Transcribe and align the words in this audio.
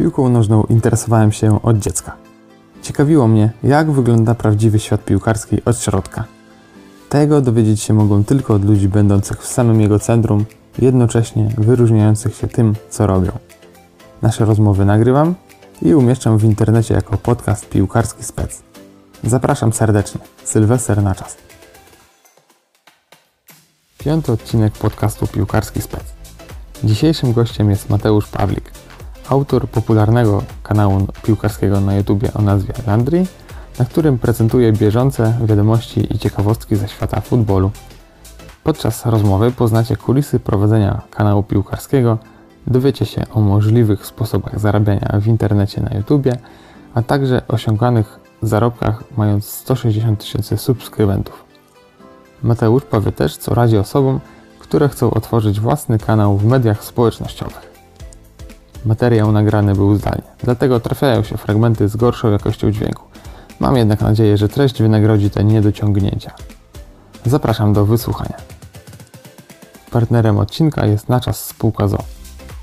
Piłką 0.00 0.28
nożną 0.28 0.64
interesowałem 0.64 1.32
się 1.32 1.62
od 1.62 1.78
dziecka. 1.78 2.16
Ciekawiło 2.82 3.28
mnie, 3.28 3.50
jak 3.62 3.90
wygląda 3.90 4.34
prawdziwy 4.34 4.78
świat 4.78 5.04
piłkarski 5.04 5.64
od 5.64 5.78
środka. 5.78 6.24
Tego 7.08 7.40
dowiedzieć 7.40 7.80
się 7.80 7.94
mogą 7.94 8.24
tylko 8.24 8.54
od 8.54 8.64
ludzi 8.64 8.88
będących 8.88 9.42
w 9.42 9.46
samym 9.46 9.80
jego 9.80 9.98
centrum, 9.98 10.44
jednocześnie 10.78 11.48
wyróżniających 11.58 12.34
się 12.34 12.48
tym, 12.48 12.74
co 12.90 13.06
robią. 13.06 13.32
Nasze 14.22 14.44
rozmowy 14.44 14.84
nagrywam 14.84 15.34
i 15.82 15.94
umieszczam 15.94 16.38
w 16.38 16.44
internecie 16.44 16.94
jako 16.94 17.18
podcast 17.18 17.68
Piłkarski 17.68 18.24
Spec. 18.24 18.62
Zapraszam 19.24 19.72
serdecznie. 19.72 20.20
Sylwester 20.44 21.02
na 21.02 21.14
czas. 21.14 21.36
Piąty 23.98 24.32
odcinek 24.32 24.72
podcastu 24.72 25.26
Piłkarski 25.26 25.82
Spec. 25.82 26.04
Dzisiejszym 26.84 27.32
gościem 27.32 27.70
jest 27.70 27.90
Mateusz 27.90 28.26
Pawlik, 28.26 28.72
autor 29.30 29.68
popularnego 29.68 30.42
kanału 30.62 31.06
piłkarskiego 31.22 31.80
na 31.80 31.94
YouTube 31.94 32.24
o 32.34 32.42
nazwie 32.42 32.74
Landry, 32.86 33.26
na 33.78 33.84
którym 33.84 34.18
prezentuje 34.18 34.72
bieżące 34.72 35.34
wiadomości 35.44 36.14
i 36.14 36.18
ciekawostki 36.18 36.76
ze 36.76 36.88
świata 36.88 37.20
futbolu. 37.20 37.70
Podczas 38.64 39.06
rozmowy 39.06 39.50
poznacie 39.52 39.96
kulisy 39.96 40.40
prowadzenia 40.40 41.02
kanału 41.10 41.42
piłkarskiego, 41.42 42.18
dowiecie 42.66 43.06
się 43.06 43.24
o 43.34 43.40
możliwych 43.40 44.06
sposobach 44.06 44.60
zarabiania 44.60 45.20
w 45.20 45.26
internecie 45.26 45.82
na 45.82 45.96
YouTube, 45.96 46.28
a 46.94 47.02
także 47.02 47.42
osiąganych 47.48 48.20
zarobkach 48.42 49.04
mając 49.16 49.44
160 49.46 50.20
tysięcy 50.20 50.56
subskrybentów. 50.56 51.44
Mateusz 52.42 52.84
powie 52.84 53.12
też, 53.12 53.36
co 53.36 53.54
radzi 53.54 53.78
osobom, 53.78 54.20
które 54.58 54.88
chcą 54.88 55.10
otworzyć 55.10 55.60
własny 55.60 55.98
kanał 55.98 56.36
w 56.36 56.44
mediach 56.44 56.84
społecznościowych. 56.84 57.69
Materiał 58.84 59.32
nagrany 59.32 59.74
był 59.74 59.96
zdalnie, 59.96 60.22
dlatego 60.44 60.80
trafiają 60.80 61.22
się 61.22 61.36
fragmenty 61.36 61.88
z 61.88 61.96
gorszą 61.96 62.30
jakością 62.30 62.70
dźwięku. 62.70 63.04
Mam 63.60 63.76
jednak 63.76 64.00
nadzieję, 64.00 64.36
że 64.36 64.48
treść 64.48 64.82
wynagrodzi 64.82 65.30
te 65.30 65.44
niedociągnięcia. 65.44 66.34
Zapraszam 67.26 67.72
do 67.72 67.86
wysłuchania. 67.86 68.36
Partnerem 69.90 70.38
odcinka 70.38 70.86
jest 70.86 71.08
na 71.08 71.20
czas 71.20 71.46
spółka 71.46 71.88
ZO, 71.88 71.98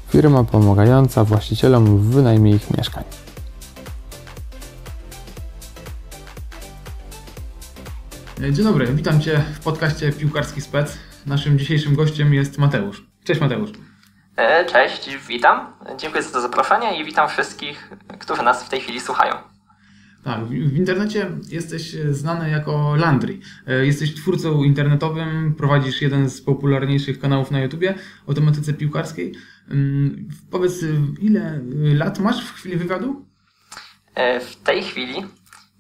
firma 0.10 0.44
pomagająca 0.44 1.23
właścicielom 1.23 1.98
w 1.98 2.02
wynajmie 2.02 2.52
ich 2.52 2.78
mieszkań. 2.78 3.04
Dzień 8.40 8.66
dobry, 8.66 8.88
witam 8.88 9.22
Cię 9.22 9.44
w 9.54 9.60
podcaście 9.60 10.12
Piłkarski 10.12 10.62
Spec. 10.62 10.98
Naszym 11.26 11.60
dzisiejszym 11.60 11.95
gościem 11.95 12.34
jest 12.34 12.58
Mateusz. 12.58 13.08
Cześć 13.23 13.42
Mateusz. 13.42 13.86
E, 14.38 14.66
Cześć, 14.66 15.09
witam. 15.27 15.73
Dziękuję 15.97 16.23
za 16.23 16.30
to 16.31 16.41
zaproszenie 16.41 17.02
i 17.02 17.05
witam 17.05 17.30
wszystkich, 17.30 17.89
którzy 18.19 18.43
nas 18.43 18.63
w 18.63 18.69
tej 18.69 18.81
chwili 18.81 18.99
słuchają. 18.99 19.33
Tak, 20.23 20.45
w 20.45 20.77
internecie 20.77 21.31
jesteś 21.49 21.91
znany 22.09 22.49
jako 22.49 22.95
Landry. 22.95 23.39
E, 23.67 23.85
Jesteś 23.85 24.15
twórcą 24.15 24.63
internetowym, 24.63 25.55
prowadzisz 25.58 26.02
jeden 26.02 26.30
z 26.30 26.41
popularniejszych 26.41 27.19
kanałów 27.19 27.52
na 27.52 27.59
YouTubie 27.59 27.95
o 28.27 28.33
tematyce 28.33 28.73
piłkarskiej. 28.73 29.33
Ym, 29.71 30.27
Powiedz, 30.52 30.73
ile 31.21 31.59
lat 31.73 32.19
masz 32.19 32.45
w 32.45 32.53
chwili 32.53 32.77
wywiadu? 32.77 33.25
E, 34.15 34.39
W 34.39 34.55
tej 34.55 34.83
chwili 34.83 35.25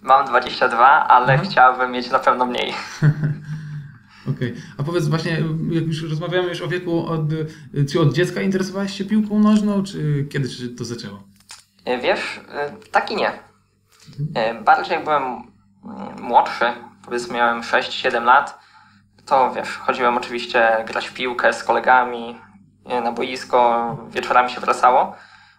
mam 0.01 0.25
22, 0.27 0.85
ale 1.07 1.33
Mhm. 1.33 1.49
chciałbym 1.49 1.91
mieć 1.91 2.09
na 2.11 2.19
pewno 2.19 2.45
mniej. 2.45 2.73
Okej. 4.29 4.53
A 4.77 4.83
powiedz 4.83 5.07
właśnie, 5.07 5.31
jak 5.71 5.83
już 5.85 6.03
rozmawiamy 6.09 6.49
już 6.49 6.61
o 6.61 6.67
wieku, 6.67 7.05
od, 7.05 7.21
czy 7.91 8.01
od 8.01 8.13
dziecka 8.13 8.41
interesowałeś 8.41 8.97
się 8.97 9.05
piłką 9.05 9.39
nożną, 9.39 9.83
czy 9.83 10.27
kiedy 10.31 10.49
się 10.49 10.69
to 10.69 10.85
zaczęło? 10.85 11.23
E, 11.85 11.97
Wiesz, 11.97 12.39
e, 12.51 12.71
tak 12.91 13.11
i 13.11 13.15
nie. 13.15 13.31
E, 14.35 14.61
Bardziej 14.61 14.93
jak 14.93 15.03
byłem 15.03 15.23
mm, 15.23 16.21
młodszy, 16.21 16.65
powiedzmy 17.05 17.33
miałem 17.33 17.61
6-7 17.61 18.23
lat, 18.23 18.59
to 19.25 19.53
wiesz, 19.55 19.77
chodziłem 19.77 20.17
oczywiście 20.17 20.83
grać 20.87 21.07
w 21.07 21.13
piłkę 21.13 21.53
z 21.53 21.63
kolegami 21.63 22.37
na 23.03 23.11
boisko, 23.11 23.97
wieczorami 24.11 24.49
się 24.49 24.61
wracało, 24.61 25.15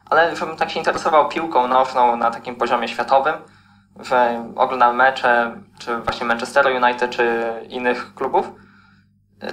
ale 0.07 0.37
żebym 0.37 0.57
tak 0.57 0.71
się 0.71 0.79
interesował 0.79 1.29
piłką 1.29 1.69
nożną 1.69 2.17
na 2.17 2.31
takim 2.31 2.57
poziomie 2.57 2.89
światowym, 2.89 3.35
że 4.01 4.45
oglądam 4.57 4.97
mecze, 4.97 5.57
czy 5.79 5.97
właśnie 5.97 6.27
Manchesteru 6.27 6.71
United, 6.77 7.11
czy 7.11 7.53
innych 7.69 8.15
klubów, 8.15 8.53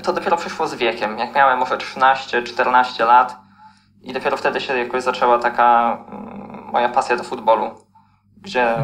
to 0.03 0.13
dopiero 0.13 0.37
przyszło 0.37 0.67
z 0.67 0.75
wiekiem. 0.75 1.19
Jak 1.19 1.35
miałem 1.35 1.59
może 1.59 1.77
13-14 1.77 3.07
lat 3.07 3.37
i 4.01 4.13
dopiero 4.13 4.37
wtedy 4.37 4.61
się 4.61 4.77
jakoś 4.77 5.03
zaczęła 5.03 5.39
taka 5.39 5.97
mm, 6.11 6.63
moja 6.71 6.89
pasja 6.89 7.17
do 7.17 7.23
futbolu, 7.23 7.71
gdzie 8.41 8.75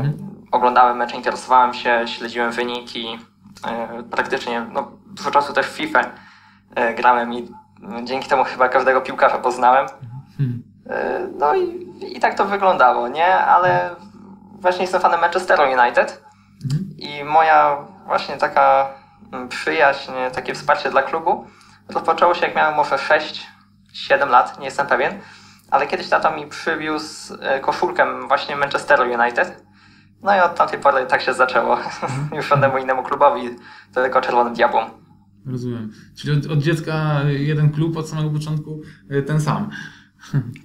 oglądałem 0.52 0.98
mecze, 0.98 1.16
interesowałem 1.16 1.74
się, 1.74 2.04
śledziłem 2.06 2.52
wyniki, 2.52 3.20
e, 3.68 4.04
praktycznie 4.04 4.66
no, 4.72 4.92
dużo 5.06 5.32
czasu 5.32 5.54
też 5.54 5.66
w 5.66 5.70
FIFA 5.70 6.02
e, 6.76 6.94
grałem 6.94 7.34
i 7.34 7.52
mm, 7.84 8.08
dzięki 8.08 8.30
temu 8.30 8.44
chyba 8.44 8.70
każdego 8.70 9.02
piłkarza 9.02 9.38
poznałem. 9.38 9.88
Hmm. 10.38 10.64
E, 10.90 11.28
No 11.40 11.56
i, 11.56 11.88
i 12.16 12.20
tak 12.20 12.34
to 12.38 12.46
wyglądało, 12.46 13.08
nie? 13.08 13.36
Ale 13.36 13.96
właśnie 14.62 14.82
jestem 14.82 15.02
fanem 15.02 15.22
Manchesteru 15.22 15.64
United 15.64 16.22
Mhm. 16.66 16.98
i 16.98 17.24
moja 17.24 17.78
właśnie 18.06 18.38
taka 18.38 18.94
mm, 19.34 19.50
przyjaźń, 19.50 20.12
takie 20.34 20.54
wsparcie 20.54 20.92
dla 20.92 21.04
klubu 21.04 21.46
rozpoczęło 21.90 22.34
się 22.34 22.46
jak 22.46 22.56
miałem 22.56 22.76
może 22.76 22.96
6-7 22.96 24.30
lat, 24.30 24.60
nie 24.60 24.66
jestem 24.66 24.88
pewien, 24.88 25.14
ale 25.72 25.88
kiedyś 25.88 26.10
tata 26.10 26.36
mi 26.36 26.48
przywiózł 26.48 27.34
e, 27.42 27.60
koszulkę 27.60 28.28
właśnie 28.28 28.56
Manchesteru 28.56 29.04
United. 29.04 29.64
No 30.24 30.36
i 30.36 30.40
od 30.40 30.56
tamtej 30.56 30.80
pory 30.80 31.06
tak 31.06 31.22
się 31.22 31.34
zaczęło. 31.34 31.78
Już 32.36 32.48
żadnemu 32.48 32.78
innemu 32.78 33.04
klubowi, 33.04 33.50
tylko 33.94 34.22
Czerwonym 34.22 34.54
Diabłom. 34.54 34.86
Rozumiem. 35.46 35.92
Czyli 36.18 36.38
od, 36.40 36.52
od 36.52 36.60
dziecka 36.60 37.22
jeden 37.26 37.72
klub 37.72 37.98
od 37.98 38.10
samego 38.10 38.30
początku 38.30 38.82
y, 39.12 39.24
ten 39.24 39.42
sam. 39.42 39.70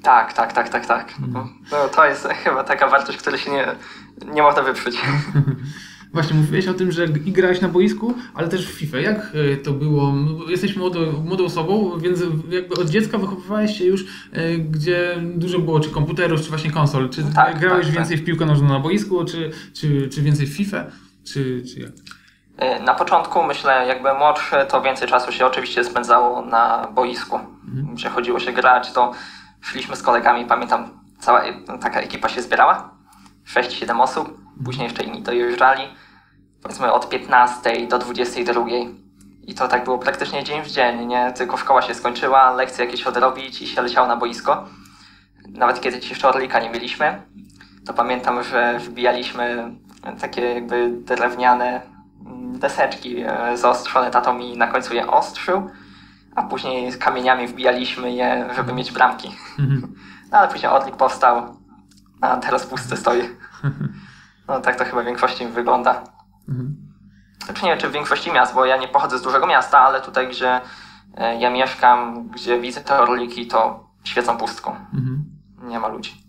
Tak, 0.02 0.32
tak, 0.32 0.52
tak, 0.52 0.68
tak, 0.68 0.86
tak. 0.86 1.14
No, 1.72 1.88
to 1.94 2.06
jest 2.06 2.28
chyba 2.44 2.64
taka 2.64 2.88
wartość, 2.88 3.18
której 3.18 3.40
się 3.40 3.50
nie, 3.50 3.66
nie 4.32 4.42
można 4.42 4.62
wyprzeć. 4.62 4.96
Właśnie 6.12 6.36
mówiłeś 6.36 6.68
o 6.68 6.74
tym, 6.74 6.92
że 6.92 7.04
i 7.04 7.32
grałeś 7.32 7.60
na 7.60 7.68
boisku, 7.68 8.14
ale 8.34 8.48
też 8.48 8.66
w 8.68 8.70
FIFA. 8.78 8.98
Jak 8.98 9.34
y, 9.34 9.56
to 9.56 9.72
było? 9.72 10.12
No, 10.12 10.50
Jesteś 10.50 10.76
młodą, 10.76 11.00
młodą 11.24 11.44
osobą, 11.44 11.98
więc 11.98 12.20
jakby 12.48 12.74
od 12.74 12.88
dziecka 12.88 13.18
wychowywałeś 13.18 13.78
się 13.78 13.84
już, 13.84 14.02
y, 14.02 14.58
gdzie 14.58 15.16
dużo 15.34 15.58
było 15.58 15.80
czy 15.80 15.90
komputerów, 15.90 16.42
czy 16.42 16.48
właśnie 16.48 16.70
konsol. 16.70 17.08
Czy 17.10 17.24
Tak, 17.34 17.58
grałeś 17.58 17.86
tak, 17.86 17.94
więcej 17.94 18.16
w 18.16 18.24
piłkę 18.24 18.46
nożną 18.46 18.68
na 18.68 18.78
boisku, 18.80 19.24
czy, 19.24 19.50
czy, 19.74 20.08
czy 20.08 20.22
więcej 20.22 20.46
w 20.46 20.56
FIFA? 20.56 20.84
Czy, 21.24 21.62
czy 21.74 21.80
jak? 21.80 21.90
Y, 22.80 22.82
Na 22.82 22.94
początku, 22.94 23.42
myślę, 23.42 23.84
jak 23.88 24.02
byłem 24.02 24.16
młodszy, 24.18 24.56
to 24.68 24.82
więcej 24.82 25.08
czasu 25.08 25.32
się 25.32 25.46
oczywiście 25.46 25.84
spędzało 25.84 26.42
na 26.42 26.88
boisku. 26.94 27.38
Gdzie 27.94 28.08
chodziło 28.08 28.40
się 28.40 28.52
grać, 28.52 28.92
to 28.92 29.12
szliśmy 29.66 29.97
z 29.97 30.03
kolegami, 30.03 30.44
pamiętam, 30.44 30.91
cała 31.19 31.44
e- 31.44 31.78
taka 31.81 32.00
ekipa 32.00 32.28
się 32.28 32.43
zbierała. 32.43 32.91
6-7 33.47 34.00
osób, 34.00 34.38
później 34.65 34.84
jeszcze 34.84 35.03
inni 35.03 35.22
dojeżdżali. 35.22 35.82
Powiedzmy 36.62 36.93
od 36.93 37.09
15 37.09 37.87
do 37.87 37.99
22. 37.99 38.65
I 39.43 39.54
to 39.54 39.69
tak 39.69 39.84
było 39.84 39.99
praktycznie 39.99 40.44
dzień 40.44 40.62
w 40.62 40.71
dzień, 40.71 41.06
nie? 41.06 41.32
Tylko 41.32 41.56
szkoła 41.56 41.82
się 41.82 41.94
skończyła, 41.94 42.50
lekcje 42.50 42.84
jakieś 42.84 43.03
odrobić 43.03 43.62
i 43.62 43.66
się 43.66 43.82
leciało 43.82 44.06
na 44.09 44.16
boisko. 44.16 44.65
Nawet 45.49 45.81
kiedy 45.81 45.97
jeszcze 45.97 46.28
orlika 46.28 46.60
nie 46.60 46.71
mieliśmy, 46.71 47.22
to 47.87 47.94
pamiętam, 47.94 48.43
że 48.43 48.78
wbijaliśmy 48.78 49.75
takie 50.21 50.54
jakby 50.54 50.91
drewniane 50.91 51.81
deseczki 52.59 53.22
e, 53.27 53.56
zaostrzone, 53.56 54.10
tato 54.10 54.34
mi 54.34 54.57
na 54.57 54.66
końcu 54.66 54.95
je 54.95 55.10
ostrzył, 55.10 55.71
a 56.36 56.42
później 56.42 56.92
z 56.92 56.97
kamieniami 56.98 57.47
wbijaliśmy 57.47 58.12
je, 58.12 58.48
żeby 58.56 58.72
mieć 58.72 58.92
bramki. 58.92 59.28
No 60.33 60.38
ale 60.38 60.48
później 60.48 60.72
Orlik 60.72 60.97
powstał, 60.97 61.56
a 62.21 62.36
teraz 62.36 62.66
pusty 62.66 62.97
stoi. 62.97 63.22
No 64.48 64.60
tak 64.60 64.77
to 64.78 64.84
chyba 64.84 65.03
w 65.03 65.06
większości 65.06 65.47
wygląda. 65.47 66.04
Znaczy 67.44 67.65
nie 67.65 67.71
wiem, 67.71 67.78
czy 67.78 67.88
w 67.88 67.92
większości 67.92 68.33
miast, 68.33 68.54
bo 68.54 68.65
ja 68.65 68.77
nie 68.77 68.88
pochodzę 68.88 69.18
z 69.18 69.22
dużego 69.22 69.47
miasta, 69.47 69.78
ale 69.78 70.00
tutaj, 70.00 70.28
gdzie 70.28 70.60
e, 71.16 71.41
ja 71.41 71.50
mieszkam, 71.50 72.28
gdzie 72.28 72.60
widzę 72.60 72.80
te 72.80 73.00
Orliki, 73.00 73.47
to 73.47 73.88
świecą 74.04 74.36
pustką. 74.36 74.77
Nie 75.62 75.80
ma 75.80 75.88
ludzi. 75.88 76.27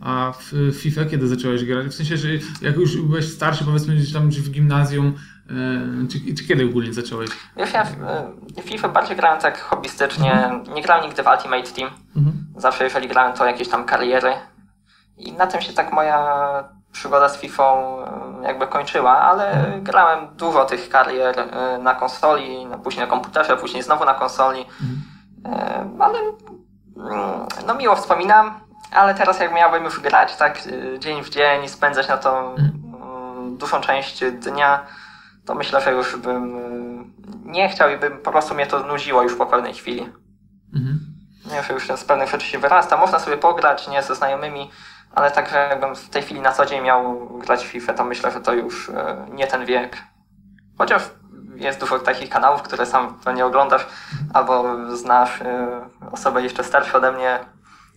A 0.00 0.32
w 0.38 0.74
FIFA 0.74 1.04
kiedy 1.04 1.28
zacząłeś 1.28 1.64
grać? 1.64 1.86
W 1.86 1.94
sensie, 1.94 2.16
że 2.16 2.28
jak 2.62 2.76
już 2.76 2.96
byłeś 2.96 3.32
starszy, 3.32 3.64
powiedzmy 3.64 3.96
gdzieś 3.96 4.12
tam 4.12 4.30
w 4.30 4.50
gimnazjum, 4.50 5.14
czy, 6.10 6.34
czy 6.34 6.48
kiedy 6.48 6.64
ogólnie 6.64 6.92
zacząłeś? 6.92 7.30
Wiesz, 7.56 7.72
ja 7.72 7.84
w, 7.84 7.90
w 8.56 8.68
FIFA 8.68 8.88
bardziej 8.88 9.16
grałem 9.16 9.40
tak 9.40 9.60
hobbystycznie. 9.60 10.50
Nie 10.74 10.82
grałem 10.82 11.04
nigdy 11.04 11.22
w 11.22 11.26
Ultimate 11.26 11.70
Team. 11.70 11.90
Zawsze 12.56 12.84
jeżeli 12.84 13.08
grałem 13.08 13.32
to 13.32 13.46
jakieś 13.46 13.68
tam 13.68 13.84
kariery. 13.84 14.32
I 15.16 15.32
na 15.32 15.46
tym 15.46 15.60
się 15.60 15.72
tak 15.72 15.92
moja 15.92 16.64
przygoda 16.92 17.28
z 17.28 17.38
FIFA 17.38 17.72
jakby 18.42 18.66
kończyła, 18.66 19.18
ale 19.20 19.72
grałem 19.82 20.36
dużo 20.36 20.64
tych 20.64 20.88
karier 20.88 21.40
e, 21.40 21.78
na 21.78 21.94
konsoli, 21.94 22.66
no 22.66 22.78
później 22.78 23.04
na 23.06 23.10
komputerze, 23.10 23.56
później 23.56 23.82
znowu 23.82 24.04
na 24.04 24.14
konsoli. 24.14 24.64
E, 25.44 25.88
Ale 25.98 26.18
mm, 26.18 27.46
no 27.66 27.74
miło 27.74 27.96
wspominam. 27.96 28.60
ale 28.92 29.14
teraz 29.14 29.40
jak 29.40 29.54
miałbym 29.54 29.84
już 29.84 30.00
grać 30.00 30.36
tak 30.36 30.58
dzień 30.98 31.22
w 31.22 31.30
dzień 31.30 31.64
i 31.64 31.68
spędzać 31.68 32.08
na 32.08 32.16
to 32.16 32.54
mm, 32.54 33.56
dużą 33.56 33.80
część 33.80 34.24
dnia, 34.24 34.80
to 35.48 35.54
myślę, 35.54 35.80
że 35.80 35.92
już 35.92 36.16
bym 36.16 36.56
y, 36.56 37.04
nie 37.44 37.68
chciał 37.68 37.90
i 37.90 37.96
bym 37.96 38.18
po 38.18 38.30
prostu 38.30 38.54
mnie 38.54 38.66
to 38.66 38.78
nudziło 38.86 39.22
już 39.22 39.34
po 39.34 39.46
pewnej 39.46 39.74
chwili. 39.74 40.12
Mhm. 40.74 41.00
Nie, 41.52 41.62
że 41.62 41.74
już 41.74 41.88
z 41.96 42.04
pewnych 42.04 42.30
rzeczy 42.30 42.46
się 42.46 42.58
wyrasta. 42.58 42.96
Można 42.96 43.18
sobie 43.18 43.36
pograć, 43.36 43.88
nie 43.88 44.02
ze 44.02 44.14
znajomymi, 44.14 44.70
ale 45.14 45.30
także 45.30 45.68
jakbym 45.70 45.96
w 45.96 46.08
tej 46.08 46.22
chwili 46.22 46.40
na 46.40 46.52
co 46.52 46.66
dzień 46.66 46.82
miał 46.82 47.28
grać 47.38 47.66
w 47.66 47.68
FIFA, 47.68 47.92
to 47.94 48.04
myślę, 48.04 48.30
że 48.30 48.40
to 48.40 48.52
już 48.52 48.88
e, 48.88 49.26
nie 49.30 49.46
ten 49.46 49.66
wiek. 49.66 49.96
Chociaż 50.78 51.02
jest 51.54 51.80
dużo 51.80 51.98
takich 51.98 52.30
kanałów, 52.30 52.62
które 52.62 52.86
sam 52.86 53.18
nie 53.34 53.46
oglądasz, 53.46 53.86
albo 54.34 54.64
znasz 54.96 55.42
e, 55.42 55.80
osoby 56.12 56.42
jeszcze 56.42 56.64
starsze 56.64 56.98
ode 56.98 57.12
mnie, 57.12 57.38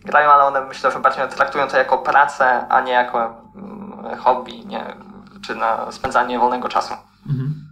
grają, 0.04 0.30
ale 0.30 0.44
one 0.44 0.60
myślę, 0.60 0.90
że 0.90 1.00
bardziej 1.00 1.28
traktują 1.28 1.68
to 1.68 1.78
jako 1.78 1.98
pracę, 1.98 2.68
a 2.68 2.80
nie 2.80 2.92
jako 2.92 3.42
mm, 3.56 4.16
hobby, 4.16 4.66
nie, 4.66 4.96
czy 5.46 5.54
na 5.54 5.92
spędzanie 5.92 6.38
wolnego 6.38 6.68
czasu. 6.68 6.94
Mhm. 7.26 7.68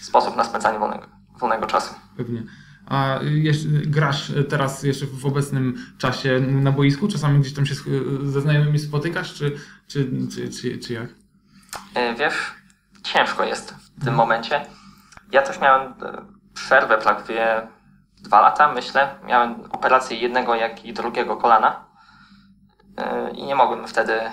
Sposób 0.00 0.36
na 0.36 0.44
spędzanie 0.44 0.78
wolnego, 0.78 1.06
wolnego 1.40 1.66
czasu. 1.66 1.94
Pewnie. 2.16 2.42
A 2.86 3.18
jeszcze, 3.22 3.68
grasz 3.68 4.32
teraz 4.48 4.82
jeszcze 4.82 5.06
w 5.06 5.26
obecnym 5.26 5.74
czasie 5.98 6.40
na 6.40 6.72
boisku? 6.72 7.08
Czasami 7.08 7.40
gdzieś 7.40 7.54
tam 7.54 7.66
się 7.66 7.74
ze 8.24 8.40
znajomymi 8.40 8.78
spotykasz, 8.78 9.34
czy, 9.34 9.56
czy, 9.86 10.10
czy, 10.34 10.48
czy, 10.50 10.78
czy 10.78 10.92
jak? 10.92 11.08
E, 11.94 12.14
Wiesz, 12.14 12.34
ciężko 13.02 13.44
jest 13.44 13.74
w 14.00 14.04
tym 14.04 14.14
momencie. 14.14 14.66
Ja 15.32 15.42
też 15.42 15.60
miałem 15.60 15.82
e, 15.82 16.26
przerwę 16.54 16.98
prawie 16.98 17.68
dwa 18.22 18.40
lata, 18.40 18.72
myślę. 18.72 19.18
Miałem 19.26 19.54
operację 19.70 20.16
jednego, 20.16 20.54
jak 20.54 20.84
i 20.84 20.92
drugiego 20.92 21.36
kolana. 21.36 21.84
E, 22.98 23.30
I 23.30 23.42
nie 23.44 23.54
mogłem 23.54 23.86
wtedy 23.88 24.12
e, 24.20 24.30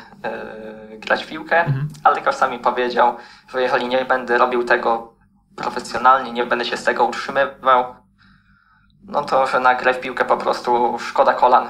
grać 0.98 1.24
w 1.24 1.28
piłkę, 1.28 1.66
Mhm. 1.66 1.88
ale 2.04 2.16
lekarz 2.16 2.52
mi 2.52 2.60
powiedział, 2.60 3.16
że 3.50 3.62
jeżeli 3.62 3.88
nie 3.88 4.06
będę 4.06 4.38
robił 4.38 4.64
tego 4.64 5.14
profesjonalnie, 5.56 6.32
nie 6.32 6.46
będę 6.46 6.66
się 6.66 6.78
z 6.78 6.84
tego 6.84 7.06
utrzymywał, 7.06 7.96
no 9.04 9.24
to, 9.24 9.48
że 9.48 9.60
na 9.60 9.76
grę 9.76 9.94
w 9.94 10.00
piłkę 10.00 10.26
po 10.26 10.38
prostu 10.38 11.00
szkoda 11.00 11.34
kolan. 11.34 11.70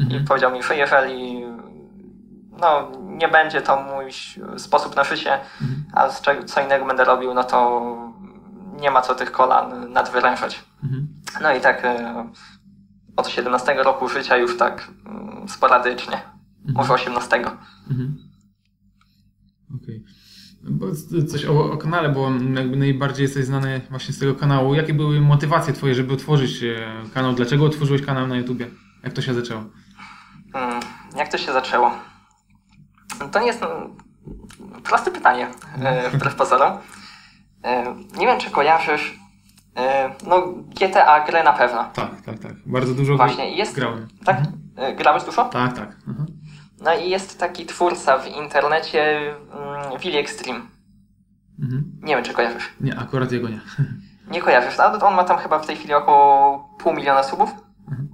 Mhm. 0.00 0.22
I 0.22 0.24
powiedział 0.24 0.52
mi, 0.52 0.62
że 0.62 0.76
jeżeli 0.76 1.44
no, 2.60 2.88
nie 3.00 3.28
będzie 3.28 3.62
to 3.62 3.76
mój 3.76 4.10
sposób 4.56 4.96
na 4.96 5.04
życie, 5.04 5.32
Mhm. 5.60 5.84
a 5.94 6.08
z 6.08 6.20
czego, 6.20 6.44
co 6.44 6.60
innego 6.60 6.84
będę 6.84 7.04
robił, 7.04 7.34
no 7.34 7.44
to 7.44 7.80
nie 8.80 8.90
ma 8.90 9.00
co 9.02 9.14
tych 9.14 9.32
kolan 9.32 9.92
nadwyrężać. 9.92 10.64
Mhm. 10.84 11.08
No 11.42 11.52
i 11.54 11.60
tak 11.60 11.84
e, 11.84 12.14
od 13.16 13.28
17 13.28 13.74
roku 13.74 14.08
życia 14.08 14.36
już 14.36 14.56
tak 14.56 14.90
mm, 15.06 15.48
sporadycznie, 15.48 16.20
może 16.64 16.92
18. 16.94 17.36
Mhm. 17.90 18.16
Okej. 19.82 20.04
C- 21.10 21.24
Coś 21.26 21.44
o, 21.44 21.72
o 21.72 21.76
kanale, 21.76 22.08
bo 22.08 22.30
jakby 22.54 22.76
najbardziej 22.76 23.22
jesteś 23.24 23.44
znany 23.44 23.80
właśnie 23.90 24.14
z 24.14 24.18
tego 24.18 24.34
kanału. 24.34 24.74
Jakie 24.74 24.94
były 24.94 25.20
motywacje 25.20 25.72
twoje, 25.72 25.94
żeby 25.94 26.12
otworzyć 26.14 26.62
e, 26.62 26.76
kanał? 27.14 27.32
Dlaczego 27.34 27.64
otworzyłeś 27.64 28.02
kanał 28.02 28.26
na 28.26 28.36
YouTubie? 28.36 28.66
Jak 29.02 29.12
to 29.12 29.22
się 29.22 29.34
zaczęło? 29.34 29.64
Mm, 30.54 30.80
Jak 31.16 31.28
to 31.28 31.38
się 31.38 31.52
zaczęło? 31.52 31.90
To 33.32 33.40
nie 33.40 33.46
jest 33.46 33.62
mm, 33.62 33.96
proste 34.84 35.10
pytanie, 35.10 35.48
e, 35.78 36.10
wbrew 36.10 36.34
pozorom. 36.34 36.78
E, 37.64 37.94
Nie 38.18 38.26
wiem, 38.26 38.40
czy 38.40 38.50
kojarzysz. 38.50 39.18
E, 39.76 40.10
No, 40.26 40.42
GTA 40.80 41.24
grę 41.26 41.44
na 41.44 41.52
pewno. 41.52 41.84
Tak, 41.94 42.20
tak, 42.26 42.38
tak. 42.38 42.52
Bardzo 42.66 42.94
dużo 42.94 43.16
Właśnie, 43.16 43.56
jest- 43.56 43.74
grałem. 43.74 44.08
Tak? 44.24 44.38
E, 44.76 44.94
Grałeś 44.94 45.24
dużo? 45.24 45.44
Tak, 45.44 45.72
tak. 45.72 45.96
Aha. 46.10 46.24
No 46.80 46.94
i 46.94 47.10
jest 47.10 47.40
taki 47.40 47.66
twórca 47.66 48.18
w 48.18 48.26
internecie, 48.28 49.30
mm, 49.30 49.98
Willy 50.00 50.18
Extreme. 50.18 50.60
Mhm. 51.62 51.92
Nie 52.02 52.14
wiem, 52.14 52.24
czy 52.24 52.32
kojarzysz. 52.32 52.72
Nie, 52.80 52.98
akurat 52.98 53.32
jego 53.32 53.48
nie. 53.48 53.60
Nie 54.30 54.40
kojarzysz, 54.42 54.80
ale 54.80 54.98
on 55.00 55.14
ma 55.14 55.24
tam 55.24 55.38
chyba 55.38 55.58
w 55.58 55.66
tej 55.66 55.76
chwili 55.76 55.94
około 55.94 56.58
pół 56.78 56.92
miliona 56.92 57.22
subów. 57.22 57.50
Mhm. 57.90 58.08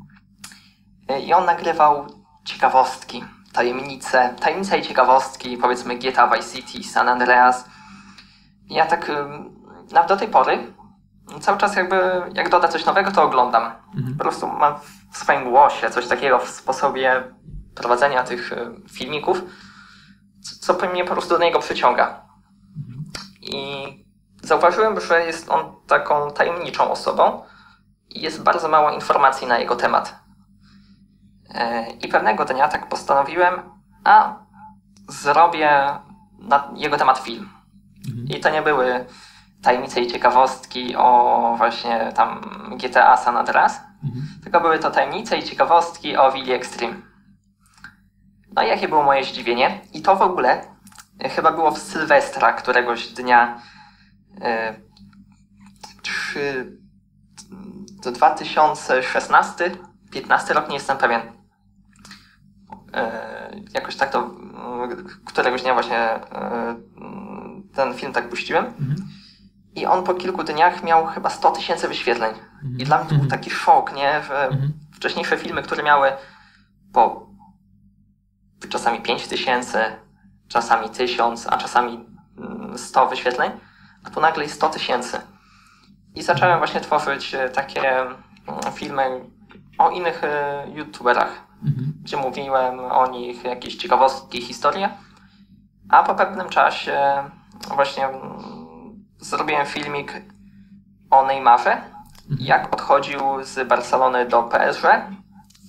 E, 1.09 1.21
I 1.21 1.33
on 1.33 1.45
nagrywał 1.45 2.07
ciekawostki, 2.45 3.25
tajemnice, 3.53 4.35
tajemnice 4.41 4.79
i 4.79 4.83
ciekawostki, 4.83 5.57
powiedzmy 5.57 5.97
GTA 5.99 6.29
Vice 6.37 6.63
City, 6.63 6.89
San 6.89 7.09
Andreas. 7.09 7.65
I 8.69 8.75
ja 8.75 8.87
tak 8.87 9.13
nawet 9.93 10.09
do 10.09 10.17
tej 10.17 10.29
pory 10.29 10.59
cały 11.41 11.59
czas 11.59 11.77
jakby, 11.77 12.23
jak 12.35 12.49
doda 12.49 12.69
coś 12.69 12.85
nowego, 12.85 13.11
to 13.11 13.23
oglądam. 13.23 13.73
Mhm. 13.97 14.17
Po 14.17 14.23
prostu 14.23 14.47
mam 14.47 14.75
w 15.13 15.19
swoim 15.19 15.51
głosie 15.51 15.91
coś 15.91 16.07
takiego 16.07 16.39
w 16.39 16.49
sposobie 16.49 17.23
prowadzenia 17.75 18.25
tych 18.25 18.53
y, 18.53 18.71
filmików, 18.89 19.43
co, 20.61 20.75
co 20.75 20.89
mnie 20.89 21.05
po 21.05 21.13
prostu 21.13 21.39
do 21.39 21.45
niego 21.45 21.59
przyciąga. 21.59 22.23
I 23.43 23.85
zauważyłem, 24.43 25.01
że 25.01 25.27
jest 25.27 25.51
on 25.51 25.75
taką 25.87 26.31
tajemniczą 26.31 26.91
osobą 26.91 27.43
i 28.09 28.21
jest 28.21 28.43
bardzo 28.43 28.69
mało 28.69 28.91
informacji 28.91 29.47
na 29.47 29.59
jego 29.59 29.77
temat. 29.77 30.21
E, 31.55 31.91
I 31.91 32.09
pewnego 32.09 32.45
dnia 32.45 32.69
tak 32.69 32.89
postanowiłem, 32.89 33.55
a 34.05 34.39
zrobię 35.09 35.99
na 36.39 36.71
jego 36.77 36.97
temat 36.97 37.19
film. 37.19 37.49
Mhm. 38.09 38.27
I 38.29 38.41
to 38.41 38.51
nie 38.51 38.63
były 38.63 39.07
tajemnice 39.63 40.01
i 40.01 40.07
ciekawostki 40.07 40.97
o 40.97 41.55
właśnie 41.59 42.13
tam 42.17 42.41
GTA 42.81 43.17
San 43.17 43.37
Andreas, 43.37 43.81
Mhm. 44.05 44.23
tylko 44.43 44.61
były 44.61 44.79
to 44.79 44.91
tajemnice 44.91 45.39
i 45.39 45.43
ciekawostki 45.43 46.17
o 46.17 46.33
Willy 46.33 46.55
Extreme. 46.55 46.95
No 48.55 48.63
i 48.63 48.69
jakie 48.69 48.89
było 48.89 49.03
moje 49.03 49.25
zdziwienie? 49.25 49.81
I 49.93 50.03
to 50.03 50.17
w 50.17 50.23
ogóle 50.23 50.63
e, 51.25 51.29
chyba 51.29 51.53
było 51.53 51.71
w 51.71 51.79
Sylwestra 51.79 52.53
któregoś 52.53 53.09
dnia 53.09 53.61
e, 54.41 54.75
czy 56.03 56.73
to 58.03 58.13
2016, 58.13 59.71
15 60.13 60.55
rok, 60.55 60.69
nie 60.69 60.75
jestem 60.75 60.99
pewien. 60.99 61.21
E, 62.95 63.51
jakoś 63.75 63.97
tak 63.97 64.11
to 64.11 64.31
któregoś 65.25 65.63
dnia 65.63 65.75
właśnie 65.75 65.99
e, 65.99 66.77
ten 67.75 67.95
film 67.95 68.13
tak 68.13 68.29
puściłem. 68.29 68.65
Mhm. 68.67 68.97
I 69.81 69.87
on 69.87 70.05
po 70.05 70.15
kilku 70.15 70.45
dniach 70.45 70.83
miał 70.83 71.07
chyba 71.07 71.31
100 71.31 71.51
tysięcy 71.51 71.89
wyświetleń. 71.89 72.35
I 72.79 72.85
dla 72.85 72.99
mnie 72.99 73.09
to 73.09 73.15
był 73.15 73.27
taki 73.27 73.51
szok, 73.51 73.93
nie? 73.97 74.23
Że 74.23 74.45
Mhm. 74.47 74.73
wcześniejsze 74.95 75.37
filmy, 75.39 75.63
które 75.63 75.83
miały 75.83 76.13
po 76.93 77.27
czasami 78.69 79.01
5 79.01 79.27
tysięcy, 79.29 79.79
czasami 80.49 80.91
1000, 80.91 81.47
a 81.47 81.57
czasami 81.57 82.05
mm, 82.39 82.79
100 82.79 83.07
wyświetleń, 83.09 83.51
a 84.05 84.11
tu 84.11 84.21
nagle 84.21 84.43
jest 84.43 84.55
100 84.55 84.69
tysięcy. 84.69 85.21
I 86.15 86.23
zacząłem 86.23 86.59
właśnie 86.59 86.81
tworzyć 86.81 87.35
e, 87.35 87.49
takie 87.51 88.01
mm, 88.01 88.15
filmy 88.73 89.21
o 89.79 89.91
innych 89.91 90.25
e, 90.25 90.65
youtuberach, 90.75 91.51
Mhm. 91.65 91.93
gdzie 92.03 92.17
mówiłem 92.17 92.81
o 92.81 93.07
nich 93.07 93.45
jakieś 93.45 93.77
ciekawostki, 93.77 94.43
historie. 94.43 94.89
A 95.89 96.03
po 96.03 96.15
pewnym 96.15 96.49
czasie 96.49 97.01
właśnie 97.75 98.07
mm, 98.07 98.60
zrobiłem 99.21 99.67
filmik 99.67 100.13
o 101.11 101.27
Neymarze, 101.27 101.83
jak 102.39 102.75
odchodził 102.75 103.21
z 103.43 103.69
Barcelony 103.69 104.27
do 104.27 104.43
PSG 104.43 104.85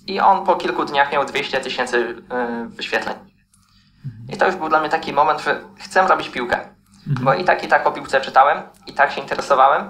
i 0.07 0.19
on 0.19 0.45
po 0.45 0.55
kilku 0.55 0.85
dniach 0.85 1.11
miał 1.11 1.25
200 1.25 1.59
tysięcy 1.61 1.97
y, 1.97 2.67
wyświetleń. 2.67 3.15
I 4.29 4.37
to 4.37 4.45
już 4.45 4.55
był 4.55 4.69
dla 4.69 4.79
mnie 4.79 4.89
taki 4.89 5.13
moment, 5.13 5.41
że 5.41 5.61
chcę 5.79 6.07
robić 6.07 6.29
piłkę. 6.29 6.59
Bo 7.05 7.33
i 7.33 7.43
tak, 7.43 7.63
i 7.63 7.67
tak 7.67 7.87
o 7.87 7.91
piłce 7.91 8.21
czytałem, 8.21 8.61
i 8.87 8.93
tak 8.93 9.11
się 9.11 9.21
interesowałem. 9.21 9.87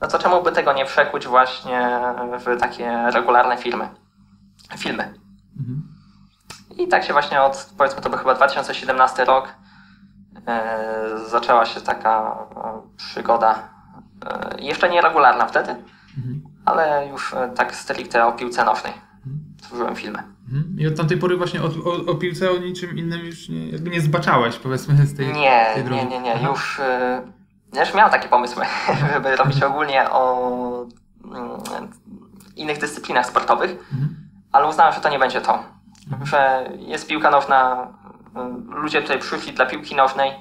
No 0.00 0.08
to 0.08 0.18
czemu 0.18 0.42
by 0.42 0.52
tego 0.52 0.72
nie 0.72 0.84
przekuć 0.84 1.26
właśnie 1.26 2.00
w 2.38 2.60
takie 2.60 3.02
regularne 3.10 3.56
filmy? 3.56 3.88
Filmy. 4.78 5.14
Mhm. 5.58 5.82
I 6.78 6.88
tak 6.88 7.04
się 7.04 7.12
właśnie 7.12 7.42
od, 7.42 7.70
powiedzmy 7.78 8.02
to 8.02 8.10
był 8.10 8.18
chyba 8.18 8.34
2017 8.34 9.24
rok, 9.24 9.54
zaczęła 11.26 11.64
się 11.66 11.80
taka 11.80 12.36
e, 12.56 12.80
przygoda, 12.96 13.54
e, 14.26 14.60
jeszcze 14.60 14.90
nie 14.90 15.00
regularna 15.00 15.46
wtedy, 15.46 15.70
Mhm. 16.18 16.40
ale 16.64 17.08
już 17.08 17.34
e, 17.34 17.48
tak 17.56 17.74
stricte 17.74 18.26
o 18.26 18.32
piłce 18.32 18.64
nożnej. 18.64 18.92
Tworzyłem 19.62 19.96
filmy. 19.96 20.18
Mhm. 20.52 20.76
I 20.78 20.86
od 20.86 20.96
tamtej 20.96 21.18
pory 21.18 21.36
właśnie 21.36 21.62
o, 21.62 21.66
o, 21.66 22.10
o 22.12 22.14
piłce, 22.14 22.50
o 22.50 22.56
niczym 22.58 22.98
innym 22.98 23.20
już 23.26 23.48
nie, 23.48 23.68
jakby 23.68 23.90
nie 23.90 24.00
zbaczałeś, 24.00 24.56
powiedzmy, 24.58 25.06
z 25.06 25.16
tej, 25.16 25.26
Nie, 25.32 25.66
tej 25.74 25.84
drogi. 25.84 26.02
nie, 26.02 26.08
nie, 26.10 26.20
nie, 26.20 26.34
Aha. 26.34 26.48
już, 26.48 26.80
e, 26.80 27.22
już 27.80 27.94
miałem 27.94 28.12
takie 28.12 28.28
pomysły, 28.28 28.64
żeby 29.14 29.36
robić 29.36 29.62
ogólnie 29.62 30.10
o 30.10 30.86
mm, 31.24 31.90
innych 32.56 32.78
dyscyplinach 32.78 33.26
sportowych, 33.26 33.70
Mhm. 33.70 34.16
ale 34.52 34.68
uznałem, 34.68 34.94
że 34.94 35.00
to 35.00 35.08
nie 35.08 35.18
będzie 35.18 35.40
to. 35.40 35.64
Że 36.22 36.70
jest 36.78 37.06
piłka 37.08 37.30
nożna, 37.30 37.88
ludzie 38.82 39.02
tutaj 39.02 39.18
przyszli 39.18 39.52
dla 39.52 39.66
piłki 39.66 39.94
nożnej 39.94 40.32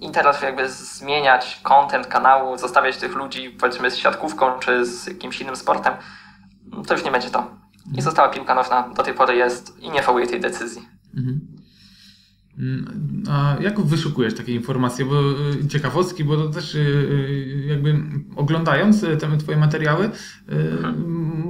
i 0.00 0.10
teraz 0.10 0.42
jakby 0.42 0.70
zmieniać 0.70 1.60
content 1.62 2.06
kanału, 2.06 2.58
zostawiać 2.58 2.96
tych 2.96 3.14
ludzi 3.14 3.50
powiedzmy 3.60 3.90
z 3.90 3.96
siatkówką 3.96 4.58
czy 4.58 4.86
z 4.86 5.06
jakimś 5.06 5.40
innym 5.40 5.56
sportem, 5.56 5.94
to 6.86 6.94
już 6.94 7.04
nie 7.04 7.10
będzie 7.10 7.30
to. 7.30 7.50
i 7.94 8.02
została 8.02 8.28
piłka 8.28 8.54
nożna, 8.54 8.88
do 8.96 9.02
tej 9.02 9.14
pory 9.14 9.36
jest 9.36 9.78
i 9.78 9.90
nie 9.90 10.02
żałuję 10.02 10.26
tej 10.26 10.40
decyzji. 10.40 10.88
Mhm. 11.16 11.40
Mm, 12.58 13.22
a 13.30 13.56
jak 13.60 13.80
wyszukujesz 13.80 14.34
takie 14.34 14.54
informacje, 14.54 15.04
bo 15.04 15.20
y, 15.64 15.68
ciekawostki, 15.68 16.24
bo 16.24 16.36
to 16.36 16.48
też 16.48 16.74
y, 16.74 16.78
y, 16.78 17.64
jakby 17.66 18.02
oglądając 18.36 19.00
te 19.00 19.38
twoje 19.38 19.58
materiały, 19.58 20.10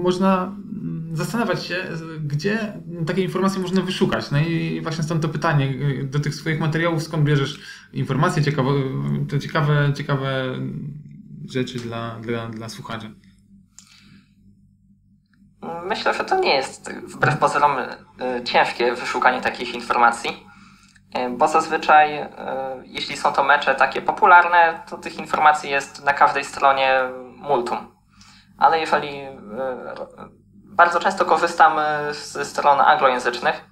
można 0.03 0.45
mm, 0.45 0.63
zastanawiać 1.13 1.67
się, 1.67 1.77
gdzie 2.21 2.73
takie 3.07 3.23
informacje 3.23 3.63
można 3.63 3.83
wyszukać. 3.83 4.31
No 4.31 4.39
i 4.39 4.81
właśnie 4.83 5.05
stąd 5.05 5.23
to 5.23 5.29
pytanie 5.29 5.75
do 6.05 6.21
tych 6.21 6.35
swoich 6.35 6.61
materiałów, 6.61 7.03
skąd 7.03 7.25
bierzesz 7.25 7.61
informacje, 7.93 8.43
ciekawe, 8.43 8.71
te 9.31 9.41
ciekawe, 9.41 9.93
ciekawe 9.97 10.59
rzeczy 11.49 11.79
dla, 11.79 12.21
dla, 12.21 12.49
dla 12.49 12.69
słuchaczy. 12.69 13.11
Myślę, 15.89 16.15
że 16.15 16.25
to 16.25 16.41
nie 16.41 16.55
jest 16.55 16.93
wbrew 17.07 17.39
pozorom 17.39 17.77
ciężkie 18.45 18.95
wyszukanie 18.95 19.41
takich 19.41 19.75
informacji 19.75 20.53
E, 21.13 21.31
bo 21.31 21.49
zazwyczaj, 21.49 22.17
e, 22.17 22.29
jeśli 22.85 23.17
są 23.17 23.33
to 23.33 23.45
mecze 23.45 23.75
takie 23.75 24.03
popularne, 24.03 24.83
to 24.91 24.99
tych 24.99 25.19
informacji 25.19 25.71
jest 25.71 26.05
na 26.05 26.13
każdej 26.13 26.45
stronie 26.45 27.01
multum. 27.37 27.79
Ale 28.59 28.81
jeżeli 28.81 29.19
e, 29.19 29.35
bardzo 30.73 31.01
często 31.01 31.25
korzystam 31.25 31.73
ze 32.13 32.45
stron 32.45 32.81
anglojęzycznych, 32.81 33.65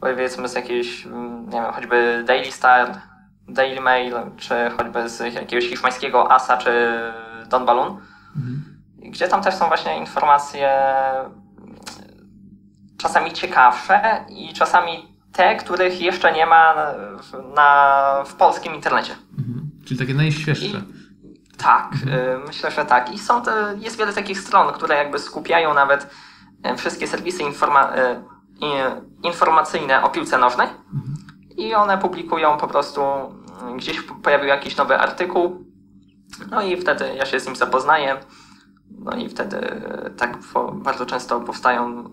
powiedzmy 0.00 0.48
z 0.48 0.54
jakiejś, 0.54 1.06
mm, 1.06 1.44
nie 1.44 1.60
wiem, 1.60 1.72
choćby 1.72 2.24
Daily 2.26 2.52
Star, 2.52 3.00
Daily 3.48 3.80
Mail, 3.80 4.14
czy 4.36 4.54
choćby 4.78 5.08
z 5.08 5.34
jakiegoś 5.34 5.68
hiszpańskiego 5.68 6.32
ASA, 6.32 6.56
czy 6.56 7.00
Don 7.48 7.66
Balloon, 7.66 8.00
mhm. 8.36 8.64
gdzie 8.98 9.28
tam 9.28 9.42
też 9.42 9.54
są 9.54 9.68
właśnie 9.68 9.98
informacje 9.98 10.70
czasami 12.98 13.32
ciekawsze 13.32 14.24
i 14.28 14.52
czasami 14.52 15.16
te, 15.32 15.56
których 15.56 16.00
jeszcze 16.00 16.32
nie 16.32 16.46
ma 16.46 16.74
na, 17.54 18.24
w 18.26 18.34
polskim 18.34 18.74
internecie. 18.74 19.16
Mhm. 19.38 19.70
Czyli 19.86 20.00
takie 20.00 20.14
najświeższe. 20.14 20.66
I, 20.66 20.74
tak, 21.56 21.92
mhm. 21.92 22.18
Y, 22.18 22.38
myślę, 22.46 22.70
że 22.70 22.84
tak. 22.84 23.12
I 23.12 23.18
są 23.18 23.42
te, 23.42 23.76
jest 23.78 23.98
wiele 23.98 24.12
takich 24.12 24.40
stron, 24.40 24.72
które 24.72 24.96
jakby 24.96 25.18
skupiają 25.18 25.74
nawet 25.74 26.10
wszystkie 26.76 27.06
serwisy 27.06 27.42
informa, 27.42 27.96
y, 27.96 28.20
informacyjne 29.22 30.02
o 30.02 30.08
piłce 30.08 30.38
nożnej 30.38 30.68
mhm. 30.94 31.16
i 31.56 31.74
one 31.74 31.98
publikują 31.98 32.56
po 32.56 32.68
prostu, 32.68 33.00
gdzieś 33.76 34.00
pojawił 34.22 34.48
jakiś 34.48 34.76
nowy 34.76 34.98
artykuł, 34.98 35.64
no 36.50 36.62
i 36.62 36.76
wtedy 36.76 37.04
ja 37.16 37.26
się 37.26 37.40
z 37.40 37.46
nim 37.46 37.56
zapoznaję, 37.56 38.16
no 38.98 39.16
i 39.16 39.28
wtedy 39.28 39.82
tak 40.16 40.38
bardzo 40.72 41.06
często 41.06 41.40
powstają 41.40 42.04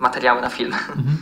materiały 0.00 0.40
na 0.40 0.50
film. 0.50 0.72
Mhm. 0.72 1.16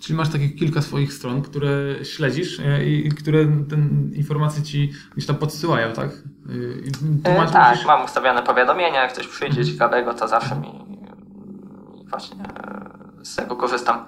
Czyli 0.00 0.16
masz 0.16 0.28
takie 0.28 0.48
kilka 0.48 0.82
swoich 0.82 1.12
stron, 1.12 1.42
które 1.42 2.04
śledzisz 2.04 2.60
e, 2.60 2.84
i 2.84 3.08
które 3.08 3.46
ten 3.70 4.10
informacje 4.14 4.62
ci 4.62 4.92
gdzieś 5.12 5.26
tam 5.26 5.36
podsyłają, 5.36 5.92
tak? 5.92 6.10
E, 7.26 7.30
e 7.30 7.46
tak, 7.46 7.70
musisz... 7.70 7.86
mam 7.86 8.04
ustawione 8.04 8.42
powiadomienia, 8.42 9.02
jak 9.02 9.12
coś 9.12 9.26
przyjdzie 9.26 9.60
mhm. 9.60 9.66
ciekawego, 9.66 10.14
to 10.14 10.28
zawsze 10.28 10.56
mi 10.60 10.85
właśnie 12.10 12.44
e, 12.44 13.24
z 13.24 13.36
tego 13.36 13.56
korzystam. 13.56 14.04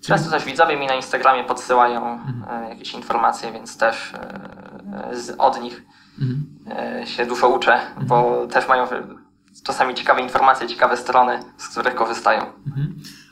Często 0.00 0.30
też 0.30 0.44
widzowie 0.44 0.76
mi 0.76 0.86
na 0.86 0.94
Instagramie 0.94 1.44
podsyłają 1.44 2.12
mhm. 2.12 2.68
jakieś 2.68 2.94
informacje, 2.94 3.52
więc 3.52 3.78
też 3.78 4.12
z, 5.12 5.34
od 5.38 5.62
nich 5.62 5.82
mhm. 6.20 7.06
się 7.06 7.26
dużo 7.26 7.48
uczę, 7.48 7.74
mhm. 7.74 8.06
bo 8.06 8.46
też 8.46 8.68
mają 8.68 8.86
czasami 9.64 9.94
ciekawe 9.94 10.20
informacje, 10.20 10.68
ciekawe 10.68 10.96
strony, 10.96 11.40
z 11.56 11.68
których 11.68 11.94
korzystają. 11.94 12.46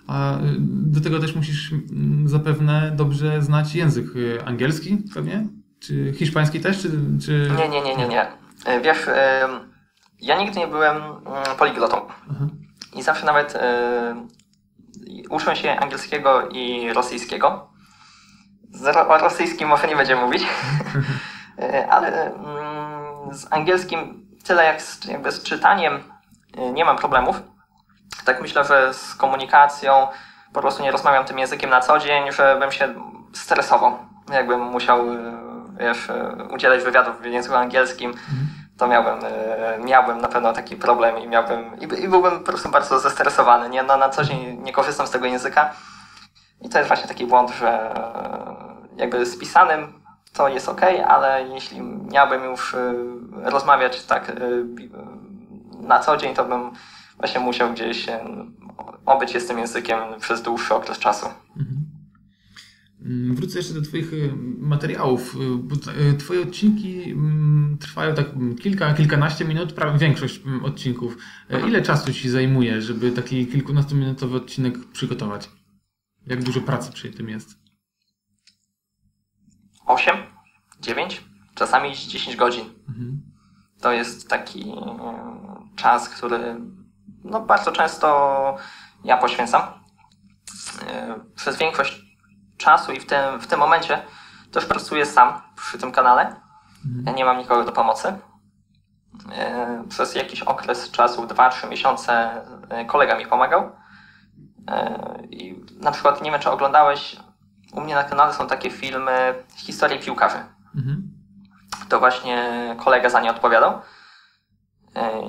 A 0.06 0.36
y, 0.36 0.40
do 0.60 1.00
tego 1.00 1.20
też 1.20 1.34
musisz 1.34 1.72
mm, 1.72 2.28
zapewne 2.28 2.92
dobrze 2.96 3.42
znać 3.42 3.74
język 3.74 4.16
y, 4.16 4.38
angielski, 4.44 4.98
pewnie? 5.14 5.46
Czy 5.80 6.12
hiszpański 6.12 6.60
też? 6.60 6.82
Czy, 6.82 6.90
czy... 7.24 7.50
Nie, 7.58 7.68
nie, 7.68 7.82
nie, 7.82 7.96
nie, 7.96 8.08
nie. 8.08 8.26
Wiesz, 8.82 9.06
ja 10.20 10.38
nigdy 10.38 10.60
nie 10.60 10.66
byłem 10.66 10.96
mm, 10.96 11.56
poliglotą. 11.58 11.96
I 12.94 13.02
zawsze 13.02 13.26
nawet 13.26 13.58
uczę 15.30 15.56
się 15.56 15.76
angielskiego 15.76 16.48
i 16.48 16.92
rosyjskiego. 16.92 17.70
O 19.08 19.18
rosyjskim 19.18 19.68
może 19.68 19.88
nie 19.88 19.96
będziemy 19.96 20.22
mówić, 20.22 20.42
ale 21.90 22.34
mm, 22.34 23.34
z 23.34 23.52
angielskim 23.52 24.26
tyle 24.44 24.64
jak 24.64 24.82
z, 24.82 25.04
jakby 25.04 25.32
z 25.32 25.42
czytaniem 25.42 26.02
nie 26.72 26.84
mam 26.84 26.96
problemów 26.96 27.42
tak 28.24 28.42
myślę, 28.42 28.64
że 28.64 28.94
z 28.94 29.14
komunikacją 29.14 30.08
po 30.52 30.60
prostu 30.60 30.82
nie 30.82 30.90
rozmawiam 30.92 31.24
tym 31.24 31.38
językiem 31.38 31.70
na 31.70 31.80
co 31.80 31.98
dzień, 31.98 32.32
żebym 32.32 32.72
się 32.72 32.94
stresował. 33.32 33.98
Jakbym 34.32 34.60
musiał, 34.60 35.12
e, 35.12 35.16
wiesz, 35.80 36.10
e, 36.10 36.48
udzielać 36.54 36.82
wywiadów 36.82 37.22
w 37.22 37.24
języku 37.24 37.54
angielskim, 37.54 38.14
to 38.80 38.88
miałbym, 38.88 39.24
e, 39.24 39.78
miałbym 39.84 40.20
na 40.20 40.28
pewno 40.28 40.52
taki 40.52 40.76
problem 40.76 41.18
i 41.18 41.28
miałbym, 41.28 41.80
i, 41.80 42.08
byłbym 42.08 42.38
po 42.38 42.44
prostu 42.44 42.68
bardzo 42.68 42.98
zestresowany. 42.98 43.68
Nie, 43.68 43.82
no, 43.82 43.96
na 43.96 44.08
co 44.08 44.24
dzień 44.24 44.60
nie 44.62 44.72
korzystam 44.72 45.06
z 45.06 45.10
tego 45.10 45.26
języka. 45.26 45.70
I 46.60 46.68
to 46.68 46.78
jest 46.78 46.88
właśnie 46.88 47.08
taki 47.08 47.26
błąd, 47.26 47.50
że 47.50 47.94
jakby 48.96 49.26
z 49.26 49.38
pisanym 49.38 50.02
to 50.32 50.48
jest 50.48 50.68
ok, 50.68 50.80
ale 51.08 51.48
jeśli 51.48 51.80
miałbym 52.12 52.44
już 52.44 52.76
rozmawiać 53.42 54.04
tak 54.04 54.32
na 55.80 55.98
co 55.98 56.16
dzień, 56.16 56.34
to 56.34 56.44
bym 56.44 56.70
właśnie 57.18 57.40
musiał 57.40 57.70
gdzieś 57.70 58.06
obyć 59.06 59.30
się 59.30 59.40
z 59.40 59.46
tym 59.46 59.58
językiem 59.58 59.98
przez 60.20 60.42
dłuższy 60.42 60.74
okres 60.74 60.98
czasu. 60.98 61.26
Mhm. 61.56 61.79
Mm, 63.04 63.34
wrócę 63.34 63.58
jeszcze 63.58 63.74
do 63.74 63.82
Twoich 63.82 64.12
y, 64.12 64.32
materiałów, 64.58 65.36
y, 65.96 66.10
y, 66.10 66.14
Twoje 66.14 66.42
odcinki 66.42 67.10
mm, 67.10 67.78
trwają 67.80 68.14
tak 68.14 68.26
kilka, 68.62 68.94
kilkanaście 68.94 69.44
minut, 69.44 69.72
prawie 69.72 69.98
większość 69.98 70.40
mm, 70.46 70.64
odcinków. 70.64 71.16
E. 71.50 71.68
Ile 71.68 71.82
czasu 71.82 72.12
Ci 72.12 72.30
zajmuje, 72.30 72.82
żeby 72.82 73.12
taki 73.12 73.46
kilkunastominutowy 73.46 74.36
odcinek 74.36 74.88
przygotować? 74.92 75.50
Jak 76.26 76.42
dużo 76.42 76.60
pracy 76.60 76.92
przy 76.92 77.10
tym 77.10 77.28
jest? 77.28 77.58
8, 79.86 80.16
9, 80.80 81.24
czasami 81.54 81.96
10 81.96 82.36
godzin. 82.36 82.64
Mhm. 82.88 83.20
To 83.80 83.92
jest 83.92 84.28
taki 84.28 84.72
czas, 85.76 86.08
który 86.08 86.60
no, 87.24 87.40
bardzo 87.40 87.72
często 87.72 88.56
ja 89.04 89.16
poświęcam. 89.16 89.62
Przez 91.36 91.58
większość 91.58 92.09
czasu 92.60 92.92
i 92.92 93.00
w 93.00 93.06
tym, 93.06 93.40
w 93.40 93.46
tym 93.46 93.60
momencie 93.60 94.02
też 94.52 94.66
pracuję 94.66 95.06
sam 95.06 95.42
przy 95.56 95.78
tym 95.78 95.92
kanale. 95.92 96.22
Mhm. 96.86 97.06
Ja 97.06 97.12
nie 97.12 97.24
mam 97.24 97.38
nikogo 97.38 97.64
do 97.64 97.72
pomocy. 97.72 98.18
E, 99.32 99.84
przez 99.88 100.14
jakiś 100.14 100.42
okres 100.42 100.90
czasu, 100.90 101.26
2-3 101.26 101.68
miesiące, 101.68 102.42
e, 102.68 102.84
kolega 102.84 103.18
mi 103.18 103.26
pomagał. 103.26 103.72
I 105.30 105.64
na 105.80 105.92
przykład, 105.92 106.22
nie 106.22 106.30
wiem, 106.30 106.40
czy 106.40 106.50
oglądałeś, 106.50 107.16
u 107.72 107.80
mnie 107.80 107.94
na 107.94 108.04
kanale 108.04 108.34
są 108.34 108.46
takie 108.46 108.70
filmy 108.70 109.34
historii 109.56 109.98
piłkarzy. 109.98 110.38
Mhm. 110.76 111.10
To 111.88 111.98
właśnie 111.98 112.48
kolega 112.84 113.08
za 113.08 113.20
nie 113.20 113.30
odpowiadał. 113.30 113.80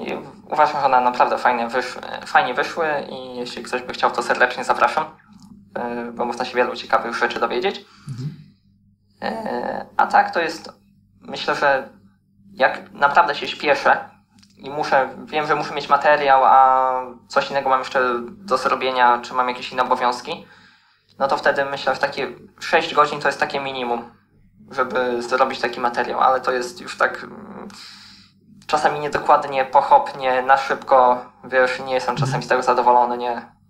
I 0.07 0.13
uważam, 0.51 0.81
że 0.81 0.85
one 0.85 1.01
naprawdę 1.01 1.37
fajnie 1.37 1.67
wyszły, 1.67 2.01
fajnie 2.25 2.53
wyszły 2.53 2.87
i 3.09 3.35
jeśli 3.35 3.63
ktoś 3.63 3.81
by 3.81 3.93
chciał, 3.93 4.11
to 4.11 4.23
serdecznie 4.23 4.63
zapraszam, 4.63 5.03
e, 5.03 5.09
bo 6.13 6.25
można 6.25 6.45
się 6.45 6.55
wielu 6.55 6.75
ciekawych 6.75 7.15
rzeczy 7.15 7.39
dowiedzieć. 7.39 7.85
Mhm. 8.09 8.29
E, 9.21 9.85
a 9.97 10.07
tak 10.07 10.31
to 10.33 10.39
jest, 10.39 10.73
myślę, 11.21 11.55
że 11.55 11.89
jak 12.53 12.91
naprawdę 12.91 13.35
się 13.35 13.47
śpieszę 13.47 14.09
i 14.57 14.69
muszę, 14.69 15.09
wiem, 15.25 15.47
że 15.47 15.55
muszę 15.55 15.73
mieć 15.73 15.89
materiał, 15.89 16.41
a 16.45 16.91
coś 17.27 17.49
innego 17.49 17.69
mam 17.69 17.79
jeszcze 17.79 18.01
do 18.29 18.57
zrobienia, 18.57 19.19
czy 19.21 19.33
mam 19.33 19.49
jakieś 19.49 19.71
inne 19.71 19.83
obowiązki, 19.83 20.47
no 21.19 21.27
to 21.27 21.37
wtedy 21.37 21.65
myślę, 21.65 21.95
że 21.95 22.01
takie 22.01 22.31
6 22.59 22.93
godzin 22.93 23.19
to 23.21 23.27
jest 23.27 23.39
takie 23.39 23.59
minimum, 23.59 24.11
żeby 24.71 25.21
zrobić 25.21 25.59
taki 25.59 25.79
materiał, 25.79 26.21
ale 26.21 26.41
to 26.41 26.51
jest 26.51 26.81
już 26.81 26.97
tak 26.97 27.27
czasami 28.67 28.99
niedokładnie, 28.99 29.65
pochopnie, 29.65 30.41
na 30.41 30.57
szybko, 30.57 31.25
wiesz, 31.43 31.79
nie 31.79 31.93
jestem 31.93 32.15
czasami 32.15 32.43
z 32.43 32.47
tego 32.47 32.63
zadowolony, 32.63 33.17
nie. 33.17 33.60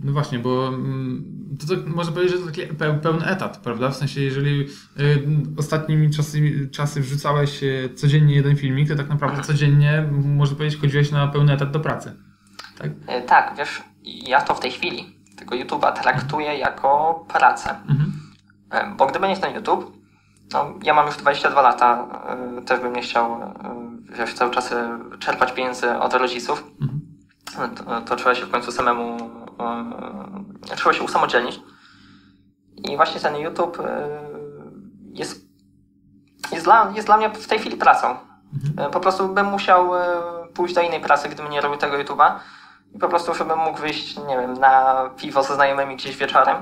Mhm. 0.00 0.06
No 0.06 0.12
właśnie, 0.12 0.38
bo 0.38 0.68
mm, 0.68 1.40
to, 1.60 1.76
to 1.76 1.82
można 1.86 2.12
powiedzieć, 2.12 2.36
że 2.36 2.40
to 2.40 2.46
taki 2.46 2.62
pełny 3.02 3.26
etat, 3.26 3.58
prawda? 3.58 3.90
W 3.90 3.96
sensie, 3.96 4.20
jeżeli 4.20 4.60
y, 5.00 5.26
ostatnimi 5.58 6.10
czasy, 6.10 6.68
czasy 6.72 7.00
wrzucałeś 7.00 7.62
y, 7.62 7.90
codziennie 7.94 8.34
jeden 8.34 8.56
filmik, 8.56 8.88
to 8.88 8.96
tak 8.96 9.08
naprawdę 9.08 9.38
mhm. 9.38 9.46
codziennie, 9.46 10.08
można 10.12 10.56
powiedzieć, 10.56 10.80
chodziłeś 10.80 11.10
na 11.10 11.28
pełny 11.28 11.52
etat 11.52 11.70
do 11.70 11.80
pracy. 11.80 12.16
Tak? 12.78 12.90
Y, 12.90 13.22
tak, 13.26 13.54
wiesz, 13.58 13.82
ja 14.04 14.40
to 14.40 14.54
w 14.54 14.60
tej 14.60 14.70
chwili 14.70 15.16
tego 15.36 15.56
YouTube'a 15.56 15.92
traktuję 15.92 16.58
jako 16.58 17.24
pracę. 17.28 17.76
Mhm. 17.88 18.12
Bo 18.96 19.06
gdyby 19.06 19.28
nie 19.28 19.36
ten 19.36 19.54
YouTube, 19.54 19.96
no, 20.52 20.74
ja 20.82 20.94
mam 20.94 21.06
już 21.06 21.16
22 21.16 21.62
lata, 21.62 22.06
y, 22.58 22.64
też 22.64 22.80
bym 22.80 22.92
nie 22.92 23.02
chciał 23.02 23.40
wiesz, 24.18 24.34
cały 24.34 24.50
czas 24.50 24.74
czerpać 25.18 25.52
pieniędzy 25.52 25.90
od 25.90 26.14
rodziców. 26.14 26.64
Mhm. 26.80 27.00
To, 27.76 28.00
to 28.00 28.16
trzeba 28.16 28.34
się 28.34 28.46
w 28.46 28.50
końcu 28.50 28.72
samemu, 28.72 29.30
trzeba 30.76 30.92
się 30.92 31.02
usamodzielnić. 31.04 31.60
I 32.76 32.96
właśnie 32.96 33.20
ten 33.20 33.36
YouTube 33.36 33.78
y, 33.80 33.82
jest, 35.12 35.44
jest, 36.52 36.64
dla, 36.64 36.92
jest 36.94 37.08
dla 37.08 37.16
mnie 37.16 37.30
w 37.30 37.46
tej 37.46 37.58
chwili 37.58 37.76
pracą. 37.76 38.16
Y, 38.88 38.90
Po 38.90 39.00
prostu 39.00 39.28
bym 39.28 39.46
musiał 39.46 39.90
pójść 40.54 40.74
do 40.74 40.80
innej 40.80 41.00
pracy, 41.00 41.28
gdybym 41.28 41.52
nie 41.52 41.60
robił 41.60 41.78
tego 41.78 41.96
YouTube'a. 41.96 42.32
I 42.94 42.98
po 42.98 43.08
prostu, 43.08 43.34
żebym 43.34 43.58
mógł 43.58 43.78
wyjść, 43.78 44.16
nie 44.16 44.38
wiem, 44.38 44.54
na 44.54 45.04
piwo 45.16 45.42
ze 45.42 45.54
znajomymi 45.54 45.96
gdzieś 45.96 46.16
wieczorem, 46.16 46.56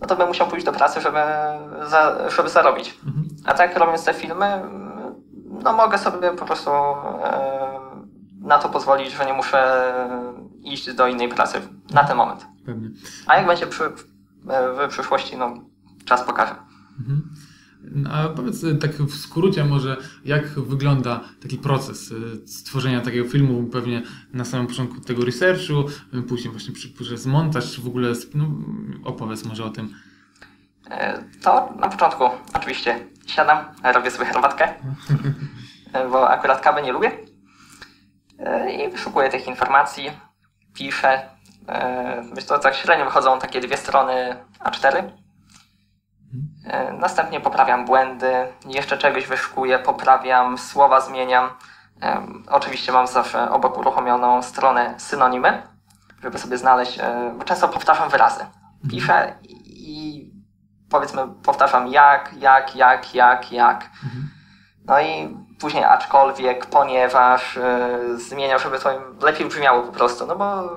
no 0.00 0.06
to 0.06 0.16
bym 0.16 0.28
musiał 0.28 0.46
pójść 0.46 0.66
do 0.66 0.72
pracy, 0.72 1.00
żeby, 1.00 1.18
za, 1.86 2.30
żeby 2.30 2.48
zarobić. 2.48 2.98
Mhm. 3.06 3.26
A 3.46 3.54
tak 3.54 3.76
robiąc 3.76 4.04
te 4.04 4.14
filmy, 4.14 4.62
no 5.62 5.72
mogę 5.72 5.98
sobie 5.98 6.30
po 6.30 6.44
prostu 6.44 6.70
e, 6.70 7.65
na 8.46 8.58
to 8.58 8.68
pozwolić, 8.68 9.12
że 9.12 9.26
nie 9.26 9.32
muszę 9.32 9.88
iść 10.62 10.94
do 10.94 11.06
innej 11.06 11.28
pracy 11.28 11.60
na 11.90 12.04
ten 12.04 12.16
moment. 12.16 12.46
Pewnie. 12.66 12.90
A 13.26 13.36
jak 13.36 13.46
będzie 13.46 13.66
przy, 13.66 13.84
w 14.44 14.88
przyszłości, 14.88 15.36
no 15.36 15.54
czas 16.04 16.22
pokaże. 16.22 16.54
Mhm. 16.98 17.34
No, 17.82 18.10
a 18.10 18.28
powiedz 18.28 18.64
y, 18.64 18.76
tak 18.76 18.90
w 18.92 19.16
skrócie 19.16 19.64
może, 19.64 19.96
jak 20.24 20.48
wygląda 20.48 21.20
taki 21.42 21.58
proces 21.58 22.10
y, 22.10 22.48
stworzenia 22.48 23.00
takiego 23.00 23.28
filmu, 23.28 23.64
pewnie 23.64 24.02
na 24.32 24.44
samym 24.44 24.66
początku 24.66 25.00
tego 25.00 25.24
researchu, 25.24 25.84
y, 26.14 26.22
później 26.22 26.50
właśnie 26.50 26.74
przez 26.98 27.26
montaż, 27.26 27.72
czy 27.72 27.80
w 27.80 27.86
ogóle, 27.86 28.12
no, 28.34 28.48
opowiedz 29.04 29.44
może 29.44 29.64
o 29.64 29.70
tym. 29.70 29.94
E, 30.90 31.24
To 31.42 31.74
na 31.80 31.88
początku 31.88 32.24
oczywiście 32.54 33.06
siadam, 33.26 33.58
robię 33.94 34.10
sobie 34.10 34.24
herbatkę, 34.26 34.74
e, 35.92 36.08
bo 36.08 36.28
akurat 36.30 36.60
kawy 36.60 36.82
nie 36.82 36.92
lubię. 36.92 37.35
I 38.70 38.88
wyszukuję 38.88 39.28
tych 39.28 39.46
informacji, 39.46 40.10
piszę. 40.74 41.28
Myślę, 42.34 42.56
że 42.56 42.62
tak 42.62 42.74
średnio 42.74 43.04
wychodzą 43.04 43.38
takie 43.38 43.60
dwie 43.60 43.76
strony 43.76 44.36
A4. 44.60 45.10
E, 46.66 46.92
Następnie 46.92 47.40
poprawiam 47.40 47.84
błędy, 47.84 48.32
jeszcze 48.66 48.98
czegoś 48.98 49.26
wyszukuję, 49.26 49.78
poprawiam, 49.78 50.58
słowa 50.58 51.00
zmieniam. 51.00 51.50
E, 52.02 52.26
Oczywiście 52.50 52.92
mam 52.92 53.06
zawsze 53.06 53.50
obok 53.50 53.78
uruchomioną 53.78 54.42
stronę 54.42 54.94
synonimy, 54.98 55.62
żeby 56.22 56.38
sobie 56.38 56.58
znaleźć, 56.58 56.98
e, 57.00 57.34
bo 57.38 57.44
często 57.44 57.68
powtarzam 57.68 58.08
wyrazy. 58.10 58.46
Piszę 58.90 59.38
i 59.64 60.30
powiedzmy 60.90 61.22
powtarzam 61.42 61.86
jak, 61.86 62.32
jak, 62.38 62.76
jak, 62.76 63.14
jak, 63.14 63.52
jak. 63.52 63.90
No 64.84 65.00
i 65.00 65.36
później 65.60 65.84
aczkolwiek, 65.84 66.66
ponieważ 66.66 67.56
yy, 68.08 68.18
zmieniam, 68.18 68.58
żeby 68.58 68.78
to 68.78 68.90
lepiej 69.20 69.46
brzmiało 69.46 69.82
po 69.82 69.92
prostu, 69.92 70.26
no 70.26 70.36
bo 70.36 70.70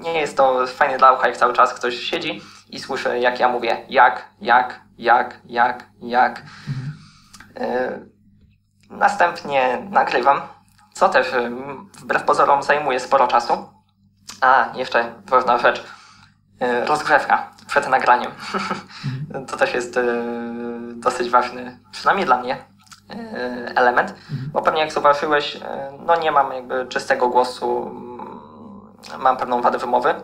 nie 0.00 0.20
jest 0.20 0.36
to 0.36 0.66
fajne 0.66 0.98
dla 0.98 1.12
ucha, 1.12 1.28
jak 1.28 1.36
cały 1.36 1.52
czas 1.52 1.74
ktoś 1.74 2.00
siedzi 2.00 2.42
i 2.70 2.80
słyszy, 2.80 3.18
jak 3.18 3.40
ja 3.40 3.48
mówię 3.48 3.76
jak, 3.88 4.24
jak, 4.40 4.80
jak, 4.98 5.40
jak, 5.44 5.86
jak. 6.00 6.42
Yy, 7.60 8.08
następnie 8.90 9.86
nagrywam, 9.90 10.40
co 10.92 11.08
też 11.08 11.32
yy, 11.32 11.50
wbrew 12.00 12.22
pozorom 12.22 12.62
zajmuje 12.62 13.00
sporo 13.00 13.26
czasu. 13.26 13.68
A, 14.40 14.72
jeszcze 14.74 15.14
ważna 15.26 15.58
rzecz, 15.58 15.84
rozgrzewka 16.86 17.50
przed 17.66 17.88
nagraniem. 17.88 18.32
to 19.48 19.56
też 19.56 19.74
jest 19.74 19.98
dosyć 20.94 21.30
ważny, 21.30 21.78
przynajmniej 21.92 22.26
dla 22.26 22.40
mnie, 22.40 22.56
element, 23.74 24.14
bo 24.52 24.62
pewnie 24.62 24.80
jak 24.80 24.92
zauważyłeś, 24.92 25.54
yy, 25.54 25.60
no 26.06 26.16
nie 26.16 26.32
mam 26.32 26.52
jakby 26.52 26.86
czystego 26.86 27.28
głosu, 27.28 27.86
mm, 27.86 29.22
mam 29.22 29.36
pewną 29.36 29.62
wadę 29.62 29.78
wymowy. 29.78 30.14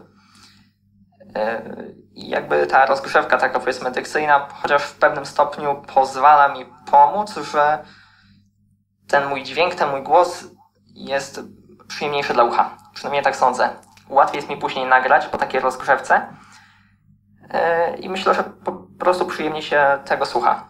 Yy, 1.21 1.95
I 2.13 2.29
jakby 2.29 2.67
ta 2.67 2.87
rozgrzewka 2.87 3.39
taka 3.39 3.61
powiedzmy 3.61 3.91
dykcyjna, 3.91 4.49
chociaż 4.63 4.83
w 4.83 4.99
pewnym 4.99 5.27
stopniu 5.27 5.83
pozwala 5.95 6.49
mi 6.49 6.67
pomóc, 6.91 7.35
że 7.53 7.85
ten 9.09 9.29
mój 9.29 9.43
dźwięk, 9.43 9.75
ten 9.75 9.91
mój 9.91 10.03
głos 10.03 10.45
jest 10.95 11.41
przyjemniejszy 11.89 12.33
dla 12.33 12.45
ucha. 12.45 12.77
Przynajmniej 12.95 13.25
tak 13.25 13.37
sądzę. 13.37 13.71
Łatwiej 14.09 14.37
jest 14.37 14.49
mi 14.49 14.57
później 14.57 14.87
nagrać 14.87 15.27
po 15.27 15.39
takiej 15.39 15.61
rozgrzewce, 15.61 16.27
i 18.01 18.09
myślę, 18.09 18.35
że 18.35 18.45
po 18.45 18.73
prostu 18.73 19.27
przyjemnie 19.27 19.63
się 19.63 19.99
tego 20.05 20.27
słucha. 20.27 20.70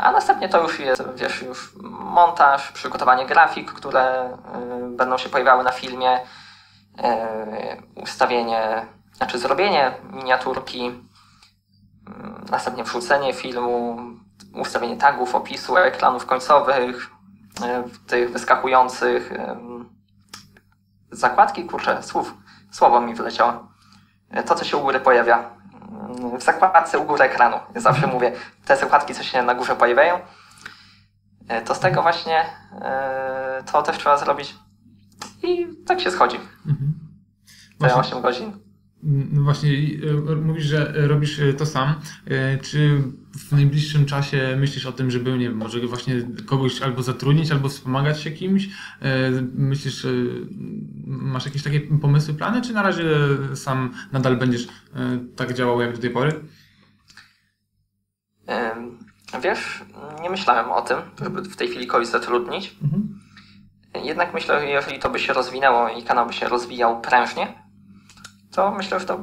A 0.00 0.12
następnie 0.12 0.48
to 0.48 0.62
już 0.62 0.78
jest, 0.80 1.02
wiesz, 1.14 1.42
już 1.42 1.72
montaż, 2.00 2.72
przygotowanie 2.72 3.26
grafik, 3.26 3.72
które 3.72 4.36
yy, 4.80 4.96
będą 4.96 5.18
się 5.18 5.28
pojawiały 5.28 5.64
na 5.64 5.72
filmie, 5.72 6.20
yy, 6.96 8.02
ustawienie, 8.02 8.86
znaczy 9.12 9.38
zrobienie 9.38 9.94
miniaturki, 10.12 10.84
yy, 10.84 10.92
następnie 12.50 12.84
wrzucenie 12.84 13.32
filmu, 13.34 13.98
ustawienie 14.54 14.96
tagów, 14.96 15.34
opisu, 15.34 15.76
ekranów 15.76 16.26
końcowych, 16.26 17.10
tych 18.06 18.32
wyskakujących, 18.32 19.32
zakładki, 21.10 21.64
kurczę, 21.64 22.02
słów, 22.02 22.34
słowo 22.70 23.00
mi 23.00 23.14
wyleciało 23.14 23.68
to, 24.46 24.54
co 24.54 24.64
się 24.64 24.76
u 24.76 24.80
góry 24.80 25.00
pojawia. 25.00 25.55
W 26.38 26.42
zakładce 26.42 26.98
u 26.98 27.04
góry 27.04 27.24
ekranu. 27.24 27.56
Ja 27.74 27.80
zawsze 27.80 28.06
mówię, 28.06 28.32
te 28.64 28.76
zakładki, 28.76 29.14
co 29.14 29.22
się 29.22 29.42
na 29.42 29.54
górze 29.54 29.76
pojawiają, 29.76 30.20
to 31.64 31.74
z 31.74 31.80
tego 31.80 32.02
właśnie 32.02 32.44
e, 32.82 33.62
to 33.72 33.82
też 33.82 33.98
trzeba 33.98 34.16
zrobić. 34.16 34.54
I 35.42 35.66
tak 35.86 36.00
się 36.00 36.10
schodzi. 36.10 36.36
Mhm. 36.66 36.94
Te 37.78 37.88
Właśnie, 37.88 38.00
8 38.00 38.20
godzin. 38.20 38.65
No 39.06 39.42
właśnie 39.42 39.70
y, 39.70 40.36
mówisz, 40.36 40.64
że 40.64 40.92
robisz 40.94 41.38
y, 41.38 41.54
to 41.54 41.66
sam. 41.66 41.94
Czy 42.62 43.02
w 43.38 43.52
najbliższym 43.52 44.06
czasie 44.06 44.56
myślisz 44.60 44.86
o 44.86 44.92
tym, 44.92 45.10
żeby, 45.10 45.32
nie 45.32 45.48
wiem, 45.48 45.56
może 45.56 45.80
właśnie 45.80 46.14
kogoś 46.46 46.82
albo 46.82 47.02
zatrudnić, 47.02 47.52
albo 47.52 47.68
wspomagać 47.68 48.20
się 48.20 48.30
kimś? 48.30 48.68
Myślisz, 49.54 50.06
masz 51.06 51.46
jakieś 51.46 51.62
takie 51.62 51.80
pomysły, 51.80 52.34
plany, 52.34 52.62
czy 52.62 52.72
na 52.72 52.82
razie 52.82 53.04
sam 53.54 53.94
nadal 54.12 54.36
będziesz 54.36 54.68
tak 55.36 55.54
działał 55.54 55.80
jak 55.80 55.92
do 55.92 55.98
tej 56.00 56.10
pory? 56.10 56.40
Wiesz, 59.42 59.84
nie 60.22 60.30
myślałem 60.30 60.72
o 60.72 60.82
tym, 60.82 60.98
żeby 61.22 61.42
w 61.42 61.56
tej 61.56 61.68
chwili 61.68 61.86
kogoś 61.86 62.06
zatrudnić. 62.06 62.76
Mhm. 62.82 63.20
Jednak 64.02 64.34
myślę, 64.34 64.60
że 64.60 64.66
jeżeli 64.66 64.98
to 64.98 65.10
by 65.10 65.18
się 65.18 65.32
rozwinęło 65.32 65.88
i 65.88 66.02
kanał 66.02 66.26
by 66.26 66.32
się 66.32 66.48
rozwijał 66.48 67.00
prężnie, 67.00 67.65
to 68.56 68.70
myślę, 68.70 69.00
że 69.00 69.06
to 69.06 69.18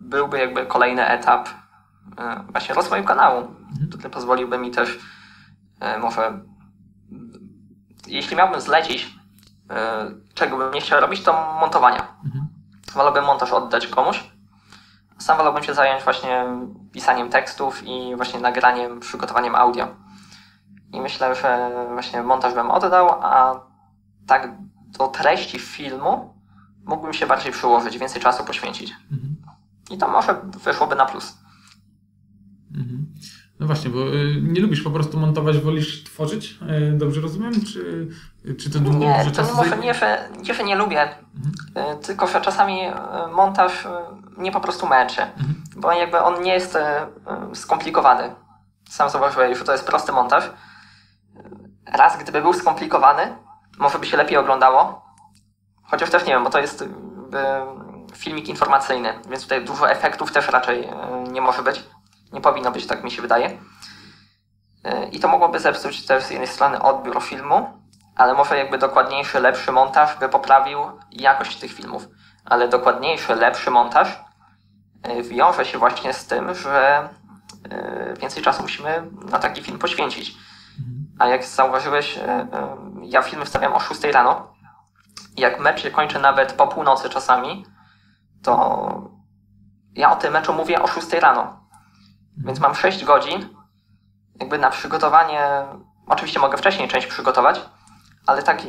byłby 0.00 0.38
jakby 0.38 0.66
kolejny 0.66 1.06
etap 1.08 1.48
e, 2.18 2.44
właśnie 2.52 2.74
rozwoju 2.74 3.04
kanału, 3.04 3.48
który 3.90 4.10
pozwoliłby 4.10 4.58
mi 4.58 4.70
też 4.70 4.98
e, 5.80 5.98
może 5.98 6.40
jeśli 8.06 8.36
miałbym 8.36 8.60
zlecić 8.60 9.14
e, 9.70 10.10
czego 10.34 10.56
bym 10.56 10.74
nie 10.74 10.80
chciał 10.80 11.00
robić, 11.00 11.22
to 11.22 11.56
montowania. 11.60 12.06
Mhm. 12.24 12.48
Wolałbym 12.94 13.24
montaż 13.24 13.52
oddać 13.52 13.86
komuś. 13.86 14.24
Sam 15.18 15.36
wolałbym 15.36 15.62
się 15.62 15.74
zająć 15.74 16.04
właśnie 16.04 16.44
pisaniem 16.92 17.28
tekstów 17.30 17.82
i 17.82 18.16
właśnie 18.16 18.40
nagraniem, 18.40 19.00
przygotowaniem 19.00 19.54
audio. 19.54 19.88
I 20.92 21.00
myślę, 21.00 21.34
że 21.34 21.70
właśnie 21.92 22.22
montaż 22.22 22.54
bym 22.54 22.70
oddał, 22.70 23.08
a 23.22 23.60
tak 24.26 24.52
do 24.98 25.08
treści 25.08 25.58
filmu 25.58 26.41
mógłbym 26.84 27.12
się 27.12 27.26
bardziej 27.26 27.52
przyłożyć, 27.52 27.98
więcej 27.98 28.22
czasu 28.22 28.44
poświęcić. 28.44 28.92
Mhm. 29.12 29.36
I 29.90 29.98
to 29.98 30.08
może 30.08 30.40
wyszłoby 30.64 30.94
na 30.96 31.06
plus. 31.06 31.38
Mhm. 32.74 33.06
No 33.60 33.66
właśnie, 33.66 33.90
bo 33.90 34.14
y, 34.14 34.40
nie 34.42 34.60
lubisz 34.60 34.82
po 34.82 34.90
prostu 34.90 35.18
montować, 35.18 35.58
wolisz 35.58 36.04
tworzyć? 36.04 36.58
Y, 36.92 36.98
Dobrze 36.98 37.20
rozumiem? 37.20 37.52
Czy, 37.64 38.08
czy 38.58 38.70
to 38.70 38.78
dużo 38.78 38.98
Nie, 38.98 39.30
to 39.36 39.44
zajmuje? 39.44 39.76
nie, 39.76 39.94
że, 39.94 40.28
nie, 40.42 40.54
że 40.54 40.64
nie 40.64 40.76
lubię, 40.76 41.08
y, 41.08 42.04
tylko 42.06 42.26
że 42.26 42.40
czasami 42.40 42.80
montaż 43.32 43.88
mnie 44.38 44.52
po 44.52 44.60
prostu 44.60 44.86
męczy, 44.86 45.22
bo 45.76 45.92
jakby 45.92 46.18
on 46.18 46.42
nie 46.42 46.52
jest 46.52 46.78
skomplikowany. 47.54 48.34
Sam 48.88 49.10
zauważyłeś, 49.10 49.58
że 49.58 49.64
to 49.64 49.72
jest 49.72 49.86
prosty 49.86 50.12
montaż. 50.12 50.50
Raz, 51.86 52.22
gdyby 52.22 52.42
był 52.42 52.52
skomplikowany, 52.52 53.22
może 53.78 53.98
by 53.98 54.06
się 54.06 54.16
lepiej 54.16 54.36
oglądało, 54.36 55.01
chociaż 55.92 56.10
też 56.10 56.24
nie 56.24 56.32
wiem, 56.32 56.44
bo 56.44 56.50
to 56.50 56.58
jest 56.58 56.82
y, 56.82 56.84
y, 56.84 56.88
filmik 58.16 58.48
informacyjny, 58.48 59.14
więc 59.28 59.42
tutaj 59.42 59.64
dużo 59.64 59.90
efektów 59.90 60.32
też 60.32 60.48
raczej 60.48 60.84
y, 60.84 60.88
nie 61.32 61.40
może 61.40 61.62
być. 61.62 61.84
Nie 62.32 62.40
powinno 62.40 62.70
być, 62.70 62.86
tak 62.86 63.04
mi 63.04 63.10
się 63.10 63.22
wydaje. 63.22 63.58
I 65.12 65.20
to 65.20 65.28
mogłoby 65.28 65.60
zepsuć 65.60 66.06
też 66.06 66.24
z 66.24 66.30
jednej 66.30 66.48
strony 66.48 66.82
odbiór 66.82 67.22
filmu, 67.22 67.66
ale 68.16 68.34
może 68.34 68.58
jakby 68.58 68.78
dokładniejszy, 68.78 69.40
lepszy 69.40 69.72
montaż 69.72 70.18
by 70.18 70.28
poprawił 70.28 70.78
jakość 71.10 71.60
tych 71.60 71.72
filmów. 71.72 72.08
Ale 72.44 72.68
dokładniejszy, 72.68 73.34
lepszy 73.34 73.70
montaż 73.70 74.20
wiąże 75.22 75.64
się 75.64 75.78
właśnie 75.78 76.12
z 76.12 76.26
tym, 76.26 76.54
że 76.54 77.08
więcej 78.20 78.42
czasu 78.42 78.62
musimy 78.62 79.10
na 79.30 79.38
taki 79.38 79.62
film 79.62 79.78
poświęcić. 79.78 80.34
A 81.18 81.28
jak 81.28 81.44
zauważyłeś, 81.44 82.18
ja 83.02 83.22
filmy 83.22 83.44
wstawiam 83.44 83.72
o 83.72 83.80
6 83.80 84.04
rano. 84.04 84.51
Jak 85.36 85.60
mecz 85.60 85.82
się 85.82 85.90
kończy 85.90 86.18
nawet 86.18 86.52
po 86.52 86.68
północy 86.68 87.10
czasami, 87.10 87.66
to 88.42 89.12
ja 89.94 90.12
o 90.12 90.16
tym 90.16 90.32
meczu 90.32 90.52
mówię 90.52 90.82
o 90.82 90.86
6 90.86 91.12
rano. 91.12 91.60
Więc 92.36 92.60
mam 92.60 92.74
6 92.74 93.04
godzin 93.04 93.48
jakby 94.40 94.58
na 94.58 94.70
przygotowanie. 94.70 95.66
Oczywiście 96.06 96.40
mogę 96.40 96.58
wcześniej 96.58 96.88
część 96.88 97.06
przygotować, 97.06 97.60
ale 98.26 98.42
tak 98.42 98.62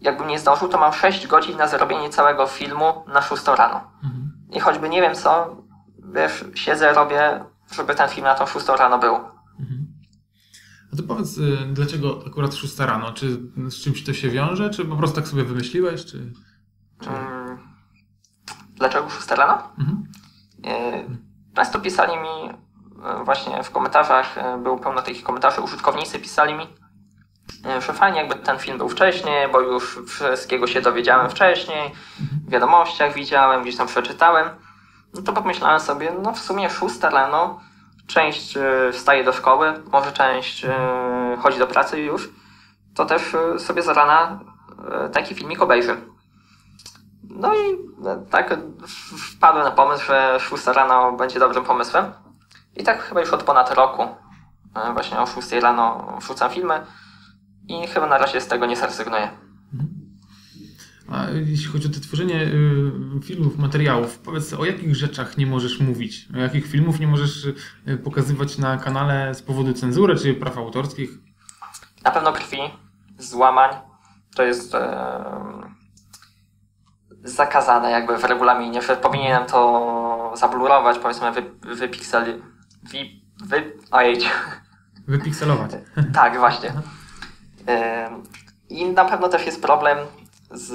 jakbym 0.00 0.28
nie 0.28 0.38
zdążył, 0.38 0.68
to 0.68 0.78
mam 0.78 0.92
6 0.92 1.26
godzin 1.26 1.56
na 1.58 1.66
zrobienie 1.66 2.10
całego 2.10 2.46
filmu 2.46 3.04
na 3.06 3.22
6 3.22 3.46
rano. 3.46 3.80
I 4.50 4.60
choćby 4.60 4.88
nie 4.88 5.00
wiem 5.00 5.14
co, 5.14 5.56
wiesz, 5.98 6.44
siedzę, 6.54 6.92
robię, 6.92 7.44
żeby 7.72 7.94
ten 7.94 8.08
film 8.08 8.24
na 8.24 8.34
tą 8.34 8.46
6 8.46 8.68
rano 8.68 8.98
był. 8.98 9.18
A 10.92 10.96
to 10.96 11.02
powiedz, 11.02 11.38
y, 11.38 11.58
dlaczego 11.72 12.20
akurat 12.26 12.54
6 12.54 12.78
rano? 12.78 13.12
Czy 13.12 13.38
z 13.68 13.74
czymś 13.74 14.04
to 14.04 14.12
się 14.12 14.30
wiąże, 14.30 14.70
czy 14.70 14.84
po 14.84 14.96
prostu 14.96 15.16
tak 15.16 15.28
sobie 15.28 15.44
wymyśliłeś, 15.44 16.04
czy... 16.04 16.32
czy... 17.00 17.10
Mm, 17.10 17.58
dlaczego 18.74 19.10
6 19.10 19.28
rano? 19.30 19.68
Mhm. 19.78 20.06
Y, 20.66 21.32
Często 21.54 21.80
pisali 21.80 22.12
mi 22.16 22.50
y, 22.50 23.24
właśnie 23.24 23.62
w 23.62 23.70
komentarzach, 23.70 24.38
y, 24.38 24.58
było 24.62 24.78
pełno 24.78 25.02
takich 25.02 25.22
komentarzy, 25.22 25.60
użytkownicy 25.60 26.18
pisali 26.18 26.54
mi, 26.54 26.64
y, 26.64 27.80
że 27.80 27.92
fajnie 27.92 28.18
jakby 28.18 28.34
ten 28.34 28.58
film 28.58 28.78
był 28.78 28.88
wcześniej, 28.88 29.48
bo 29.52 29.60
już 29.60 29.98
wszystkiego 30.06 30.66
się 30.66 30.80
dowiedziałem 30.80 31.30
wcześniej, 31.30 31.90
w 32.46 32.50
wiadomościach 32.50 33.14
widziałem, 33.14 33.62
gdzieś 33.62 33.76
tam 33.76 33.86
przeczytałem. 33.86 34.48
No 35.14 35.22
to 35.22 35.32
pomyślałem 35.32 35.80
sobie, 35.80 36.12
no 36.22 36.32
w 36.32 36.38
sumie 36.38 36.70
6 36.70 37.00
rano, 37.02 37.60
część 38.06 38.56
y, 38.56 38.92
wstaje 38.92 39.24
do 39.24 39.32
szkoły, 39.32 39.82
może 39.92 40.12
część 40.12 40.64
y, 40.64 40.68
chodzi 41.42 41.58
do 41.58 41.66
pracy 41.66 42.00
już, 42.00 42.30
to 42.94 43.06
też 43.06 43.34
y, 43.34 43.58
sobie 43.58 43.82
za 43.82 43.92
rana 43.92 44.40
taki 45.12 45.34
filmik 45.34 45.62
obejrzy. 45.62 45.96
No 47.36 47.54
i 47.54 47.72
e, 48.06 48.26
tak 48.30 48.58
wpadłem 49.36 49.64
na 49.64 49.70
pomysł, 49.70 50.06
że 50.06 50.38
6 50.40 50.66
rano 50.66 51.12
będzie 51.12 51.38
dobrym 51.38 51.64
pomysłem. 51.64 52.12
I 52.76 52.84
tak 52.84 53.02
chyba 53.02 53.20
już 53.20 53.30
od 53.30 53.42
ponad 53.42 53.74
roku 53.74 54.02
e, 54.74 54.92
właśnie 54.92 55.20
o 55.20 55.26
6 55.26 55.52
rano 55.52 56.16
wrzucam 56.20 56.50
filmy 56.50 56.86
i 57.68 57.86
chyba 57.86 58.06
na 58.06 58.18
razie 58.18 58.40
z 58.40 58.48
tego 58.48 58.66
nie 58.66 58.76
zrezygnuję. 58.76 59.30
A 61.12 61.30
jeśli 61.30 61.66
chodzi 61.66 61.88
o 61.88 61.90
to 61.90 62.00
tworzenie 62.00 62.42
y, 62.42 63.22
filmów, 63.22 63.58
materiałów, 63.58 64.18
powiedz 64.18 64.52
o 64.52 64.64
jakich 64.64 64.96
rzeczach 64.96 65.38
nie 65.38 65.46
możesz 65.46 65.80
mówić? 65.80 66.28
O 66.34 66.38
jakich 66.38 66.66
filmów 66.66 67.00
nie 67.00 67.06
możesz 67.06 67.44
y, 67.44 67.56
pokazywać 68.04 68.58
na 68.58 68.78
kanale 68.78 69.34
z 69.34 69.42
powodu 69.42 69.72
cenzury 69.72 70.16
czy 70.16 70.34
praw 70.34 70.58
autorskich? 70.58 71.10
Na 72.04 72.10
pewno 72.10 72.32
krwi, 72.32 72.58
złamań, 73.18 73.70
to 74.34 74.42
jest 74.42 74.76
zakazane 77.24 77.90
jakby 77.90 78.18
w 78.18 78.24
regulaminie, 78.24 78.80
powinienem 79.02 79.46
to 79.46 80.32
zablurować, 80.36 80.98
powiedzmy 80.98 81.32
wy, 81.32 81.42
wypikseli... 81.76 82.42
Wy, 82.82 82.98
wy, 83.44 83.72
ojej, 83.90 84.18
Wypikselować. 85.08 85.70
Tak, 86.14 86.38
właśnie. 86.38 86.72
I 88.68 88.84
na 88.86 89.04
pewno 89.04 89.28
też 89.28 89.46
jest 89.46 89.62
problem 89.62 89.98
z 90.52 90.74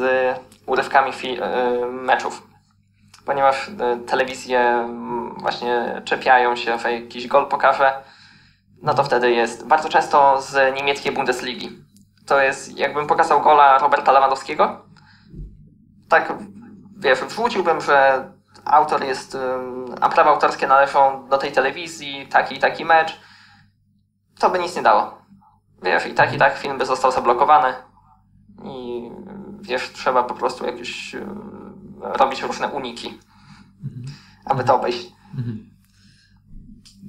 urywkami 0.65 1.11
y, 1.11 1.85
meczów. 1.85 2.47
Ponieważ 3.25 3.67
y, 3.67 3.73
telewizje 4.07 4.59
mm, 4.59 5.35
właśnie 5.37 6.01
czepiają 6.05 6.55
się, 6.55 6.79
że 6.79 6.93
jakiś 6.93 7.27
gol 7.27 7.47
pokaże, 7.47 7.93
no 8.81 8.93
to 8.93 9.03
wtedy 9.03 9.31
jest 9.31 9.67
bardzo 9.67 9.89
często 9.89 10.41
z 10.41 10.75
niemieckiej 10.75 11.11
Bundesligi. 11.11 11.69
To 12.25 12.41
jest, 12.41 12.77
jakbym 12.77 13.07
pokazał 13.07 13.41
gola 13.41 13.77
Roberta 13.77 14.11
Lewandowskiego, 14.11 14.81
tak, 16.09 16.33
wiesz, 16.97 17.19
wrzuciłbym, 17.19 17.81
że 17.81 18.27
autor 18.65 19.03
jest, 19.03 19.37
a 20.01 20.09
prawa 20.09 20.29
autorskie 20.29 20.67
należą 20.67 21.27
do 21.29 21.37
tej 21.37 21.51
telewizji, 21.51 22.27
taki 22.27 22.55
i 22.55 22.59
taki 22.59 22.85
mecz, 22.85 23.19
to 24.39 24.49
by 24.49 24.59
nic 24.59 24.75
nie 24.75 24.81
dało. 24.81 25.17
Wiesz, 25.83 26.05
i 26.05 26.13
tak, 26.13 26.33
i 26.33 26.37
tak 26.37 26.57
film 26.57 26.77
by 26.77 26.85
został 26.85 27.11
zablokowany. 27.11 27.86
Wiesz, 29.61 29.91
trzeba 29.93 30.23
po 30.23 30.33
prostu 30.33 30.65
jakieś 30.65 31.15
e, 31.15 31.25
robić 32.01 32.41
różne 32.41 32.67
uniki, 32.67 33.17
aby 34.45 34.63
to 34.63 34.75
obejść. 34.75 35.07
Mhm. 35.37 35.69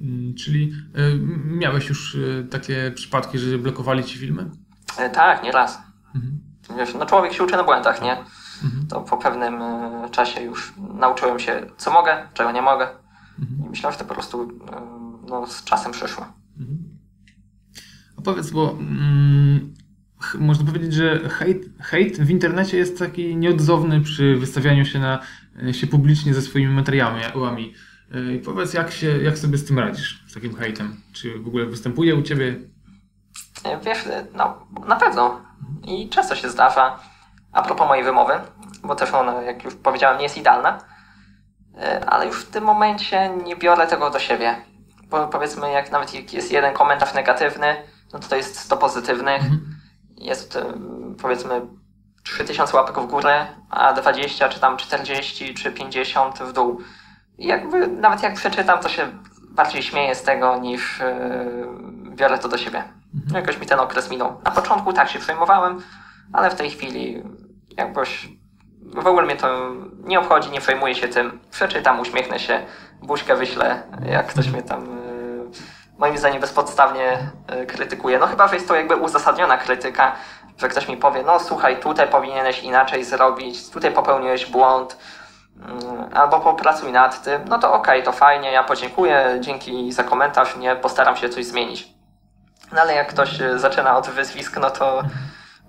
Mm, 0.01 0.35
Czyli 0.35 0.73
y, 0.97 1.19
miałeś 1.45 1.89
już 1.89 2.15
y, 2.15 2.47
takie 2.51 2.91
przypadki, 2.95 3.39
że 3.39 3.57
blokowali 3.57 4.03
ci 4.03 4.17
filmy? 4.19 4.49
E, 4.97 5.09
Tak, 5.09 5.43
nie 5.43 5.51
raz. 5.51 5.81
Mhm. 6.15 6.39
Wiesz, 6.77 6.93
no 6.93 7.05
człowiek 7.05 7.33
się 7.33 7.43
uczy 7.43 7.55
na 7.57 7.63
błędach, 7.63 8.01
nie? 8.01 8.17
Mhm. 8.63 8.87
To 8.87 9.01
po 9.01 9.17
pewnym 9.17 9.53
e, 9.61 10.09
czasie 10.11 10.41
już 10.41 10.73
nauczyłem 10.99 11.39
się, 11.39 11.65
co 11.77 11.91
mogę, 11.91 12.27
czego 12.33 12.51
nie 12.51 12.61
mogę. 12.61 12.87
Mhm. 13.39 13.65
I 13.65 13.69
myślałem, 13.69 13.93
że 13.93 13.99
to 13.99 14.05
po 14.09 14.13
prostu 14.13 14.41
e, 14.71 14.81
no, 15.29 15.47
z 15.47 15.63
czasem 15.63 15.91
przyszło. 15.91 16.25
Mhm. 16.59 16.77
A 18.17 18.21
powiedz, 18.21 18.51
bo 18.51 18.71
mm, 18.71 19.73
można 20.39 20.65
powiedzieć, 20.65 20.93
że 20.93 21.29
hejt, 21.29 21.65
hejt 21.81 22.19
w 22.19 22.29
internecie 22.29 22.77
jest 22.77 22.99
taki 22.99 23.35
nieodzowny 23.35 24.01
przy 24.01 24.35
wystawianiu 24.35 24.85
się 24.85 24.99
na 24.99 25.19
się 25.71 25.87
publicznie 25.87 26.33
ze 26.33 26.41
swoimi 26.41 26.73
materiałami. 26.73 27.73
Y, 28.15 28.35
I 28.35 28.39
powiedz, 28.39 28.73
jak, 28.73 28.91
się, 28.91 29.07
jak 29.07 29.37
sobie 29.37 29.57
z 29.57 29.65
tym 29.65 29.79
radzisz, 29.79 30.23
z 30.27 30.33
takim 30.33 30.55
hejtem? 30.55 31.01
Czy 31.13 31.39
w 31.39 31.47
ogóle 31.47 31.65
występuje 31.65 32.15
u 32.15 32.21
ciebie? 32.21 32.55
E, 33.63 33.79
Wiesz, 33.79 34.07
e, 34.07 34.25
no 34.33 34.67
na 34.87 34.95
pewno. 34.95 35.41
I 35.83 36.09
często 36.09 36.35
się 36.35 36.49
zdarza. 36.49 36.99
A 37.51 37.61
propos 37.61 37.87
mojej 37.87 38.03
wymowy, 38.03 38.33
bo 38.83 38.95
też 38.95 39.13
ona, 39.13 39.41
jak 39.41 39.63
już 39.63 39.75
powiedziałem, 39.75 40.17
nie 40.17 40.23
jest 40.23 40.37
idealna, 40.37 40.79
e, 41.77 42.05
ale 42.09 42.27
już 42.27 42.45
w 42.45 42.49
tym 42.49 42.63
momencie 42.63 43.29
nie 43.29 43.55
biorę 43.55 43.87
tego 43.87 44.09
do 44.09 44.19
siebie. 44.19 44.55
Bo 45.09 45.27
powiedzmy, 45.27 45.71
jak 45.71 45.91
nawet 45.91 46.33
jest 46.33 46.51
jeden 46.51 46.73
komentarz 46.73 47.13
negatywny, 47.13 47.75
no 48.13 48.19
to 48.19 48.27
to 48.27 48.35
jest 48.35 48.59
100 48.59 48.77
pozytywnych. 48.77 49.41
Jest 50.19 50.57
powiedzmy 51.21 51.61
3000 52.23 52.77
łapek 52.77 52.99
w 52.99 53.05
górę, 53.05 53.47
a 53.69 53.93
20 53.93 54.49
czy 54.49 54.59
tam 54.59 54.77
40 54.77 55.53
czy 55.53 55.71
50 55.71 56.39
w 56.39 56.53
dół. 56.53 56.81
I 57.37 57.47
jakby 57.47 57.87
nawet 57.87 58.23
jak 58.23 58.33
przeczytam, 58.33 58.79
to 58.79 58.89
się 58.89 59.07
bardziej 59.49 59.83
śmieję 59.83 60.15
z 60.15 60.23
tego 60.23 60.57
niż 60.57 61.01
e, 61.01 61.39
biorę 62.15 62.37
to 62.37 62.47
do 62.47 62.57
siebie. 62.57 62.83
Jakoś 63.33 63.59
mi 63.59 63.65
ten 63.65 63.79
okres 63.79 64.09
minął. 64.09 64.41
Na 64.45 64.51
początku 64.51 64.93
tak 64.93 65.09
się 65.09 65.19
przejmowałem, 65.19 65.81
ale 66.33 66.49
w 66.49 66.55
tej 66.55 66.69
chwili 66.71 67.23
jakoś 67.77 68.29
w 68.93 69.07
ogóle 69.07 69.25
mnie 69.25 69.35
to 69.35 69.71
nie 70.03 70.19
obchodzi, 70.19 70.51
nie 70.51 70.61
przejmuję 70.61 70.95
się 70.95 71.07
tym. 71.07 71.39
Przeczytam, 71.51 71.99
uśmiechnę 71.99 72.39
się, 72.39 72.65
buźkę 73.01 73.35
wyślę, 73.35 73.83
jak 74.05 74.27
ktoś 74.27 74.47
mnie 74.47 74.63
tam 74.63 74.98
moim 75.99 76.17
zdaniem 76.17 76.41
bezpodstawnie 76.41 77.17
e, 77.47 77.65
krytykuje. 77.65 78.19
No 78.19 78.27
chyba, 78.27 78.47
że 78.47 78.55
jest 78.55 78.67
to 78.67 78.75
jakby 78.75 78.95
uzasadniona 78.95 79.57
krytyka, 79.57 80.11
że 80.57 80.69
ktoś 80.69 80.87
mi 80.87 80.97
powie, 80.97 81.23
no 81.23 81.39
słuchaj, 81.39 81.79
tutaj 81.79 82.07
powinieneś 82.07 82.63
inaczej 82.63 83.03
zrobić, 83.03 83.69
tutaj 83.69 83.91
popełniłeś 83.91 84.45
błąd, 84.45 84.97
mm, 85.57 86.09
albo 86.13 86.39
popracuj 86.39 86.91
nad 86.91 87.23
tym, 87.23 87.41
no 87.47 87.59
to 87.59 87.73
okej, 87.73 88.03
to 88.03 88.11
fajnie, 88.11 88.51
ja 88.51 88.63
podziękuję, 88.63 89.37
dzięki 89.39 89.91
za 89.91 90.03
komentarz, 90.03 90.57
nie 90.57 90.75
postaram 90.75 91.15
się 91.15 91.29
coś 91.29 91.45
zmienić. 91.45 91.87
No 92.71 92.81
ale 92.81 92.95
jak 92.95 93.07
ktoś 93.07 93.41
e, 93.41 93.59
zaczyna 93.59 93.97
od 93.97 94.09
wyzwisk, 94.09 94.57
no 94.61 94.69
to 94.69 95.03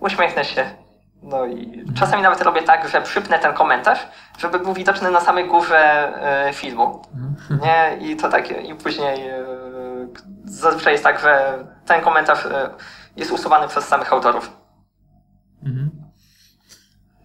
uśmiechnę 0.01 0.45
się. 0.45 0.71
No 1.23 1.47
i 1.47 1.85
czasami 1.99 2.23
nawet 2.23 2.43
robię 2.43 2.62
tak, 2.62 2.88
że 2.88 3.03
przypnę 3.03 3.38
ten 3.38 3.55
komentarz, 3.55 4.09
żeby 4.38 4.59
był 4.59 4.75
widoczny 4.75 5.11
na 5.11 5.21
samej 5.21 5.49
górze 5.49 6.12
e, 6.49 6.53
filmu. 6.53 7.03
Nie? 7.62 7.97
I 8.07 8.16
to 8.16 8.29
tak, 8.29 8.51
i 8.51 8.75
później 8.75 9.31
zazwyczaj 10.61 10.92
jest 10.92 11.05
tak, 11.05 11.20
że 11.20 11.64
ten 11.87 12.03
komentarz 12.03 12.46
e, 12.46 12.70
jest 13.16 13.33
usuwany 13.33 13.68
przez 13.68 13.85
samych 13.85 14.12
autorów. 14.12 14.53
Mhm. 15.62 15.90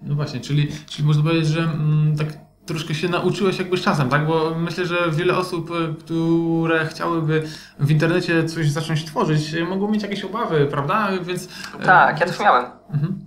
No 0.01 0.15
właśnie, 0.15 0.39
czyli, 0.39 0.71
czyli 0.85 1.07
można 1.07 1.23
powiedzieć, 1.23 1.47
że 1.47 1.59
mm, 1.59 2.17
tak 2.17 2.27
troszkę 2.65 2.93
się 2.95 3.09
nauczyłeś 3.09 3.59
jakby 3.59 3.77
z 3.77 3.81
czasem, 3.81 4.09
tak? 4.09 4.27
Bo 4.27 4.55
myślę, 4.55 4.85
że 4.85 5.11
wiele 5.11 5.37
osób, 5.37 5.71
y, 5.71 5.95
które 5.99 6.85
chciałyby 6.85 7.47
w 7.79 7.91
internecie 7.91 8.45
coś 8.45 8.69
zacząć 8.69 9.05
tworzyć, 9.05 9.53
y, 9.53 9.65
mogą 9.65 9.91
mieć 9.91 10.03
jakieś 10.03 10.23
obawy, 10.23 10.65
prawda? 10.65 11.09
Więc, 11.21 11.49
Tak, 11.85 12.19
ja 12.19 12.25
też 12.25 12.39
miałem. 12.39 12.65
Mhm. 12.93 13.19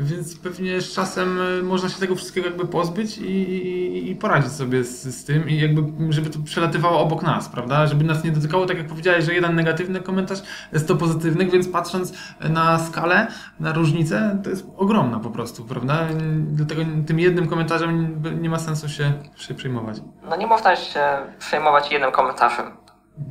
Więc 0.00 0.38
pewnie 0.38 0.80
z 0.80 0.92
czasem 0.92 1.40
y, 1.40 1.62
można 1.62 1.88
się 1.88 2.00
tego 2.00 2.14
wszystkiego 2.14 2.46
jakby 2.46 2.66
pozbyć 2.66 3.18
i, 3.18 3.22
i, 3.24 4.10
i 4.10 4.16
poradzić 4.16 4.52
sobie 4.52 4.84
z, 4.84 5.02
z 5.02 5.24
tym 5.24 5.48
i 5.48 5.60
jakby, 5.60 6.12
żeby 6.12 6.30
to 6.30 6.38
przelatywało 6.44 7.00
obok 7.00 7.22
nas, 7.22 7.48
prawda? 7.48 7.86
Żeby 7.86 8.04
nas 8.04 8.24
nie 8.24 8.32
dotykało, 8.32 8.66
tak 8.66 8.78
jak 8.78 8.86
powiedziałeś, 8.86 9.24
że 9.24 9.34
jeden 9.34 9.54
negatywny 9.54 10.00
komentarz 10.00 10.42
jest 10.72 10.84
100 10.84 10.96
pozytywnych, 10.96 11.50
więc 11.50 11.68
patrząc 11.68 12.12
na 12.40 12.78
skalę, 12.78 13.26
na 13.60 13.72
różnicę, 13.72 14.40
to 14.44 14.50
jest 14.50 14.66
ogromna 14.76 15.20
po 15.20 15.30
prostu, 15.30 15.64
prawda? 15.64 16.06
Dlatego 16.38 16.82
tym 17.06 17.20
jednym 17.20 17.48
komentarzem 17.48 18.22
nie 18.40 18.50
ma 18.50 18.58
sensu 18.58 18.88
się, 18.88 19.12
się 19.36 19.54
przejmować. 19.54 19.96
No 20.30 20.36
nie 20.36 20.46
można 20.46 20.76
się 20.76 21.02
przejmować 21.38 21.92
jednym 21.92 22.12
komentarzem. 22.12 22.76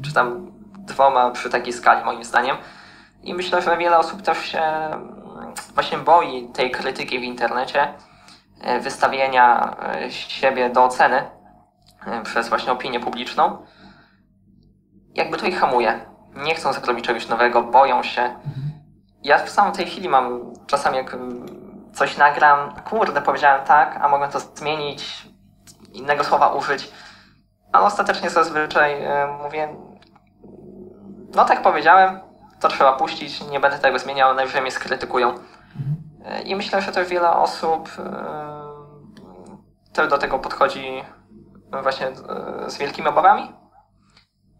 czy 0.01 0.13
tam 0.13 0.51
dwoma 0.77 1.31
przy 1.31 1.49
takiej 1.49 1.73
skali 1.73 2.05
moim 2.05 2.23
zdaniem. 2.23 2.57
I 3.23 3.33
myślę, 3.33 3.61
że 3.61 3.77
wiele 3.77 3.97
osób 3.97 4.21
też 4.21 4.37
się 4.37 4.61
właśnie 5.73 5.97
boi 5.97 6.49
tej 6.53 6.71
krytyki 6.71 7.19
w 7.19 7.23
internecie, 7.23 7.93
e, 8.61 8.79
wystawienia 8.79 9.75
e, 9.81 10.11
siebie 10.11 10.69
do 10.69 10.83
oceny 10.83 11.31
e, 12.05 12.23
przez 12.23 12.49
właśnie 12.49 12.71
opinię 12.71 12.99
publiczną. 12.99 13.65
Jakby 15.13 15.37
to 15.37 15.45
ich 15.45 15.59
hamuje. 15.59 15.99
Nie 16.35 16.55
chcą 16.55 16.73
zrobić 16.73 17.05
czegoś 17.05 17.27
nowego, 17.27 17.63
boją 17.63 18.03
się. 18.03 18.35
Ja 19.23 19.37
w 19.37 19.49
samej 19.49 19.73
tej 19.73 19.85
chwili 19.85 20.09
mam 20.09 20.53
czasami 20.67 20.97
jak 20.97 21.13
mm, 21.13 21.45
coś 21.93 22.17
nagram, 22.17 22.73
kurde, 22.89 23.21
powiedziałem 23.21 23.65
tak, 23.65 23.99
a 24.01 24.07
mogłem 24.07 24.31
to 24.31 24.39
zmienić, 24.39 25.27
innego 25.93 26.23
słowa 26.23 26.47
użyć. 26.47 26.91
Ale 27.71 27.85
ostatecznie 27.85 28.29
zazwyczaj 28.29 28.95
mówię, 29.43 29.75
no 31.35 31.45
tak 31.45 31.61
powiedziałem, 31.61 32.26
to 32.59 32.67
trzeba 32.67 32.93
puścić, 32.93 33.41
nie 33.49 33.59
będę 33.59 33.79
tego 33.79 33.99
zmieniał, 33.99 34.33
najwyżej 34.33 34.61
mnie 34.61 34.71
skrytykują. 34.71 35.33
I 36.45 36.55
myślę, 36.55 36.81
że 36.81 36.91
też 36.91 37.07
wiele 37.07 37.31
osób 37.31 37.89
też 39.93 40.07
do 40.07 40.17
tego 40.17 40.39
podchodzi 40.39 41.03
właśnie 41.83 42.11
z 42.67 42.77
wielkimi 42.77 43.07
obawami. 43.07 43.51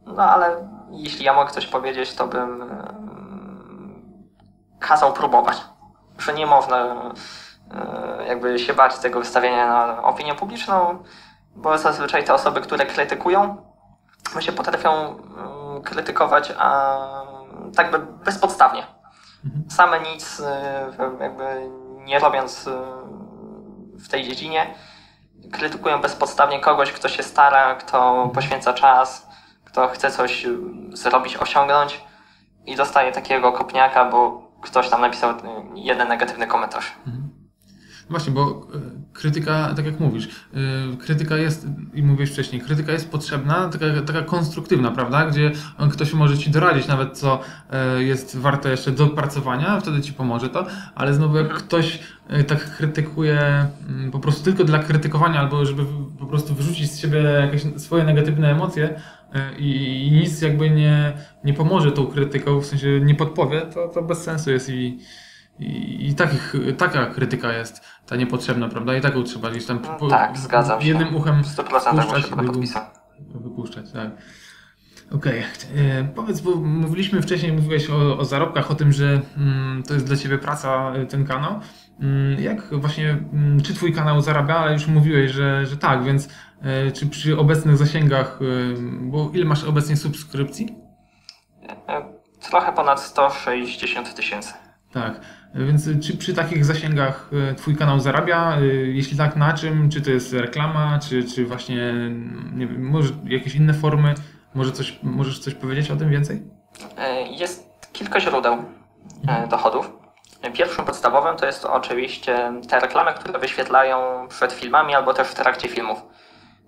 No 0.05 0.23
ale 0.23 0.69
jeśli 0.91 1.25
ja 1.25 1.33
mogę 1.33 1.51
coś 1.51 1.67
powiedzieć, 1.67 2.15
to 2.15 2.27
bym 2.27 2.63
kazał 4.79 5.13
próbować. 5.13 5.65
Że 6.17 6.33
nie 6.33 6.45
można 6.45 6.95
jakby 8.27 8.59
się 8.59 8.73
bać 8.73 8.97
tego 8.99 9.19
wystawienia 9.19 9.67
na 9.67 10.03
opinię 10.03 10.35
publiczną, 10.35 11.03
bo 11.55 11.77
zazwyczaj 11.77 12.23
te 12.23 12.33
osoby, 12.33 12.61
które 12.61 12.85
krytykują, 12.85 13.57
się 14.39 14.51
potrafią 14.51 15.15
krytykować, 15.83 16.53
a 16.57 16.97
tak 17.75 18.07
bezpodstawnie. 18.25 18.83
Mhm. 19.45 19.71
Same 19.71 19.99
nic, 19.99 20.39
y, 20.39 20.43
jakby 21.19 21.43
nie 22.05 22.19
robiąc 22.19 22.67
y, 22.67 22.71
w 23.97 24.07
tej 24.09 24.23
dziedzinie, 24.23 24.73
krytykują 25.51 26.01
bezpodstawnie 26.01 26.59
kogoś, 26.59 26.91
kto 26.91 27.09
się 27.09 27.23
stara, 27.23 27.75
kto 27.75 28.09
mhm. 28.09 28.29
poświęca 28.29 28.73
czas, 28.73 29.27
kto 29.65 29.87
chce 29.87 30.11
coś 30.11 30.45
y, 30.45 30.57
zrobić, 30.93 31.37
osiągnąć 31.37 32.01
i 32.65 32.75
dostaje 32.75 33.11
takiego 33.11 33.51
kopniaka, 33.51 34.05
bo 34.05 34.47
ktoś 34.61 34.89
tam 34.89 35.01
napisał 35.01 35.33
jeden 35.75 36.07
negatywny 36.07 36.47
komentarz. 36.47 36.93
Mhm. 37.07 37.29
Właśnie, 38.09 38.33
bo 38.33 38.61
krytyka, 39.17 39.73
tak 39.75 39.85
jak 39.85 39.99
mówisz, 39.99 40.27
e, 40.27 40.97
krytyka 40.97 41.37
jest, 41.37 41.67
i 41.93 42.03
mówiłeś 42.03 42.31
wcześniej, 42.31 42.61
krytyka 42.61 42.91
jest 42.91 43.11
potrzebna, 43.11 43.69
taka, 43.69 43.85
taka 44.01 44.21
konstruktywna, 44.21 44.91
prawda? 44.91 45.25
Gdzie 45.25 45.51
ktoś 45.91 46.13
może 46.13 46.37
ci 46.37 46.49
doradzić 46.49 46.87
nawet, 46.87 47.17
co 47.17 47.39
e, 47.71 48.03
jest 48.03 48.37
warte 48.37 48.69
jeszcze 48.69 48.91
do 48.91 49.03
opracowania, 49.03 49.79
wtedy 49.79 50.01
ci 50.01 50.13
pomoże 50.13 50.49
to, 50.49 50.65
ale 50.95 51.13
znowu 51.13 51.37
jak 51.37 51.53
ktoś 51.53 51.99
tak 52.47 52.75
krytykuje 52.77 53.67
mm, 53.89 54.11
po 54.11 54.19
prostu 54.19 54.43
tylko 54.43 54.63
dla 54.63 54.79
krytykowania, 54.79 55.39
albo 55.39 55.65
żeby 55.65 55.83
po 56.19 56.25
prostu 56.25 56.55
wyrzucić 56.55 56.91
z 56.91 56.99
siebie 56.99 57.19
jakieś 57.19 57.61
swoje 57.77 58.03
negatywne 58.03 58.51
emocje, 58.51 58.99
i, 59.57 60.07
i 60.07 60.11
nic 60.11 60.41
jakby 60.41 60.69
nie, 60.69 61.13
nie 61.43 61.53
pomoże 61.53 61.91
tą 61.91 62.07
krytyką, 62.07 62.61
w 62.61 62.65
sensie 62.65 62.99
nie 63.01 63.15
podpowie, 63.15 63.61
to, 63.61 63.87
to 63.87 64.03
bez 64.03 64.23
sensu 64.23 64.51
jest 64.51 64.69
i, 64.69 64.99
i, 65.59 66.07
i 66.09 66.15
takich, 66.15 66.53
taka 66.77 67.05
krytyka 67.05 67.53
jest 67.53 67.81
ta 68.07 68.15
niepotrzebna, 68.15 68.69
prawda? 68.69 68.97
I 68.97 69.01
taką 69.01 69.23
trzeba 69.23 69.51
gdzieś 69.51 69.65
tam 69.65 69.79
no, 70.01 70.07
tak, 70.07 70.37
zgadzam 70.37 70.81
się. 70.81 70.87
jednym 70.87 71.15
uchem 71.15 71.41
100% 71.41 72.01
wpuszczać 72.01 72.25
i 72.29 73.37
wypuszczać. 73.39 73.91
Tak. 73.91 74.11
Okej, 75.11 75.39
okay. 75.39 75.81
E, 75.83 76.03
powiedz, 76.15 76.41
bo 76.41 76.55
mówiliśmy 76.55 77.21
wcześniej, 77.21 77.53
mówiłeś 77.53 77.89
o, 77.89 78.17
o 78.17 78.25
zarobkach, 78.25 78.71
o 78.71 78.75
tym, 78.75 78.93
że 78.93 79.21
mm, 79.37 79.83
to 79.83 79.93
jest 79.93 80.05
dla 80.05 80.15
Ciebie 80.15 80.37
praca, 80.37 80.93
e, 80.95 81.05
ten 81.05 81.25
kanał. 81.25 81.59
Mm, 81.99 82.43
jak 82.43 82.79
właśnie, 82.79 83.09
mm, 83.09 83.61
czy 83.61 83.73
Twój 83.73 83.93
kanał 83.93 84.21
zarabia, 84.21 84.55
ale 84.55 84.73
już 84.73 84.87
mówiłeś, 84.87 85.31
że, 85.31 85.65
że 85.65 85.77
tak, 85.77 86.03
więc 86.03 86.29
e, 86.61 86.91
czy 86.91 87.07
przy 87.07 87.37
obecnych 87.37 87.77
zasięgach, 87.77 88.39
bo 89.01 89.31
ile 89.33 89.45
masz 89.45 89.63
obecnie 89.63 89.97
subskrypcji? 89.97 90.75
Trochę 92.49 92.73
ponad 92.73 93.01
160 93.01 94.15
tysięcy. 94.15 94.53
Tak. 94.91 95.21
Więc 95.55 95.89
czy 96.01 96.17
przy 96.17 96.33
takich 96.33 96.65
zasięgach 96.65 97.29
e, 97.51 97.55
Twój 97.55 97.75
kanał 97.75 97.99
zarabia? 97.99 98.57
E, 98.57 98.65
jeśli 98.65 99.17
tak, 99.17 99.35
na 99.35 99.53
czym? 99.53 99.89
Czy 99.89 100.01
to 100.01 100.11
jest 100.11 100.33
reklama, 100.33 100.99
czy, 100.99 101.23
czy 101.23 101.45
właśnie 101.45 101.93
nie 102.53 102.67
wiem, 102.67 102.89
może 102.89 103.13
jakieś 103.25 103.55
inne 103.55 103.73
formy? 103.73 104.13
Może 104.53 104.71
coś, 104.71 104.99
możesz 105.03 105.39
coś 105.39 105.53
powiedzieć 105.53 105.91
o 105.91 105.95
tym 105.95 106.09
więcej? 106.09 106.43
E, 106.97 107.21
jest 107.21 107.69
kilka 107.93 108.19
źródeł 108.19 108.57
dochodów. 109.49 109.91
Pierwszym 110.53 110.85
podstawowym 110.85 111.37
to 111.37 111.45
jest 111.45 111.65
oczywiście 111.65 112.53
te 112.69 112.79
reklamy, 112.79 113.13
które 113.13 113.39
wyświetlają 113.39 114.27
przed 114.27 114.53
filmami 114.53 114.95
albo 114.95 115.13
też 115.13 115.27
w 115.27 115.35
trakcie 115.35 115.67
filmów. 115.67 116.01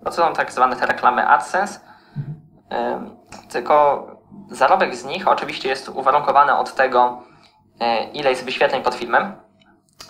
No 0.04 0.12
to 0.12 0.18
są 0.18 0.34
tak 0.34 0.52
zwane 0.52 0.76
te 0.76 0.86
reklamy 0.86 1.28
AdSense. 1.28 1.80
Tylko 3.50 4.06
zarobek 4.52 4.96
z 4.96 5.06
nich 5.06 5.28
oczywiście 5.28 5.70
jest 5.70 5.90
uwarunkowany 5.90 6.54
od 6.54 6.76
tego, 6.76 7.24
E, 7.24 7.29
ile 8.14 8.30
jest 8.30 8.46
wyświetleń 8.46 8.84
pod 8.84 8.96
filmem 8.96 9.34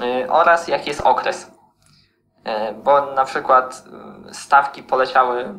e, 0.01 0.29
oraz 0.29 0.67
jaki 0.67 0.89
jest 0.89 1.01
okres. 1.01 1.51
E, 2.43 2.73
bo 2.73 3.13
na 3.13 3.25
przykład 3.25 3.83
stawki 4.31 4.83
poleciały 4.83 5.53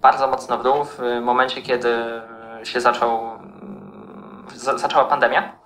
bardzo 0.00 0.28
mocno 0.28 0.58
w 0.58 0.62
dół 0.62 0.84
w 0.84 0.98
momencie, 1.22 1.62
kiedy 1.62 2.22
się 2.64 2.80
zaczął, 2.80 3.38
zaczęła 4.54 5.04
pandemia. 5.04 5.58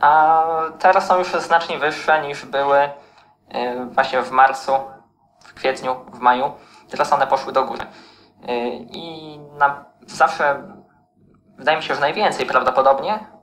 A 0.00 0.44
teraz 0.78 1.06
są 1.06 1.18
już 1.18 1.28
znacznie 1.28 1.78
wyższe 1.78 2.22
niż 2.22 2.44
były 2.44 2.90
właśnie 3.90 4.22
w 4.22 4.30
marcu, 4.30 4.72
w 5.44 5.54
kwietniu, 5.54 5.96
w 6.12 6.18
maju. 6.18 6.52
Teraz 6.90 7.12
one 7.12 7.26
poszły 7.26 7.52
do 7.52 7.64
góry. 7.64 7.86
I 8.90 9.38
na, 9.58 9.84
zawsze 10.06 10.62
wydaje 11.58 11.76
mi 11.76 11.82
się, 11.82 11.94
że 11.94 12.00
najwięcej 12.00 12.46
prawdopodobnie 12.46 13.35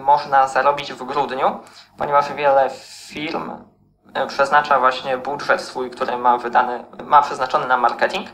można 0.00 0.48
zarobić 0.48 0.92
w 0.92 1.04
grudniu, 1.04 1.60
ponieważ 1.98 2.32
wiele 2.32 2.70
firm 3.08 3.50
y, 3.50 4.26
przeznacza 4.28 4.78
właśnie 4.78 5.18
budżet 5.18 5.60
swój, 5.60 5.90
który 5.90 6.18
ma 6.18 6.38
wydany, 6.38 6.84
ma 7.04 7.22
przeznaczony 7.22 7.66
na 7.66 7.76
marketing 7.76 8.28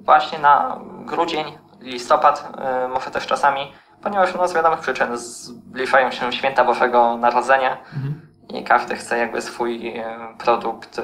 właśnie 0.00 0.38
na 0.38 0.80
grudzień, 1.06 1.58
listopad, 1.80 2.52
y, 2.84 2.88
może 2.88 3.10
też 3.10 3.26
czasami, 3.26 3.72
ponieważ 4.02 4.34
no, 4.34 4.48
z 4.48 4.54
wiadomych 4.54 4.80
przyczyn 4.80 5.18
zbliżają 5.18 6.10
się 6.10 6.32
święta 6.32 6.64
Bożego 6.64 7.16
Narodzenia 7.16 7.78
mhm. 7.94 8.28
i 8.48 8.64
każdy 8.64 8.96
chce 8.96 9.18
jakby 9.18 9.42
swój 9.42 9.94
produkt 10.38 11.00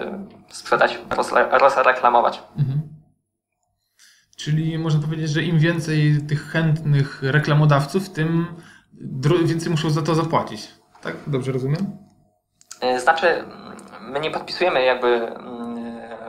sprzedać, 0.48 0.98
rozreklamować. 1.50 2.42
Mhm. 2.58 2.82
Czyli 4.36 4.78
można 4.78 5.00
powiedzieć, 5.00 5.30
że 5.30 5.42
im 5.42 5.58
więcej 5.58 6.26
tych 6.28 6.50
chętnych 6.50 7.22
reklamodawców, 7.22 8.10
tym 8.10 8.46
więcej 9.44 9.70
muszą 9.70 9.90
za 9.90 10.02
to 10.02 10.14
zapłacić. 10.14 10.74
Tak? 11.00 11.14
Dobrze 11.26 11.52
rozumiem? 11.52 11.98
E, 12.80 13.00
znaczy, 13.00 13.44
my 14.00 14.20
nie 14.20 14.30
podpisujemy 14.30 14.84
jakby 14.84 15.08
mm, 15.08 15.76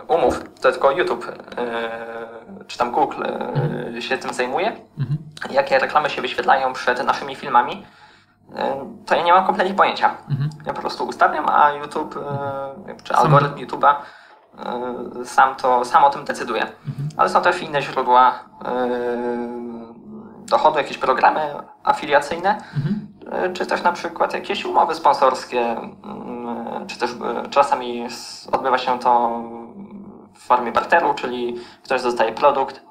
umów, 0.08 0.44
to 0.62 0.72
tylko 0.72 0.92
YouTube 0.92 1.32
e, 1.58 2.66
czy 2.68 2.78
tam 2.78 2.92
Google 2.92 3.24
e, 3.24 3.28
mhm. 3.28 4.02
się 4.02 4.18
tym 4.18 4.34
zajmuje. 4.34 4.68
Mhm. 5.00 5.18
Jakie 5.52 5.80
reklamy 5.80 6.10
się 6.10 6.22
wyświetlają 6.22 6.74
przed 6.74 7.06
naszymi 7.06 7.36
filmami, 7.36 7.86
to 9.06 9.16
ja 9.16 9.24
nie 9.24 9.34
mam 9.34 9.46
kompletnie 9.46 9.74
pojęcia. 9.74 10.18
Mhm. 10.30 10.50
Ja 10.66 10.74
po 10.74 10.82
prostu 10.82 11.08
ustawiam, 11.08 11.50
a 11.50 11.72
YouTube 11.72 12.20
czy 13.04 13.14
sam 13.14 13.24
algorytm 13.24 13.56
YouTube'a 13.56 13.96
sam, 15.26 15.56
to, 15.56 15.86
sam 15.86 16.04
o 16.04 16.10
tym 16.10 16.26
decyduje. 16.26 16.62
Mhm. 16.62 17.10
Ale 17.18 17.30
są 17.30 17.42
też 17.42 17.62
inne 17.62 17.82
źródła 17.82 18.40
dochodu, 20.46 20.78
jakieś 20.78 20.98
programy 20.98 21.40
afiliacyjne, 21.84 22.58
mhm. 22.76 23.54
czy 23.54 23.66
też 23.66 23.84
na 23.84 23.92
przykład 23.92 24.34
jakieś 24.34 24.66
umowy 24.66 24.96
sponsorskie, 24.96 25.76
czy 26.88 27.00
też 27.00 27.12
e, 27.12 27.50
czasami 27.50 28.08
odbywa 28.52 28.78
się 28.78 29.00
to 29.00 29.42
w 30.34 30.40
formie 30.40 30.72
barteru, 30.72 31.14
czyli 31.14 31.56
ktoś 31.84 32.02
dostaje 32.02 32.32
produkt 32.32 32.82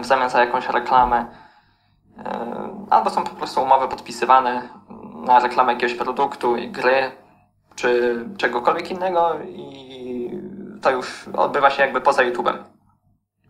w 0.00 0.04
zamian 0.04 0.30
za 0.30 0.40
jakąś 0.40 0.68
reklamę, 0.68 1.26
e, 2.18 2.68
albo 2.90 3.10
są 3.10 3.24
po 3.24 3.36
prostu 3.36 3.62
umowy 3.62 3.88
podpisywane 3.88 4.62
na 5.26 5.38
reklamę 5.38 5.72
jakiegoś 5.72 5.94
produktu, 5.94 6.56
gry, 6.68 7.12
czy 7.74 8.24
czegokolwiek 8.38 8.90
innego 8.90 9.34
i 9.44 10.30
to 10.82 10.90
już 10.90 11.28
odbywa 11.28 11.70
się 11.70 11.82
jakby 11.82 12.00
poza 12.00 12.22
YouTube'em. 12.22 12.77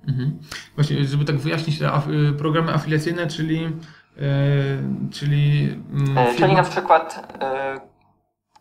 Mhm. 0.08 0.38
Właśnie, 0.74 1.04
żeby 1.04 1.24
tak 1.24 1.36
wyjaśnić, 1.36 1.78
te 1.78 1.86
y, 2.28 2.32
programy 2.32 2.74
afiliacyjne, 2.74 3.26
czyli. 3.26 3.60
Yy, 3.62 3.70
czyli, 5.12 5.62
yy, 5.66 6.34
czyli 6.38 6.54
na 6.54 6.62
przykład 6.62 7.36
yy, 7.74 7.80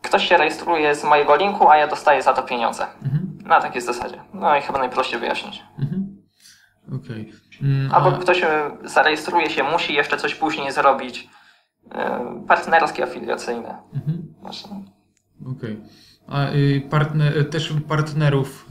ktoś 0.02 0.28
się 0.30 0.38
rejestruje 0.38 0.96
z 0.96 1.04
mojego 1.04 1.36
linku, 1.36 1.70
a 1.70 1.78
ja 1.78 1.88
dostaję 1.88 2.22
za 2.24 2.34
to 2.34 2.44
pieniądze. 2.44 2.86
Mhm. 3.04 3.38
Na 3.46 3.62
takiej 3.62 3.82
zasadzie. 3.82 4.22
No 4.34 4.56
i 4.58 4.62
chyba 4.62 4.80
najprościej 4.80 5.20
wyjaśnić. 5.20 5.64
Mhm. 5.80 6.18
Okej. 6.96 7.34
Mm, 7.62 7.92
Albo 7.94 8.10
a- 8.10 8.18
ktoś 8.20 8.44
e, 8.44 8.72
zarejestruje 8.84 9.50
się, 9.50 9.64
musi 9.64 9.94
jeszcze 9.94 10.18
coś 10.18 10.36
później 10.36 10.72
zrobić. 10.72 11.30
E, 11.92 12.20
Partnerskie, 12.48 13.04
afiliacyjne. 13.04 13.78
Mhm. 13.94 14.34
Właśnie. 14.42 14.84
Okej. 15.58 15.82
A 16.30 16.50
y, 16.52 16.82
partner, 16.90 17.38
y, 17.38 17.46
też 17.46 17.74
partnerów 17.88 18.66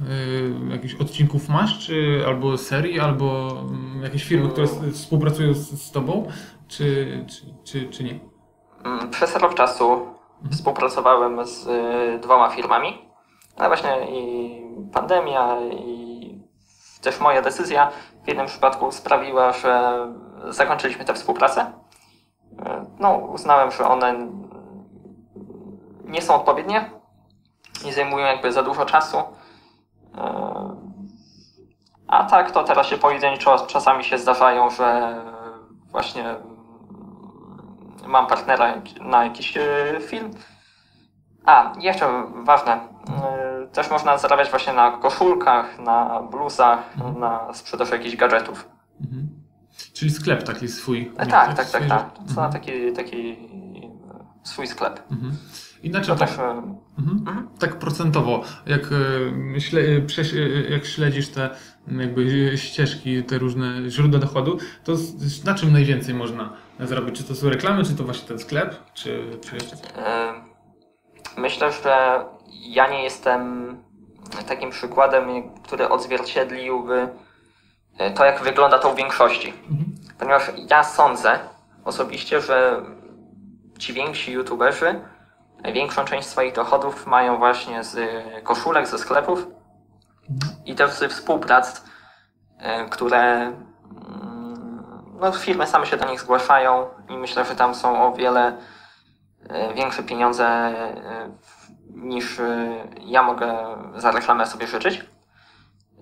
y, 0.68 0.72
jakichś 0.72 0.94
odcinków 0.94 1.48
masz, 1.48 1.78
czy 1.86 2.22
albo 2.26 2.58
serii, 2.58 3.00
albo 3.00 3.48
mm, 3.60 4.02
jakieś 4.02 4.24
firmy, 4.24 4.48
które 4.48 4.64
s- 4.66 4.80
współpracują 4.92 5.54
z, 5.54 5.82
z 5.82 5.90
tobą, 5.92 6.26
czy, 6.68 7.24
czy, 7.28 7.42
czy, 7.64 7.88
czy 7.90 8.04
nie? 8.04 8.20
Mm, 8.84 9.10
Przez 9.10 9.36
rok 9.36 9.54
czasu 9.54 10.06
współpracowałem 10.52 11.46
z 11.46 11.66
y, 11.66 12.18
dwoma 12.22 12.48
firmami, 12.50 13.08
ale 13.56 13.68
właśnie 13.68 13.96
i 14.10 14.60
pandemia, 14.92 15.56
i 15.72 16.16
też 17.02 17.20
moja 17.20 17.42
decyzja 17.42 17.90
w 18.24 18.28
jednym 18.28 18.46
przypadku 18.46 18.92
sprawiła, 18.92 19.52
że 19.52 19.98
zakończyliśmy 20.48 21.04
tę 21.04 21.14
współpracę. 21.14 21.72
No, 23.00 23.16
uznałem, 23.16 23.70
że 23.70 23.88
one 23.88 24.28
nie 26.04 26.22
są 26.22 26.34
odpowiednie 26.34 26.90
i 27.84 27.92
zajmują 27.92 28.26
jakby 28.26 28.52
za 28.52 28.62
dużo 28.62 28.84
czasu. 28.84 29.18
Y, 29.18 29.22
A 32.08 32.24
tak, 32.24 32.50
to 32.50 32.64
teraz 32.64 32.86
się 32.86 32.98
pojedynczo 32.98 33.66
czasami 33.66 34.04
się 34.04 34.18
zdarzają, 34.18 34.70
że 34.70 35.16
właśnie 35.90 36.34
mam 38.06 38.26
partnera 38.26 38.74
na 39.00 39.24
jakiś 39.24 39.56
e, 39.56 39.62
film. 40.00 40.30
A, 41.44 41.72
jeszcze 41.80 42.22
ważne. 42.44 42.72
e, 42.72 43.46
Też 43.72 43.90
można 43.90 44.18
zarabiać 44.18 44.50
właśnie 44.50 44.72
na 44.72 44.90
koszulkach, 44.90 45.78
na 45.78 46.22
bluzach, 46.22 46.78
na 47.18 47.54
sprzedaży 47.54 47.92
jakichś 47.92 48.16
gadżetów. 48.16 48.68
Mhm. 49.00 49.28
Czyli 49.94 50.10
sklep 50.10 50.42
taki 50.42 50.68
swój. 50.68 51.12
E, 51.18 51.26
Tak, 51.26 51.54
tak, 51.54 51.70
tak, 51.70 51.86
tak. 51.86 52.12
To 52.12 52.20
Mhm. 52.20 52.36
na 52.36 52.48
taki, 52.48 52.92
taki 52.92 53.30
e, 53.32 53.36
swój 54.46 54.66
sklep. 54.66 55.02
Mhm. 55.10 55.36
I 55.82 55.90
na 55.90 56.00
To 56.00 56.06
czym 56.06 56.16
tak, 56.16 56.30
e, 56.38 56.62
mhm. 56.98 57.48
tak 57.58 57.78
procentowo, 57.78 58.44
jak, 58.66 58.82
e, 59.56 59.60
śle, 59.60 59.80
e, 59.80 60.70
jak 60.70 60.86
śledzisz 60.86 61.28
te 61.28 61.50
jakby 61.98 62.52
ścieżki, 62.58 63.24
te 63.24 63.38
różne 63.38 63.90
źródła 63.90 64.20
dochodu, 64.20 64.58
to 64.84 64.92
na 65.44 65.54
czym 65.54 65.72
najwięcej 65.72 66.14
można 66.14 66.52
zrobić? 66.80 67.16
Czy 67.16 67.24
to 67.24 67.34
są 67.34 67.48
reklamy, 67.48 67.84
czy 67.84 67.94
to 67.94 68.04
właśnie 68.04 68.28
ten 68.28 68.38
sklep, 68.38 68.74
czy, 68.94 69.24
czy 69.40 69.56
myślę, 71.36 71.72
że 71.72 72.24
ja 72.52 72.90
nie 72.90 73.02
jestem 73.02 73.76
takim 74.48 74.70
przykładem, 74.70 75.24
który 75.62 75.88
odzwierciedliłby 75.88 77.08
to, 78.14 78.24
jak 78.24 78.42
wygląda 78.42 78.78
to 78.78 78.92
u 78.92 78.94
większości. 78.94 79.48
Mhm. 79.70 79.94
Ponieważ 80.18 80.50
ja 80.70 80.84
sądzę 80.84 81.38
osobiście, 81.84 82.40
że 82.40 82.82
ci 83.78 83.92
więksi 83.92 84.32
youtuberzy 84.32 85.00
większą 85.72 86.04
część 86.04 86.28
swoich 86.28 86.54
dochodów 86.54 87.06
mają 87.06 87.38
właśnie 87.38 87.84
z 87.84 87.98
koszulek, 88.44 88.86
ze 88.86 88.98
sklepów 88.98 89.46
i 90.64 90.74
też 90.74 90.90
z 90.90 91.12
współprac, 91.12 91.84
e, 92.58 92.88
które 92.88 93.22
mm, 93.22 93.56
no, 95.20 95.32
firmy 95.32 95.66
same 95.66 95.86
się 95.86 95.96
do 95.96 96.10
nich 96.10 96.20
zgłaszają 96.20 96.86
i 97.08 97.16
myślę, 97.16 97.44
że 97.44 97.56
tam 97.56 97.74
są 97.74 98.06
o 98.06 98.12
wiele 98.12 98.56
e, 99.48 99.74
większe 99.74 100.02
pieniądze 100.02 100.46
e, 100.46 101.30
niż 101.90 102.40
e, 102.40 102.68
ja 103.00 103.22
mogę 103.22 103.56
za 103.96 104.10
reklamę 104.10 104.46
sobie 104.46 104.66
życzyć. 104.66 105.15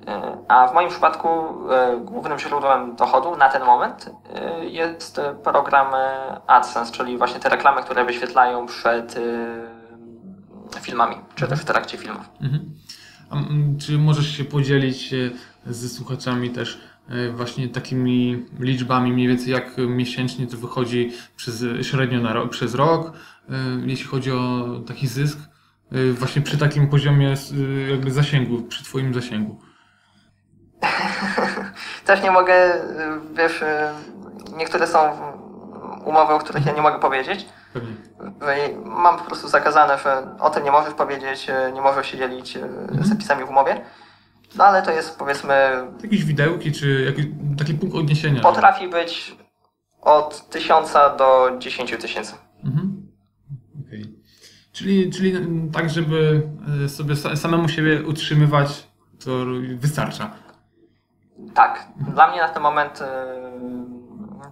E, 0.06 0.38
A 0.48 0.68
w 0.68 0.74
moim 0.74 0.88
przypadku 0.88 1.28
e, 1.28 2.00
głównym 2.04 2.38
źródłem 2.38 2.96
dochodu 2.96 3.36
na 3.36 3.48
ten 3.48 3.64
moment 3.64 4.10
e, 4.34 4.64
jest 4.64 5.20
program 5.44 5.86
AdSense, 6.46 6.92
czyli 6.92 7.18
właśnie 7.18 7.40
te 7.40 7.48
reklamy, 7.48 7.82
które 7.82 8.04
wyświetlają 8.04 8.66
przed 8.66 9.18
filmami, 10.80 11.16
czy 11.34 11.48
też 11.48 11.60
w 11.60 11.64
trakcie 11.64 11.98
filmów. 11.98 12.30
Mhm. 12.40 12.74
A, 13.30 13.36
mm, 13.36 13.78
czy 13.78 13.98
możesz 13.98 14.36
się 14.36 14.44
podzielić 14.44 15.14
ze 15.66 15.88
słuchaczami 15.88 16.50
też 16.50 16.80
właśnie 17.34 17.68
takimi 17.68 18.46
liczbami, 18.60 19.12
mniej 19.12 19.28
więcej 19.28 19.52
jak 19.52 19.76
miesięcznie 19.78 20.46
to 20.46 20.56
wychodzi 20.56 21.12
przez, 21.36 21.64
średnio 21.82 22.20
na 22.20 22.32
rok, 22.32 22.50
przez 22.50 22.74
rok, 22.74 23.12
jeśli 23.86 24.06
chodzi 24.06 24.32
o 24.32 24.64
taki 24.86 25.06
zysk, 25.06 25.38
właśnie 26.12 26.42
przy 26.42 26.58
takim 26.58 26.88
poziomie 26.88 27.34
jakby 27.90 28.10
zasięgu, 28.10 28.62
przy 28.62 28.84
Twoim 28.84 29.14
zasięgu? 29.14 29.60
Też 32.06 32.22
nie 32.22 32.30
mogę, 32.30 32.54
wiesz, 33.34 33.62
e, 33.62 33.92
niektóre 34.56 34.86
są 34.86 34.98
umowy, 36.04 36.32
o 36.34 36.38
których 36.38 36.66
ja 36.66 36.72
nie 36.72 36.82
mogę 36.82 36.98
powiedzieć. 36.98 37.46
Że 38.42 38.56
Mam 38.84 39.18
po 39.18 39.24
prostu 39.24 39.48
zakazane, 39.48 39.98
że 39.98 40.26
o 40.40 40.50
tym 40.50 40.64
nie 40.64 40.70
możesz 40.72 40.94
powiedzieć, 40.94 41.50
e, 41.50 41.72
nie 41.72 41.80
możesz 41.80 42.06
się 42.06 42.18
dzielić 42.18 42.56
e, 42.56 42.68
zapisami 43.00 43.44
w 43.44 43.48
umowie. 43.50 43.80
No 44.56 44.64
ale 44.64 44.82
to 44.82 44.90
jest 44.90 45.18
powiedzmy, 45.18 45.54
Jakieś 46.02 46.24
widełki, 46.24 46.72
czy 46.72 47.02
jakiś 47.04 47.26
taki 47.58 47.74
punkt 47.74 47.96
odniesienia? 47.96 48.40
potrafi 48.40 48.88
być 48.88 49.36
od 50.00 50.48
1000 50.50 50.92
do 51.18 51.50
10 51.58 51.96
tysięcy. 52.00 52.34
Mhm. 52.64 53.06
Okej. 53.86 54.14
Czyli, 54.72 55.10
czyli 55.10 55.32
tak, 55.72 55.90
żeby 55.90 56.48
sobie 56.88 57.14
sa- 57.14 57.36
samemu 57.36 57.68
siebie 57.68 58.02
utrzymywać, 58.06 58.86
to 59.24 59.30
wystarcza. 59.76 60.30
Tak, 61.54 61.84
dla 61.96 62.26
mnie 62.30 62.40
na 62.40 62.48
ten 62.48 62.62
moment 62.62 63.00
e, 63.02 63.24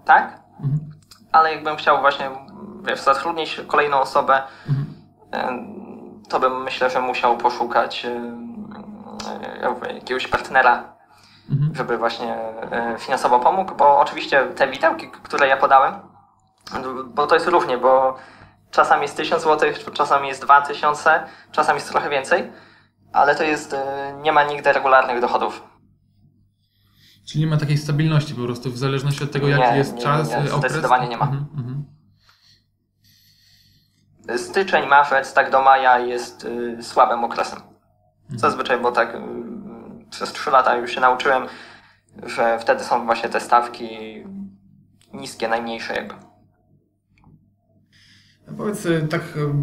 tak, 0.04 0.40
Mhm. 0.60 0.90
ale 1.32 1.54
jakbym 1.54 1.76
chciał 1.76 2.00
właśnie 2.00 2.30
wiesz, 2.82 3.00
zatrudnić 3.00 3.60
kolejną 3.68 4.00
osobę, 4.00 4.42
Mhm. 4.68 4.86
e, 5.32 6.28
to 6.28 6.40
bym 6.40 6.62
myślę, 6.62 6.90
że 6.90 7.00
musiał 7.00 7.36
poszukać 7.36 8.06
e, 8.06 9.94
jakiegoś 9.94 10.26
partnera, 10.28 10.84
Mhm. 11.50 11.74
żeby 11.74 11.98
właśnie 11.98 12.38
finansowo 12.98 13.38
pomógł, 13.40 13.74
bo 13.74 13.98
oczywiście 14.00 14.46
te 14.46 14.68
widełki, 14.68 15.10
które 15.10 15.48
ja 15.48 15.56
podałem, 15.56 15.94
bo 17.06 17.26
to 17.26 17.34
jest 17.34 17.46
różnie, 17.46 17.78
bo 17.78 18.16
czasami 18.70 19.02
jest 19.02 19.16
1000 19.16 19.42
zł, 19.42 19.70
czasami 19.92 20.28
jest 20.28 20.42
2000, 20.42 21.24
czasami 21.52 21.76
jest 21.76 21.90
trochę 21.90 22.08
więcej, 22.08 22.52
ale 23.12 23.34
to 23.34 23.42
jest, 23.44 23.76
nie 24.22 24.32
ma 24.32 24.44
nigdy 24.44 24.72
regularnych 24.72 25.20
dochodów. 25.20 25.62
Czyli 27.32 27.44
nie 27.44 27.50
ma 27.50 27.56
takiej 27.56 27.78
stabilności 27.78 28.34
po 28.34 28.42
prostu, 28.42 28.70
w 28.70 28.78
zależności 28.78 29.24
od 29.24 29.32
tego, 29.32 29.46
Nie, 29.46 29.52
jaki 29.52 29.78
jest 29.78 29.94
nie, 29.94 30.02
czas, 30.02 30.28
nie, 30.28 30.36
e, 30.36 30.40
okres. 30.40 30.58
zdecydowanie 30.58 31.08
nie 31.08 31.16
ma. 31.16 31.24
Mhm, 31.24 31.46
mhm. 31.56 31.84
Styczeń, 34.38 34.88
marzec, 34.88 35.34
tak 35.34 35.50
do 35.50 35.62
maja 35.62 35.98
jest 35.98 36.44
y, 36.44 36.82
słabym 36.82 37.24
okresem. 37.24 37.58
Mhm. 37.58 38.38
Zazwyczaj, 38.38 38.80
bo 38.80 38.92
tak 38.92 39.14
y, 39.14 39.18
przez 40.10 40.32
3 40.32 40.50
lata 40.50 40.76
już 40.76 40.90
się 40.90 41.00
nauczyłem, 41.00 41.46
że 42.22 42.58
wtedy 42.58 42.84
są 42.84 43.06
właśnie 43.06 43.28
te 43.28 43.40
stawki 43.40 43.88
niskie, 45.12 45.48
najmniejsze 45.48 45.94
jakby. 45.94 46.14
No 48.46 48.52
Powiedz, 48.56 48.86
e, 48.86 49.00
tak, 49.00 49.22
e, 49.22 49.54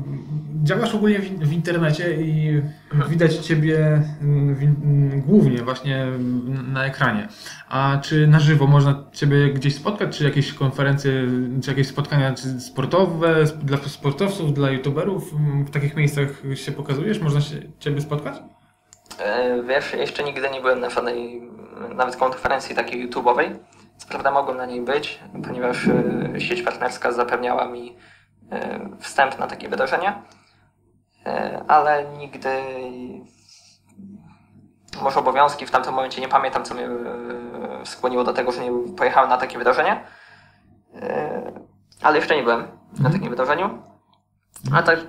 działasz 0.63 0.95
ogólnie 0.95 1.19
w, 1.19 1.39
w 1.39 1.54
internecie 1.54 2.22
i 2.22 2.62
widać 3.10 3.36
Ciebie 3.36 4.04
mm, 4.22 4.56
w, 4.56 4.63
mm, 4.63 5.22
głównie 5.22 5.58
właśnie 5.63 6.08
na 6.67 6.86
ekranie. 6.86 7.28
A 7.69 8.00
czy 8.04 8.28
na 8.28 8.39
żywo 8.39 8.67
można 8.67 9.04
Ciebie 9.12 9.54
gdzieś 9.54 9.76
spotkać, 9.76 10.17
czy 10.17 10.24
jakieś 10.24 10.54
konferencje, 10.54 11.12
czy 11.63 11.69
jakieś 11.69 11.88
spotkania 11.88 12.36
sportowe 12.60 13.43
dla 13.63 13.78
sportowców, 13.78 14.54
dla 14.54 14.72
youtuberów 14.72 15.34
mm, 15.34 15.65
w 15.65 15.72
takich 15.72 15.95
miejscach 15.95 16.28
się 16.56 16.72
pokazujesz? 16.72 17.19
Można 17.19 17.41
się 17.41 17.56
Ciebie 17.80 18.02
spotkać? 18.02 18.36
E, 19.19 19.63
Wiesz, 19.63 19.93
jeszcze 19.93 20.24
nigdy 20.24 20.50
nie 20.54 20.62
byłem 20.62 20.80
na 20.80 20.89
żadnej 20.89 21.41
nawet 21.95 22.16
konferencji 22.16 22.76
takiej 22.76 23.10
YouTube'owej. 23.10 23.55
Co 23.97 24.07
prawda 24.07 24.32
mogłem 24.32 24.57
na 24.57 24.66
niej 24.66 24.82
być, 24.82 25.20
ponieważ 25.43 25.88
e, 25.88 26.41
sieć 26.41 26.62
partnerska 26.62 27.12
zapewniała 27.12 27.70
mi 27.70 27.95
e, 28.51 28.89
wstęp 28.99 29.39
na 29.39 29.47
takie 29.47 29.70
wydarzenia, 29.70 30.24
ale 31.67 32.05
nigdy 32.17 32.49
może 35.01 35.19
obowiązki 35.19 35.65
w 35.65 35.71
tamtym 35.71 35.93
momencie 35.93 36.21
nie 36.21 36.27
pamiętam, 36.27 36.65
co 36.65 36.73
mnie 36.73 36.86
e, 36.86 37.86
skłoniło 37.86 38.23
do 38.23 38.34
tego, 38.34 38.51
że 38.51 38.63
nie 38.63 38.93
pojechałem 38.97 39.30
na 39.30 39.38
takie 39.38 39.57
wydarzenie. 39.57 40.03
E, 40.95 41.51
Ale 42.01 42.17
jeszcze 42.17 42.36
nie 42.36 42.43
byłem 42.43 42.67
na 42.99 43.09
takim 43.09 43.30
wydarzeniu. 43.30 43.84
A 44.73 44.84
tak 44.84 44.99
e, 44.99 45.05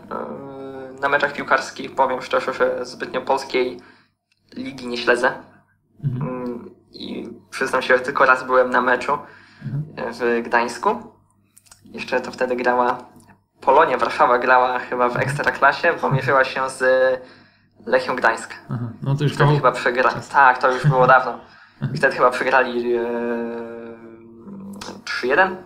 na 1.01 1.09
meczach 1.09 1.33
piłkarskich 1.33 1.95
powiem 1.95 2.23
szczerze, 2.23 2.55
że 2.55 2.87
zbytnio 2.87 3.21
polskiej 3.23 3.81
ligi 4.55 4.87
nie 4.87 4.97
śledzę. 4.97 5.33
Mhm. 6.05 6.31
Mm, 6.31 6.71
I 6.93 7.29
przyznam 7.51 7.83
się, 7.83 7.97
że 7.99 8.05
tylko 8.05 8.25
raz 8.27 8.45
byłem 8.45 8.71
na 8.71 8.81
meczu 8.83 9.19
Mhm. 9.63 10.13
w 10.13 10.43
Gdańsku. 10.47 11.13
Jeszcze 11.85 12.21
to 12.21 12.31
wtedy 12.31 12.57
grała 12.57 12.99
Polonia 13.61 13.99
Warszawa 13.99 14.39
grała 14.39 14.79
chyba 14.79 15.09
w 15.09 15.17
Ekstraklasie, 15.17 15.93
bo 16.03 16.11
mierzyła 16.11 16.45
się 16.45 16.71
z 16.71 16.83
Lechią 17.87 18.17
Gdańsk. 18.17 18.55
Aha, 18.71 18.89
no 19.03 19.15
to 19.15 19.25
już 19.25 19.35
Wtedy 19.35 19.55
chyba 19.55 19.73
przegra. 19.73 20.11
Tak, 20.33 20.59
to 20.59 20.73
już 20.73 20.87
było 20.87 21.07
dawno. 21.17 21.41
I 21.95 21.97
wtedy 21.97 22.17
chyba 22.17 22.31
przegrali 22.31 22.95
e, 22.97 23.05
3-1. 25.05 25.57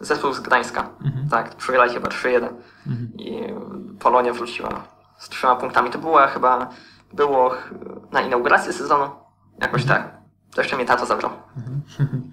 Zespół 0.00 0.32
z 0.32 0.40
Gdańska. 0.40 0.90
Mhm. 1.04 1.28
Tak, 1.28 1.54
przegrali 1.54 1.94
chyba 1.94 2.08
3-1. 2.08 2.48
Mhm. 2.86 3.12
I 3.18 3.54
Polonia 3.98 4.32
wróciła 4.32 4.84
z 5.18 5.28
trzema 5.28 5.56
punktami. 5.56 5.90
To 5.90 5.98
była 5.98 6.26
chyba, 6.26 6.68
było 7.12 7.54
na 8.12 8.20
inaugurację 8.20 8.72
sezonu. 8.72 9.10
Jakoś 9.60 9.84
tak. 9.84 10.18
To 10.54 10.60
jeszcze 10.60 10.76
mnie 10.76 10.86
tato 10.86 11.06
zabrał. 11.06 11.30
Mm, 11.56 11.82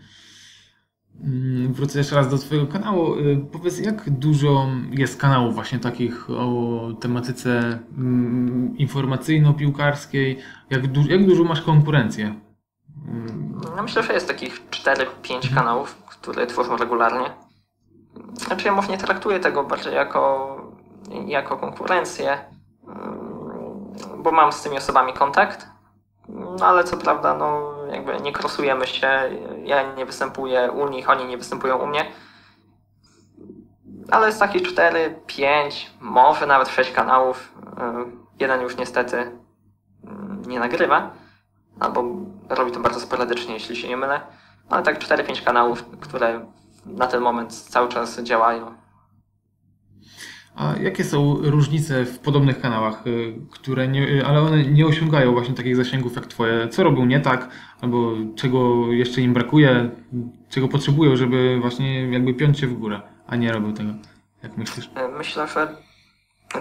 Wrócę 1.70 1.98
jeszcze 2.00 2.16
raz 2.16 2.30
do 2.30 2.38
Twojego 2.38 2.68
kanału. 2.68 3.16
Y, 3.16 3.46
Powiedz, 3.52 3.80
jak 3.80 4.10
dużo 4.10 4.68
jest 4.92 5.22
kanałów 5.22 5.56
właśnie 5.56 5.80
takich 5.80 6.30
o 6.30 6.80
tematyce 7.00 7.80
mm, 7.98 8.76
informacyjno-piłkarskiej? 8.78 10.38
Jak, 10.70 10.88
du- 10.88 11.08
jak 11.10 11.26
dużo 11.26 11.44
masz 11.44 11.62
konkurencję? 11.62 12.36
Mm, 13.08 13.62
No 13.76 13.84
myślę, 13.84 14.04
że 14.04 14.14
jest 14.14 14.28
takich 14.28 14.70
4-5 14.70 15.56
kanałów, 15.56 15.96
które 16.10 16.48
tworzą 16.48 16.78
regularnie. 16.78 17.30
Znaczy 18.34 18.66
ja 18.68 18.74
może 18.76 18.88
nie 18.90 18.98
traktuję 18.98 19.40
tego 19.40 19.64
bardziej 19.64 19.94
jako, 19.94 20.56
jako 21.28 21.58
konkurencję, 21.58 22.38
mm, 22.88 24.24
bo 24.24 24.32
mam 24.32 24.52
z 24.52 24.62
tymi 24.64 24.78
osobami 24.78 25.14
kontakt, 25.14 25.68
no 26.30 26.66
ale 26.66 26.84
co 26.84 26.98
prawda 26.98 27.38
no 27.38 27.75
jakby 27.92 28.22
nie 28.22 28.32
krosujemy 28.32 28.88
się, 28.88 29.08
ja 29.64 29.94
nie 29.94 30.06
występuję 30.06 30.72
u 30.72 30.90
nich, 30.90 31.10
oni 31.10 31.26
nie 31.26 31.38
występują 31.38 31.78
u 31.78 31.88
mnie. 31.88 32.06
Ale 34.12 34.28
jest 34.28 34.40
takich 34.40 34.68
4, 34.68 35.20
5, 35.28 35.92
może 36.00 36.48
nawet 36.48 36.70
6 36.70 36.92
kanałów. 36.92 37.54
Ym, 37.82 38.26
Jeden 38.40 38.62
już 38.62 38.78
niestety 38.78 39.18
ym, 39.18 40.42
nie 40.48 40.60
nagrywa 40.60 41.12
albo 41.80 42.04
robi 42.50 42.72
to 42.72 42.80
bardzo 42.80 43.00
sporadycznie, 43.00 43.54
jeśli 43.54 43.76
się 43.76 43.88
nie 43.88 43.98
mylę. 43.98 44.22
Ale 44.70 44.84
tak 44.84 45.00
4-5 45.00 45.44
kanałów, 45.44 45.86
które 46.02 46.46
na 46.86 47.08
ten 47.08 47.22
moment 47.22 47.54
cały 47.54 47.90
czas 47.90 48.20
działają. 48.20 48.85
A 50.56 50.76
jakie 50.82 51.04
są 51.04 51.38
różnice 51.42 52.06
w 52.06 52.20
podobnych 52.20 52.62
kanałach, 52.62 53.08
y, 53.08 53.34
które 53.52 53.88
nie, 53.88 54.10
y, 54.10 54.26
ale 54.26 54.42
one 54.42 54.64
nie 54.64 54.86
osiągają 54.86 55.32
właśnie 55.32 55.54
takich 55.54 55.76
zasięgów 55.76 56.16
jak 56.16 56.26
Twoje? 56.26 56.68
Co 56.68 56.84
robią 56.84 57.06
nie 57.06 57.20
tak, 57.20 57.50
albo 57.82 58.12
czego 58.36 58.92
jeszcze 58.92 59.22
im 59.22 59.34
brakuje, 59.34 59.90
czego 60.50 60.68
potrzebują, 60.68 61.16
żeby 61.16 61.58
właśnie 61.62 62.12
jakby 62.12 62.34
piąć 62.34 62.60
się 62.60 62.68
w 62.68 62.74
górę, 62.74 63.02
a 63.28 63.36
nie 63.36 63.52
robią 63.52 63.74
tego? 63.74 63.90
Jak 64.44 64.58
myślisz? 64.58 64.90
Myślę, 65.18 65.48
że 65.48 65.68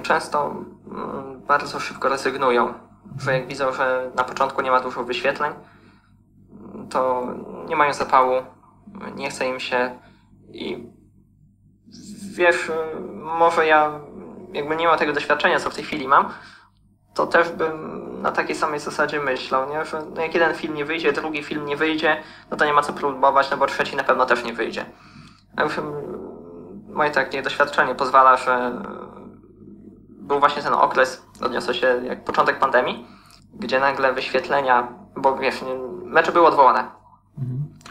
często 0.02 0.50
mm, 0.50 1.40
bardzo 1.48 1.80
szybko 1.80 2.08
rezygnują, 2.08 2.74
że 3.18 3.32
jak 3.32 3.48
widzą, 3.48 3.72
że 3.72 4.10
na 4.16 4.24
początku 4.24 4.62
nie 4.62 4.70
ma 4.70 4.80
dużo 4.80 5.04
wyświetleń, 5.04 5.52
to 6.90 7.26
nie 7.68 7.76
mają 7.76 7.92
zapału, 7.92 8.42
nie 9.16 9.30
chce 9.30 9.48
im 9.48 9.60
się 9.60 9.98
i 10.52 10.86
wiesz, 12.36 12.70
może 13.12 13.66
ja 13.66 14.00
jakby 14.52 14.76
nie 14.76 14.86
mam 14.86 14.98
tego 14.98 15.12
doświadczenia, 15.12 15.60
co 15.60 15.70
w 15.70 15.74
tej 15.74 15.84
chwili 15.84 16.08
mam, 16.08 16.28
to 17.14 17.26
też 17.26 17.48
bym 17.48 18.04
na 18.22 18.32
takiej 18.32 18.56
samej 18.56 18.80
zasadzie 18.80 19.20
myślał, 19.20 19.70
nie? 19.70 19.84
że 19.84 20.02
no 20.14 20.22
jak 20.22 20.34
jeden 20.34 20.54
film 20.54 20.74
nie 20.74 20.84
wyjdzie, 20.84 21.12
drugi 21.12 21.42
film 21.42 21.66
nie 21.66 21.76
wyjdzie, 21.76 22.22
no 22.50 22.56
to 22.56 22.64
nie 22.64 22.72
ma 22.72 22.82
co 22.82 22.92
próbować, 22.92 23.50
no 23.50 23.56
bo 23.56 23.66
trzeci 23.66 23.96
na 23.96 24.04
pewno 24.04 24.26
też 24.26 24.44
nie 24.44 24.52
wyjdzie. 24.52 24.84
A 25.56 25.62
już, 25.62 25.80
moje 26.88 27.10
takie 27.10 27.42
doświadczenie 27.42 27.94
pozwala, 27.94 28.36
że 28.36 28.82
był 30.08 30.40
właśnie 30.40 30.62
ten 30.62 30.74
okres, 30.74 31.26
odniosło 31.42 31.74
się 31.74 32.00
jak 32.04 32.24
początek 32.24 32.58
pandemii, 32.58 33.06
gdzie 33.54 33.80
nagle 33.80 34.12
wyświetlenia, 34.12 34.88
bo 35.16 35.36
wiesz, 35.36 35.64
mecze 36.04 36.32
były 36.32 36.46
odwołane. 36.46 36.84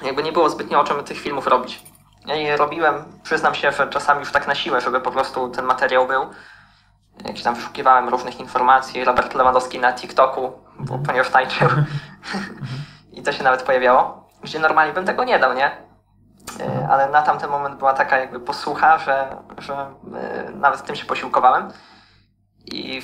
Jakby 0.03 0.23
nie 0.23 0.31
było 0.31 0.49
zbytnio 0.49 0.79
o 0.79 0.83
czym 0.83 1.03
tych 1.03 1.19
filmów 1.19 1.47
robić. 1.47 1.92
Ja 2.27 2.35
je 2.35 2.57
robiłem, 2.57 3.19
przyznam 3.23 3.55
się, 3.55 3.71
że 3.71 3.87
czasami 3.87 4.19
już 4.19 4.31
tak 4.31 4.47
na 4.47 4.55
siłę, 4.55 4.81
żeby 4.81 5.01
po 5.01 5.11
prostu 5.11 5.49
ten 5.49 5.65
materiał 5.65 6.07
był. 6.07 6.25
Jakieś 7.25 7.43
tam 7.43 7.55
wyszukiwałem 7.55 8.09
różnych 8.09 8.39
informacji, 8.39 9.03
Robert 9.03 9.33
Lewandowski 9.33 9.79
na 9.79 9.93
TikToku, 9.93 10.51
bo 10.79 10.97
ponieważ 10.97 11.29
tańczył. 11.29 11.69
I 13.13 13.21
to 13.23 13.31
się 13.31 13.43
nawet 13.43 13.63
pojawiało. 13.63 14.29
Gdzie 14.43 14.59
normalnie 14.59 14.93
bym 14.93 15.05
tego 15.05 15.23
nie 15.23 15.39
dał, 15.39 15.53
nie? 15.53 15.65
E, 16.59 16.87
Ale 16.89 17.09
na 17.09 17.21
tamten 17.21 17.49
moment 17.49 17.77
była 17.79 17.93
taka 17.93 18.17
jakby 18.17 18.39
posłucha, 18.39 18.97
że, 18.97 19.37
że 19.57 19.73
e, 19.73 20.51
nawet 20.55 20.83
tym 20.83 20.95
się 20.95 21.05
posiłkowałem. 21.05 21.71
I 22.65 23.01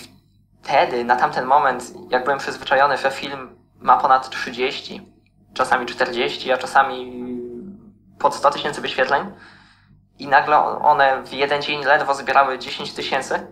wtedy, 0.64 1.04
na 1.04 1.16
tamten 1.16 1.46
moment, 1.46 1.84
jak 2.10 2.24
byłem 2.24 2.40
przyzwyczajony, 2.40 2.98
że 2.98 3.12
film 3.12 3.56
ma 3.80 3.98
ponad 3.98 4.30
30, 4.30 5.12
czasami 5.54 5.86
40, 5.86 6.52
a 6.52 6.58
czasami 6.58 7.29
pod 8.20 8.36
100 8.36 8.52
tysięcy 8.52 8.82
wyświetleń 8.82 9.32
i 10.20 10.28
nagle 10.28 10.58
one 10.80 11.24
w 11.24 11.34
jeden 11.34 11.62
dzień 11.62 11.84
ledwo 11.84 12.16
zbierały 12.16 12.60
10 12.60 12.94
tysięcy, 12.94 13.48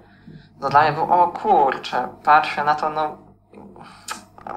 no 0.60 0.70
dla 0.70 0.82
mnie 0.82 0.92
było, 0.92 1.24
o 1.24 1.28
kurczę, 1.28 2.08
patrzę 2.24 2.64
na 2.64 2.76
to, 2.76 2.90
no 2.90 3.18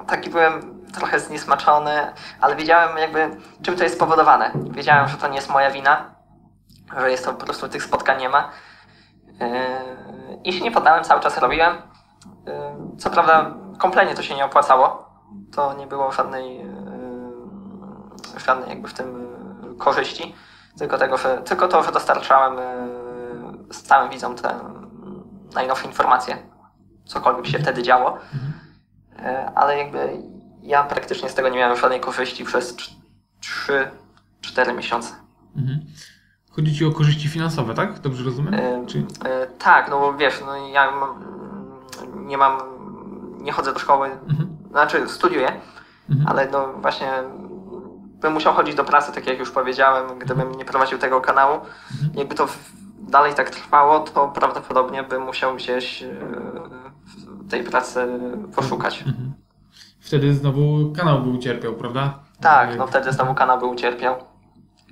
taki 0.07 0.29
byłem 0.29 0.81
trochę 0.93 1.19
zniesmaczony, 1.19 2.13
ale 2.41 2.55
wiedziałem 2.55 2.97
jakby 2.97 3.37
czym 3.61 3.75
to 3.75 3.83
jest 3.83 3.95
spowodowane. 3.95 4.51
Wiedziałem, 4.55 5.07
że 5.07 5.17
to 5.17 5.27
nie 5.27 5.35
jest 5.35 5.49
moja 5.49 5.71
wina, 5.71 6.15
że 6.97 7.11
jest 7.11 7.25
to 7.25 7.33
po 7.33 7.45
prostu 7.45 7.69
tych 7.69 7.83
spotkań 7.83 8.19
nie 8.19 8.29
ma. 8.29 8.49
Yy, 9.27 9.47
I 10.43 10.53
się 10.53 10.63
nie 10.63 10.71
poddałem, 10.71 11.03
cały 11.03 11.21
czas 11.21 11.37
robiłem. 11.37 11.75
Yy, 12.45 12.97
Co 12.97 13.09
prawda 13.09 13.51
kompletnie 13.77 14.15
to 14.15 14.23
się 14.23 14.35
nie 14.35 14.45
opłacało. 14.45 15.11
To 15.55 15.73
nie 15.73 15.87
było 15.87 16.11
żadnej, 16.11 16.57
yy, 16.57 18.39
żadnej 18.39 18.69
jakby 18.69 18.87
w 18.87 18.93
tym 18.93 19.30
korzyści. 19.81 20.35
Tylko, 20.77 20.97
tego, 20.97 21.17
że, 21.17 21.37
tylko 21.45 21.67
to, 21.67 21.83
że 21.83 21.91
dostarczałem 21.91 22.53
stałym 23.71 24.09
widzom 24.09 24.35
te 24.35 24.55
najnowsze 25.55 25.87
informacje. 25.87 26.37
Cokolwiek 27.05 27.47
się 27.47 27.59
wtedy 27.59 27.83
działo. 27.83 28.17
Yy, 29.19 29.47
Ale 29.55 29.77
jakby 29.77 30.17
ja 30.61 30.83
praktycznie 30.83 31.29
z 31.29 31.33
tego 31.33 31.49
nie 31.49 31.57
miałem 31.57 31.77
żadnej 31.77 31.99
korzyści 31.99 32.45
przez 32.45 32.75
3-4 34.43 34.75
miesiące. 34.75 35.13
Mhm. 35.57 35.79
Chodzi 36.51 36.75
Ci 36.75 36.85
o 36.85 36.91
korzyści 36.91 37.27
finansowe, 37.29 37.73
tak? 37.73 37.99
Dobrze 37.99 38.23
rozumiem? 38.23 38.53
E, 38.53 38.85
Czy... 38.87 39.05
e, 39.25 39.47
tak, 39.47 39.89
no 39.89 39.99
bo 39.99 40.13
wiesz, 40.13 40.41
no 40.45 40.55
ja 40.67 40.91
nie 42.15 42.37
mam, 42.37 42.57
nie 43.41 43.51
chodzę 43.51 43.73
do 43.73 43.79
szkoły, 43.79 44.09
Mhm. 44.29 44.57
znaczy 44.71 45.09
studiuję, 45.09 45.51
Mhm. 46.09 46.27
ale 46.27 46.47
no 46.51 46.73
właśnie 46.73 47.11
bym 48.21 48.33
musiał 48.33 48.53
chodzić 48.53 48.75
do 48.75 48.83
pracy, 48.83 49.11
tak 49.11 49.27
jak 49.27 49.39
już 49.39 49.51
powiedziałem, 49.51 50.19
gdybym 50.19 50.51
nie 50.51 50.65
prowadził 50.65 50.97
tego 50.97 51.21
kanału. 51.21 51.55
Mhm. 51.55 52.11
Jakby 52.15 52.35
to 52.35 52.47
dalej 52.99 53.33
tak 53.33 53.49
trwało, 53.49 53.99
to 53.99 54.27
prawdopodobnie 54.27 55.03
bym 55.03 55.21
musiał 55.21 55.55
gdzieś 55.55 56.03
e, 56.03 56.09
tej 57.49 57.63
pracy 57.63 58.07
poszukać. 58.55 58.99
Mhm. 59.07 59.33
Wtedy 59.99 60.33
znowu 60.33 60.93
kanał 60.95 61.21
by 61.21 61.29
ucierpiał, 61.29 61.73
prawda? 61.73 62.19
Tak, 62.41 62.77
no 62.77 62.87
wtedy 62.87 63.11
znowu 63.11 63.33
kanał 63.33 63.59
by 63.59 63.65
ucierpiał. 63.65 64.15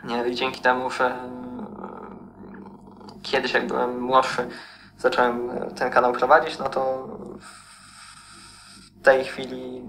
Nie, 0.03 0.27
I 0.27 0.35
dzięki 0.35 0.61
temu, 0.61 0.91
że 0.91 1.05
e, 1.05 1.19
kiedyś 3.23 3.53
jak 3.53 3.67
byłem 3.67 4.01
młodszy, 4.01 4.47
zacząłem 4.97 5.49
e, 5.49 5.71
ten 5.71 5.91
kanał 5.91 6.13
prowadzić, 6.13 6.59
no 6.59 6.69
to 6.69 7.07
w 8.99 9.03
tej 9.03 9.25
chwili 9.25 9.83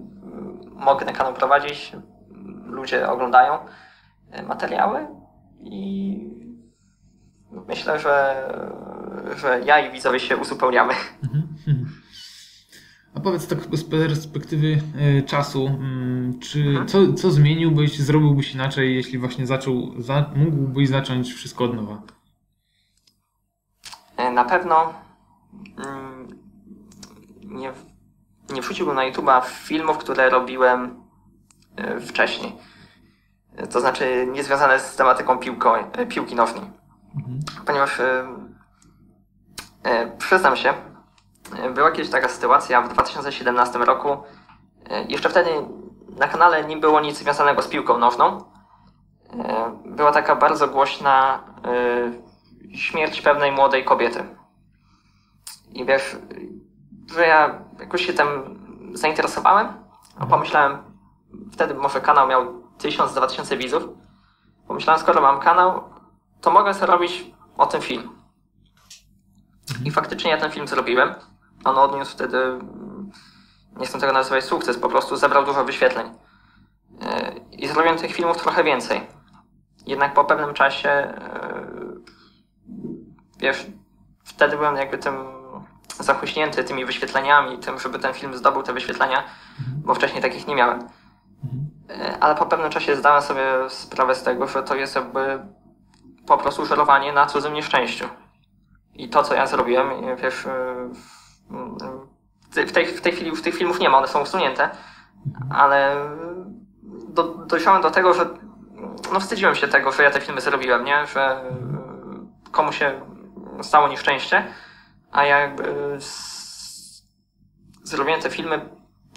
mogę 0.74 1.06
ten 1.06 1.14
kanał 1.14 1.34
prowadzić. 1.34 1.92
Ludzie 2.70 3.08
oglądają 3.08 3.58
e, 4.30 4.42
materiały 4.42 5.06
i 5.60 6.16
myślę, 7.68 7.98
że, 8.00 8.44
że 9.36 9.60
ja 9.64 9.80
i 9.88 9.92
widzowie 9.92 10.20
się 10.20 10.36
uzupełniamy. 10.36 10.94
Mhm. 11.24 11.48
Mhm. 11.68 11.86
A 13.14 13.20
powiedz 13.20 13.46
tak 13.46 13.58
z 13.72 13.84
perspektywy 13.84 14.78
e, 14.98 15.22
czasu, 15.22 15.66
mm, 15.66 16.38
czy 16.38 16.60
Mhm. 16.60 16.88
co, 16.88 17.12
co 17.12 17.30
zmieniłbyś, 17.30 17.98
zrobiłbyś 17.98 18.54
inaczej, 18.54 18.94
jeśli 18.96 19.18
właśnie 19.18 19.46
zaczął, 19.46 20.02
za, 20.02 20.30
mógłbyś 20.36 20.88
zacząć 20.88 21.32
wszystko 21.32 21.64
od 21.64 21.74
nowa? 21.76 22.02
E, 24.16 24.32
Na 24.32 24.44
pewno 24.44 24.92
mm, 25.86 26.28
nie, 27.44 27.72
nie 28.54 28.62
wrzuciłbym 28.62 28.94
na 28.96 29.10
YouTube'a 29.12 29.42
filmów, 29.46 29.98
które 29.98 30.30
robiłem 30.30 31.00
wcześniej. 32.06 32.56
E, 33.56 33.66
To 33.66 33.80
znaczy 33.80 34.26
niezwiązane 34.32 34.80
z 34.80 34.96
tematyką 34.96 35.38
piłko, 35.38 35.78
e, 35.78 36.06
piłki 36.06 36.34
nożnej. 36.34 36.62
Mhm. 37.16 37.40
Ponieważ 37.66 38.00
e, 38.00 38.26
przyznam 40.18 40.56
się, 40.56 40.74
była 41.74 41.90
kiedyś 41.90 42.10
taka 42.10 42.28
sytuacja 42.28 42.82
w 42.82 42.88
2017 42.88 43.78
roku. 43.78 44.16
Jeszcze 45.08 45.28
wtedy 45.28 45.50
na 46.18 46.28
kanale 46.28 46.64
nie 46.64 46.76
było 46.76 47.00
nic 47.00 47.18
związanego 47.18 47.62
z 47.62 47.68
piłką 47.68 47.98
nożną. 47.98 48.38
Była 49.84 50.12
taka 50.12 50.36
bardzo 50.36 50.68
głośna 50.68 51.44
śmierć 52.74 53.20
pewnej 53.22 53.52
młodej 53.52 53.84
kobiety. 53.84 54.24
I 55.72 55.84
wiesz, 55.84 56.16
że 57.14 57.26
ja 57.26 57.60
jakoś 57.80 58.06
się 58.06 58.12
tym 58.12 58.28
zainteresowałem, 58.94 59.68
pomyślałem, 60.30 60.89
wtedy 61.52 61.74
może 61.74 62.00
kanał 62.00 62.28
miał 62.28 62.62
1000-2000 62.78 63.58
widzów. 63.58 63.82
Pomyślałem, 64.66 65.02
skoro 65.02 65.20
mam 65.20 65.40
kanał, 65.40 65.84
to 66.40 66.50
mogę 66.50 66.74
sobie 66.74 66.86
robić 66.86 67.24
o 67.56 67.66
tym 67.66 67.80
film. 67.80 68.10
I 69.84 69.90
faktycznie 69.90 70.30
ja 70.30 70.38
ten 70.38 70.50
film 70.50 70.68
zrobiłem. 70.68 71.14
On 71.64 71.78
odniósł 71.78 72.12
wtedy, 72.12 72.58
nie 73.76 73.86
chcę 73.86 74.00
tego 74.00 74.12
nazywać 74.12 74.44
sukces, 74.44 74.78
po 74.78 74.88
prostu 74.88 75.16
zebrał 75.16 75.44
dużo 75.44 75.64
wyświetleń. 75.64 76.14
E, 77.02 77.34
I 77.52 77.68
zrobiłem 77.68 77.98
tych 77.98 78.12
filmów 78.12 78.36
trochę 78.36 78.64
więcej. 78.64 79.06
Jednak 79.86 80.14
po 80.14 80.24
pewnym 80.24 80.54
czasie, 80.54 80.88
e, 80.88 81.64
wiesz, 83.38 83.66
wtedy 84.24 84.56
byłem 84.56 84.76
jakby 84.76 84.98
tym 84.98 85.14
zachuśnięty 86.00 86.64
tymi 86.64 86.84
wyświetleniami, 86.84 87.58
tym, 87.58 87.78
żeby 87.78 87.98
ten 87.98 88.14
film 88.14 88.36
zdobył 88.36 88.62
te 88.62 88.72
wyświetlenia, 88.72 89.24
bo 89.84 89.94
wcześniej 89.94 90.22
takich 90.22 90.46
nie 90.46 90.54
miałem. 90.54 90.88
E, 91.90 92.18
Ale 92.20 92.34
po 92.34 92.46
pewnym 92.46 92.70
czasie 92.70 92.96
zdałem 92.96 93.22
sobie 93.22 93.44
sprawę 93.68 94.14
z 94.14 94.22
tego, 94.22 94.46
że 94.46 94.62
to 94.62 94.74
jest 94.74 94.94
jakby 94.96 95.38
po 96.26 96.38
prostu 96.38 96.66
żerowanie 96.66 97.12
na 97.12 97.26
cudzym 97.26 97.54
nieszczęściu. 97.54 98.08
I 98.94 99.08
to, 99.08 99.22
co 99.22 99.34
ja 99.34 99.46
zrobiłem, 99.46 100.16
wiesz, 100.16 100.46
e, 100.46 100.74
w- 100.94 101.30
w 102.68 102.72
tej, 102.72 102.86
w 102.86 103.00
tej 103.00 103.12
chwili 103.12 103.28
już 103.30 103.42
tych 103.42 103.54
filmów 103.54 103.80
nie 103.80 103.88
ma, 103.90 103.98
one 103.98 104.08
są 104.08 104.20
usunięte, 104.22 104.70
ale 105.54 105.96
do, 107.08 107.22
dojrzałem 107.24 107.82
do 107.82 107.90
tego, 107.90 108.14
że 108.14 108.26
no 109.12 109.20
wstydziłem 109.20 109.54
się 109.54 109.68
tego, 109.68 109.92
że 109.92 110.02
ja 110.02 110.10
te 110.10 110.20
filmy 110.20 110.40
zrobiłem, 110.40 110.84
nie? 110.84 111.06
Że 111.06 111.20
e, 111.30 111.44
komu 112.52 112.72
się 112.72 113.00
stało 113.62 113.88
nieszczęście, 113.88 114.44
a 115.12 115.24
ja 115.24 115.38
jakby 115.38 115.94
s- 115.96 117.02
zrobiłem 117.82 118.20
te 118.20 118.30
filmy 118.30 118.68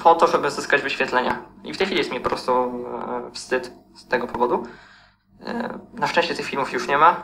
po 0.03 0.15
to, 0.15 0.27
żeby 0.27 0.51
zyskać 0.51 0.81
wyświetlenia. 0.81 1.52
I 1.63 1.73
w 1.73 1.77
tej 1.77 1.85
chwili 1.85 1.99
jest 1.99 2.11
mi 2.11 2.19
po 2.19 2.29
prostu 2.29 2.51
e, 2.53 3.31
wstyd 3.33 3.73
z 3.95 4.07
tego 4.07 4.27
powodu. 4.27 4.63
E, 5.45 5.79
Na 5.93 6.07
szczęście 6.07 6.35
tych 6.35 6.45
filmów 6.45 6.73
już 6.73 6.87
nie 6.87 6.97
ma. 6.97 7.11
E, 7.11 7.17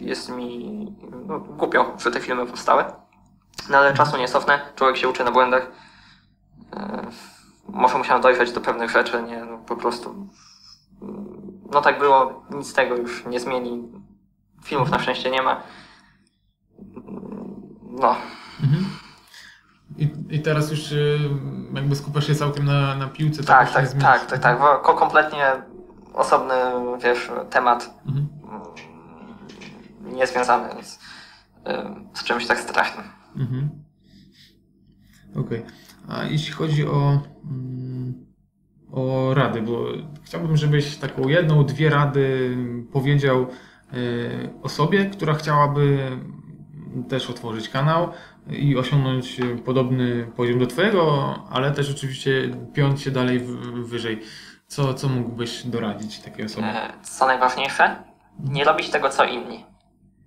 Jest 0.00 0.28
mi 0.28 0.86
no, 1.26 1.38
głupio, 1.40 1.92
że 1.98 2.10
te 2.10 2.20
filmy 2.20 2.46
powstały. 2.46 2.84
No 3.70 3.78
ale 3.78 3.94
czasu 3.94 4.16
nie 4.16 4.28
cofnę, 4.28 4.60
człowiek 4.76 4.96
się 4.96 5.08
uczy 5.08 5.24
na 5.24 5.30
błędach. 5.30 5.70
Może 7.68 7.98
musiałem 7.98 8.22
dojrzeć 8.22 8.52
do 8.52 8.60
pewnych 8.60 8.90
rzeczy, 8.90 9.22
nie, 9.22 9.44
no, 9.44 9.58
po 9.58 9.76
prostu. 9.76 10.26
No 11.72 11.80
tak 11.80 11.98
było, 11.98 12.44
nic 12.50 12.66
z 12.68 12.72
tego 12.74 12.96
już 12.96 13.26
nie 13.26 13.40
zmieni. 13.40 13.88
Filmów 14.64 14.90
na 14.90 14.98
szczęście 14.98 15.30
nie 15.30 15.42
ma. 15.42 15.62
No, 17.82 18.16
I, 20.00 20.08
I 20.30 20.40
teraz 20.40 20.70
już 20.70 20.92
y, 20.92 21.18
jakby 21.74 21.96
skupiasz 21.96 22.26
się 22.26 22.34
całkiem 22.34 22.64
na, 22.64 22.94
na 22.94 23.08
piłce. 23.08 23.44
tak, 23.44 23.72
tak, 23.72 23.92
tak, 23.92 24.26
tak, 24.26 24.38
tak. 24.40 24.58
Kompletnie 24.82 25.46
osobny, 26.14 26.54
wiesz, 27.02 27.30
temat. 27.50 27.94
Mhm. 28.06 28.28
mm, 28.42 30.16
Niezwiązany 30.16 30.84
z, 30.84 30.94
y, 30.94 30.98
z 32.14 32.24
czymś 32.24 32.46
tak 32.46 32.60
strasznym. 32.60 33.04
Mhm. 33.36 33.70
Okej. 35.36 35.62
A 36.08 36.24
jeśli 36.24 36.52
chodzi 36.52 36.86
o, 36.86 37.20
mm, 37.44 38.26
o 38.92 39.34
rady, 39.34 39.62
bo 39.62 39.84
chciałbym, 40.22 40.56
żebyś 40.56 40.96
taką 40.96 41.28
jedną, 41.28 41.64
dwie 41.64 41.90
rady 41.90 42.56
powiedział 42.92 43.46
y, 43.94 44.50
osobie, 44.62 45.06
która 45.06 45.34
chciałaby 45.34 45.98
też 47.08 47.30
otworzyć 47.30 47.68
kanał 47.68 48.08
i 48.50 48.76
osiągnąć 48.78 49.36
podobny 49.64 50.32
poziom 50.36 50.58
do 50.58 50.66
Twojego, 50.66 51.34
ale 51.50 51.70
też 51.70 51.90
oczywiście 51.90 52.30
piąć 52.74 53.02
się 53.02 53.10
dalej 53.10 53.40
wyżej. 53.84 54.22
Co, 54.66 54.94
co 54.94 55.08
mógłbyś 55.08 55.66
doradzić 55.66 56.20
takiej 56.20 56.44
osobie? 56.46 56.66
E, 56.66 56.92
Co 57.02 57.26
najważniejsze, 57.26 57.96
nie 58.38 58.64
robić 58.64 58.90
tego 58.90 59.08
co 59.08 59.24
inni. 59.24 59.66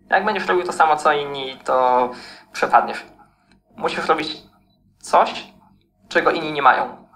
Jak 0.10 0.26
będziesz 0.26 0.48
robił 0.48 0.64
to 0.66 0.74
samo 0.74 0.96
co 0.96 1.14
inni, 1.14 1.58
to 1.64 2.10
przepadniesz. 2.52 3.06
Musisz 3.78 4.08
robić 4.08 4.38
coś, 5.00 5.54
czego 6.08 6.32
inni 6.32 6.52
nie 6.52 6.62
mają. 6.62 7.08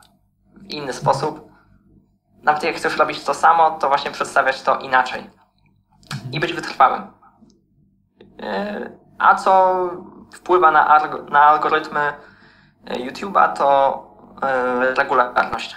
W 0.56 0.66
inny 0.66 0.94
sposób. 0.94 1.48
Nawet 2.44 2.64
jak 2.64 2.76
chcesz 2.76 2.98
robić 2.98 3.24
to 3.24 3.34
samo, 3.34 3.72
to 3.72 3.88
właśnie 3.88 4.12
przedstawiać 4.12 4.62
to 4.62 4.80
inaczej. 4.80 5.24
I 6.32 6.40
być 6.40 6.54
wytrwałym. 6.54 7.02
E, 8.42 8.90
A 9.18 9.36
co 9.36 9.90
wpływa 10.34 10.72
na, 10.72 11.00
alg- 11.00 11.30
na 11.32 11.42
algorytmy 11.42 12.00
e, 12.86 12.96
YouTube'a, 12.96 13.54
to 13.54 14.04
e, 14.42 14.96
regularność. 14.96 15.76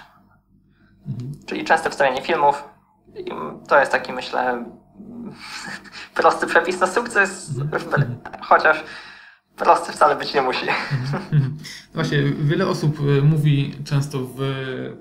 Czyli 1.45 1.63
częste 1.65 1.89
wstawianie 1.89 2.21
filmów. 2.21 2.63
To 3.67 3.79
jest 3.79 3.91
taki, 3.91 4.13
myślę, 4.13 4.65
prosty 6.15 6.47
przepis 6.47 6.79
na 6.79 6.87
sukces, 6.87 7.51
chociaż 8.41 8.83
prosty 9.55 9.91
wcale 9.91 10.15
być 10.15 10.33
nie 10.33 10.41
musi. 10.41 10.65
Właśnie, 11.93 12.23
wiele 12.23 12.67
osób 12.67 12.99
y, 12.99 13.21
mówi 13.21 13.75
często 13.85 14.17
w 14.19 14.39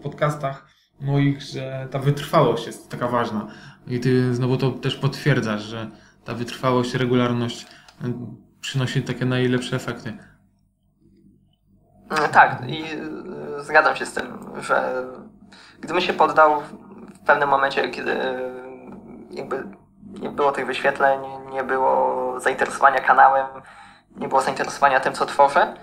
podcastach 0.02 0.66
moich, 1.00 1.42
że 1.42 1.88
ta 1.90 1.98
wytrwałość 1.98 2.66
jest 2.66 2.90
taka 2.90 3.08
ważna. 3.08 3.46
I 3.86 4.00
ty 4.00 4.34
znowu 4.34 4.56
to 4.56 4.70
też 4.70 4.96
potwierdzasz, 4.96 5.62
że 5.62 5.90
ta 6.24 6.34
wytrwałość, 6.34 6.94
regularność 6.94 7.66
przynosi 8.60 9.02
takie 9.02 9.24
najlepsze 9.24 9.76
efekty. 9.76 10.18
Tak, 12.32 12.62
i 12.68 12.84
y, 13.58 13.64
zgadzam 13.64 13.96
się 13.96 14.06
z 14.06 14.12
tym, 14.12 14.38
że 14.60 15.04
gdybym 15.80 16.02
się 16.02 16.12
poddał 16.12 16.60
w 17.14 17.18
pewnym 17.26 17.48
momencie, 17.48 17.88
kiedy 17.88 18.16
jakby 19.30 19.64
nie 20.20 20.30
było 20.30 20.52
tych 20.52 20.66
wyświetleń, 20.66 21.20
nie 21.52 21.64
było 21.64 22.40
zainteresowania 22.40 23.00
kanałem, 23.00 23.46
nie 24.16 24.28
było 24.28 24.40
zainteresowania 24.40 25.00
tym, 25.00 25.12
co 25.12 25.26
tworzę, 25.26 25.74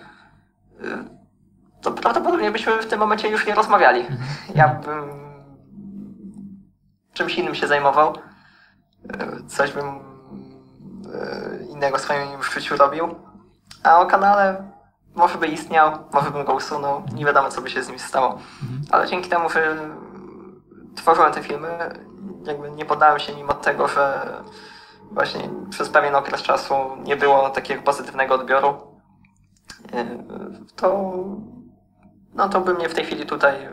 y, 0.82 1.18
to 1.82 1.92
prawdopodobnie 1.92 2.52
byśmy 2.52 2.82
w 2.82 2.88
tym 2.88 3.00
momencie 3.00 3.30
już 3.30 3.48
nie 3.48 3.56
rozmawiali. 3.56 4.06
Ja 4.56 4.68
bym 4.68 5.10
czymś 7.14 7.38
innym 7.38 7.56
się 7.56 7.68
zajmował, 7.68 8.16
y, 8.16 9.48
coś 9.48 9.72
bym 9.72 9.86
y, 9.86 10.07
innego 11.70 11.98
w 11.98 12.02
swoim 12.02 12.44
życiu 12.44 12.78
robił, 12.78 13.16
a 13.84 14.00
o 14.00 14.06
kanale 14.06 14.72
może 15.16 15.38
by 15.38 15.48
istniał, 15.48 15.92
może 16.14 16.32
bym 16.32 16.46
go 16.46 16.54
usunął, 16.54 17.04
nie 17.14 17.26
wiadomo 17.26 17.50
co 17.50 17.62
by 17.62 17.70
się 17.70 17.84
z 17.84 17.90
nim 17.90 18.00
stało. 18.00 18.40
Ale 18.92 19.08
dzięki 19.08 19.30
temu, 19.30 19.50
że 19.50 19.78
tworzyłem 20.96 21.34
te 21.34 21.44
filmy, 21.44 21.70
jakby 22.44 22.72
nie 22.72 22.86
poddałem 22.86 23.20
się 23.20 23.36
mimo 23.36 23.54
tego, 23.54 23.88
że 23.88 24.28
właśnie 25.12 25.50
przez 25.70 25.90
pewien 25.90 26.16
okres 26.16 26.42
czasu 26.42 26.74
nie 27.04 27.16
było 27.16 27.50
takiego 27.50 27.82
pozytywnego 27.82 28.36
odbioru, 28.36 28.78
yy, 29.94 30.06
to 30.76 31.14
no 32.34 32.50
to 32.50 32.62
by 32.62 32.74
mnie 32.74 32.90
w 32.90 32.94
tej 32.94 33.06
chwili 33.06 33.26
tutaj, 33.26 33.70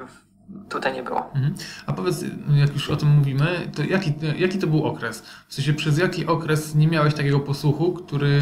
tutaj 0.68 0.92
nie 0.94 1.02
było. 1.02 1.30
Mhm. 1.34 1.54
A 1.86 1.92
powiedz, 1.92 2.24
jak 2.54 2.72
już 2.72 2.90
o 2.90 2.96
tym 2.96 3.08
mówimy, 3.08 3.70
to 3.76 3.82
jaki, 3.82 4.14
jaki 4.36 4.58
to 4.58 4.66
był 4.66 4.84
okres? 4.84 5.22
W 5.48 5.54
sensie, 5.54 5.74
przez 5.74 5.98
jaki 5.98 6.26
okres 6.26 6.74
nie 6.74 6.88
miałeś 6.88 7.14
takiego 7.14 7.40
posłuchu, 7.40 7.92
który, 7.92 8.40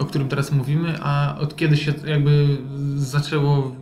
o 0.00 0.04
którym 0.04 0.28
teraz 0.28 0.52
mówimy, 0.52 0.98
a 1.02 1.36
od 1.40 1.56
kiedy 1.56 1.76
się 1.76 1.92
jakby 2.06 2.58
zaczęło 2.96 3.72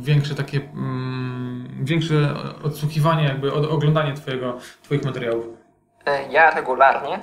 większe 0.00 0.34
takie, 0.34 0.60
mm, 0.72 1.68
większe 1.84 2.34
odsłuchiwanie, 2.62 3.24
jakby 3.24 3.52
oglądanie 3.52 4.14
twojego, 4.14 4.58
twoich 4.82 5.04
materiałów? 5.04 5.46
Yy, 6.06 6.32
Ja 6.32 6.50
regularnie 6.50 7.18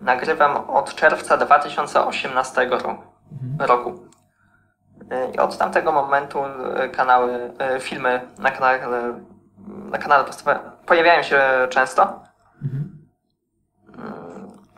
nagrywam 0.00 0.56
od 0.70 0.94
czerwca 0.94 1.36
2018 1.36 2.68
roku. 2.70 2.88
roku. 3.58 4.03
I 5.34 5.38
od 5.38 5.58
tamtego 5.58 5.92
momentu 5.92 6.38
yy, 6.80 6.88
kanały, 6.88 7.50
yy, 7.72 7.80
filmy 7.80 8.20
na 8.38 8.50
kanale, 8.50 9.20
na 9.90 9.98
kanale 9.98 10.24
pojawiają 10.86 11.22
się 11.22 11.40
często. 11.70 12.22
Mhm. 12.62 12.98
Yy, 13.88 13.94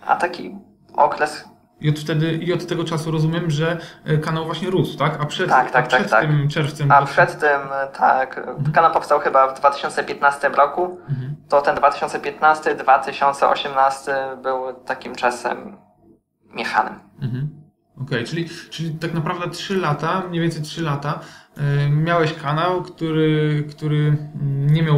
A 0.07 0.17
taki 0.17 0.57
okres 0.97 1.45
I 1.81 1.91
od 1.91 1.99
wtedy, 1.99 2.33
i 2.33 2.53
od 2.53 2.67
tego 2.67 2.85
czasu 2.85 3.11
rozumiem, 3.11 3.51
że 3.51 3.77
y, 4.11 4.19
kanał 4.19 4.45
właśnie 4.45 4.71
rósł, 4.71 4.99
tak? 4.99 5.21
A 5.21 5.27
przed, 5.27 5.51
Tak, 5.51 5.71
tak, 5.71 5.85
a 5.85 5.89
przed 5.89 6.01
tak, 6.01 6.11
tak. 6.11 6.21
tym 6.21 6.49
czerwcem... 6.49 6.93
A 6.93 7.03
przed 7.03 7.41
tym, 7.41 7.61
tak, 7.93 8.47
kanał 8.75 8.93
powstał 8.93 9.21
chyba 9.21 9.55
w 9.55 9.59
2015 9.59 10.49
roku. 10.49 10.99
Mhm. 11.09 11.37
To 11.49 11.63
ten 11.63 11.77
2015-2018 11.77 14.37
był 14.43 14.75
takim 14.85 15.15
czasem 15.15 15.77
mieszanym. 16.55 17.01
Mhm. 17.23 17.56
Okej, 18.03 18.25
czyli, 18.25 18.49
czyli 18.71 18.91
tak 18.91 19.15
naprawdę 19.15 19.51
3 19.51 19.77
lata, 19.77 20.23
mniej 20.29 20.43
więcej 20.43 20.63
3 20.63 20.83
lata, 20.83 21.21
y, 21.59 21.91
miałeś 21.91 22.35
kanał, 22.35 22.83
który, 22.83 23.65
który 23.71 24.17
nie 24.67 24.83
miał 24.83 24.97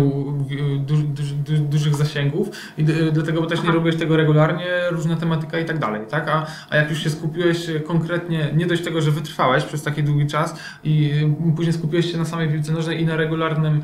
y, 0.51 0.79
du, 0.79 0.97
du, 0.97 1.23
du, 1.47 1.59
dużych 1.59 1.95
zasięgów 1.95 2.49
i 2.79 2.85
d- 2.85 3.13
dlatego 3.13 3.47
też 3.47 3.63
nie 3.63 3.71
robiłeś 3.71 3.97
tego 3.97 4.17
regularnie, 4.17 4.67
różna 4.91 5.17
tematyka 5.17 5.59
i 5.59 5.65
tak 5.65 5.79
dalej, 5.79 6.03
tak? 6.11 6.29
A, 6.29 6.47
a 6.71 6.77
jak 6.77 6.91
już 6.91 6.99
się 6.99 7.11
skupiłeś 7.11 7.69
y, 7.69 7.81
konkretnie, 7.81 8.51
nie 8.57 8.67
dość 8.67 8.83
tego, 8.85 9.01
że 9.01 9.11
wytrwałeś 9.11 9.65
przez 9.65 9.83
taki 9.83 10.03
długi 10.03 10.27
czas 10.27 10.61
i 10.85 11.11
y, 11.51 11.55
później 11.57 11.73
skupiłeś 11.73 12.13
się 12.13 12.19
na 12.19 12.25
samej 12.25 12.49
piłce 12.49 12.73
nożnej 12.73 13.01
i 13.01 13.07
na 13.07 13.17
regularnym 13.17 13.83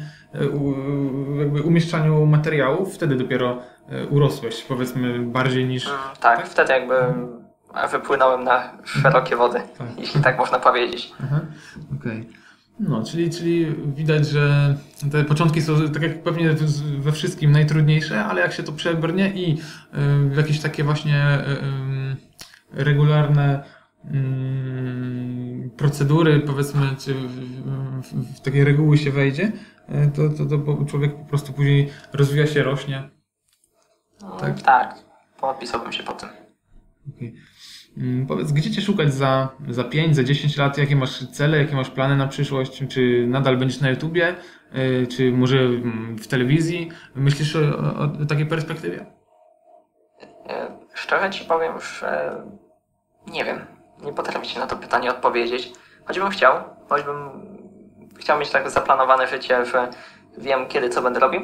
jakby 1.38 1.62
umieszczaniu 1.62 2.26
materiałów, 2.26 2.94
wtedy 2.94 3.16
dopiero 3.16 3.58
urosłeś, 4.10 4.62
powiedzmy, 4.62 5.18
bardziej 5.18 5.64
niż... 5.64 5.86
Mm, 5.86 5.98
tak, 6.20 6.36
tak, 6.36 6.48
wtedy 6.48 6.72
jakby 6.72 6.94
wypłynąłem 7.90 8.44
na 8.44 8.72
szerokie 8.84 9.36
wody, 9.36 9.60
tak. 9.78 9.88
jeśli 9.98 10.20
tak 10.20 10.38
można 10.38 10.58
powiedzieć. 10.58 11.12
Okej. 11.98 12.20
Okay. 12.20 12.44
No, 12.80 13.02
czyli, 13.04 13.30
czyli 13.30 13.66
widać, 13.96 14.26
że 14.26 14.76
te 15.12 15.24
początki 15.24 15.62
są 15.62 15.88
tak 15.88 16.02
jak 16.02 16.22
pewnie 16.22 16.54
we 16.98 17.12
wszystkim 17.12 17.52
najtrudniejsze, 17.52 18.24
ale 18.24 18.40
jak 18.40 18.52
się 18.52 18.62
to 18.62 18.72
przebrnie 18.72 19.32
i 19.34 19.52
y, 19.52 20.36
jakieś 20.36 20.60
takie 20.60 20.84
właśnie 20.84 21.38
y, 21.38 22.78
y, 22.78 22.84
regularne 22.84 23.64
mm, 24.04 25.70
procedury, 25.76 26.40
powiedzmy, 26.40 26.80
czy 26.98 27.14
w, 27.14 28.40
takie 28.40 28.64
reguły 28.64 28.98
się 28.98 29.10
wejdzie, 29.10 29.52
to, 30.14 30.28
to, 30.28 30.46
to 30.46 30.84
człowiek 30.84 31.16
po 31.16 31.24
prostu 31.24 31.52
później 31.52 31.90
rozwija 32.12 32.46
się, 32.46 32.62
rośnie. 32.62 33.10
No, 34.22 34.36
tak, 34.36 34.62
tak. 34.62 34.98
podpisałbym 35.40 35.92
się 35.92 36.02
po 36.02 36.12
tym. 36.12 36.28
Okay. 37.16 37.32
Mm, 37.98 38.26
powiedz, 38.26 38.52
gdzie 38.52 38.70
Cię 38.70 38.80
szukać 38.80 39.14
za, 39.14 39.48
za 39.68 39.84
5, 39.84 40.16
za 40.16 40.24
10 40.24 40.56
lat? 40.56 40.78
Jakie 40.78 40.96
masz 40.96 41.26
cele, 41.26 41.58
jakie 41.58 41.76
masz 41.76 41.90
plany 41.90 42.16
na 42.16 42.26
przyszłość? 42.26 42.82
Czy 42.88 43.26
nadal 43.28 43.56
będziesz 43.56 43.80
na 43.80 43.90
YouTubie? 43.90 44.34
Y, 44.74 45.06
czy 45.06 45.32
może 45.32 45.58
mm, 45.58 46.16
w 46.18 46.26
telewizji? 46.26 46.90
Myślisz 47.14 47.56
o, 47.56 47.98
o 47.98 48.26
takiej 48.28 48.46
perspektywie? 48.46 49.06
E, 50.48 50.78
szczerze 50.94 51.30
Ci 51.30 51.44
powiem, 51.44 51.72
że 51.80 52.42
nie 53.26 53.44
wiem. 53.44 53.66
Nie 54.02 54.12
potrafię 54.12 54.46
Ci 54.46 54.58
na 54.58 54.66
to 54.66 54.76
pytanie 54.76 55.10
odpowiedzieć. 55.10 55.72
Choćbym 56.04 56.28
chciał, 56.28 56.64
choćbym 56.88 57.16
chciał 58.18 58.38
mieć 58.38 58.50
tak 58.50 58.70
zaplanowane 58.70 59.28
życie, 59.28 59.64
że 59.64 59.90
wiem 60.38 60.66
kiedy 60.68 60.88
co 60.88 61.02
będę 61.02 61.20
robił, 61.20 61.40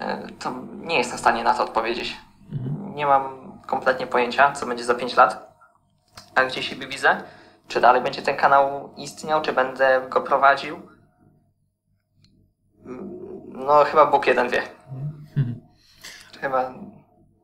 e, 0.00 0.26
to 0.38 0.52
nie 0.76 0.98
jestem 0.98 1.16
w 1.16 1.20
stanie 1.20 1.44
na 1.44 1.54
to 1.54 1.64
odpowiedzieć. 1.64 2.16
Mhm. 2.52 2.94
Nie 2.94 3.06
mam 3.06 3.37
kompletnie 3.68 4.06
pojęcia, 4.06 4.52
co 4.52 4.66
będzie 4.66 4.84
za 4.84 4.94
5 4.94 5.16
lat, 5.16 5.56
a 6.34 6.44
gdzie 6.44 6.62
siebie 6.62 6.86
widzę. 6.86 7.22
Czy 7.68 7.80
dalej 7.80 8.02
będzie 8.02 8.22
ten 8.22 8.36
kanał 8.36 8.94
istniał, 8.96 9.42
czy 9.42 9.52
będę 9.52 10.06
go 10.08 10.20
prowadził? 10.20 10.88
No, 13.48 13.84
chyba 13.84 14.06
Bóg 14.06 14.26
jeden 14.26 14.48
wie. 14.48 14.62
Chyba, 16.40 16.70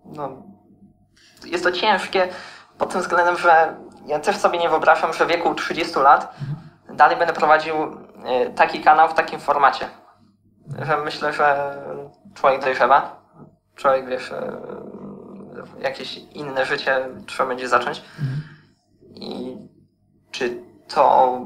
no, 0.05 0.43
jest 1.47 1.65
to 1.65 1.73
ciężkie 1.73 2.29
pod 2.79 2.93
tym 2.93 3.01
względem, 3.01 3.39
że 3.39 3.77
ja 4.07 4.19
też 4.19 4.37
sobie 4.37 4.59
nie 4.59 4.69
wyobrażam, 4.69 5.13
że 5.13 5.27
w 5.27 5.29
wieku 5.29 5.55
30 5.55 5.99
lat 5.99 6.35
dalej 6.89 7.17
będę 7.17 7.35
prowadził 7.35 7.75
e, 8.25 8.51
taki 8.51 8.81
kanał 8.81 9.09
w 9.09 9.15
takim 9.15 9.41
formacie. 9.41 9.89
Że 10.79 10.97
myślę, 10.97 11.33
że 11.33 11.77
człowiek 12.35 12.65
dojrzewa, 12.65 13.17
człowiek, 13.75 14.09
wiesz, 14.09 14.33
e, 14.33 14.61
jakieś 15.81 16.17
inne 16.17 16.67
życie 16.67 17.09
trzeba 17.27 17.49
będzie 17.49 17.69
zacząć. 17.69 18.03
Mhm. 18.21 18.43
I 19.15 19.57
czy 20.31 20.61
to, 20.89 21.41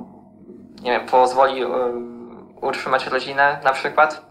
nie 0.83 0.91
wiem, 0.91 1.07
pozwoli 1.07 1.65
um, 1.65 2.57
utrzymać 2.63 3.07
rodzinę 3.07 3.61
na 3.65 3.73
przykład? 3.73 4.29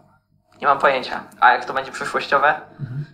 Nie 0.60 0.66
mam 0.66 0.78
pojęcia. 0.78 1.24
A 1.40 1.52
jak 1.52 1.64
to 1.64 1.72
będzie 1.72 1.92
przyszłościowe? 1.92 2.60
Mhm. 2.80 3.04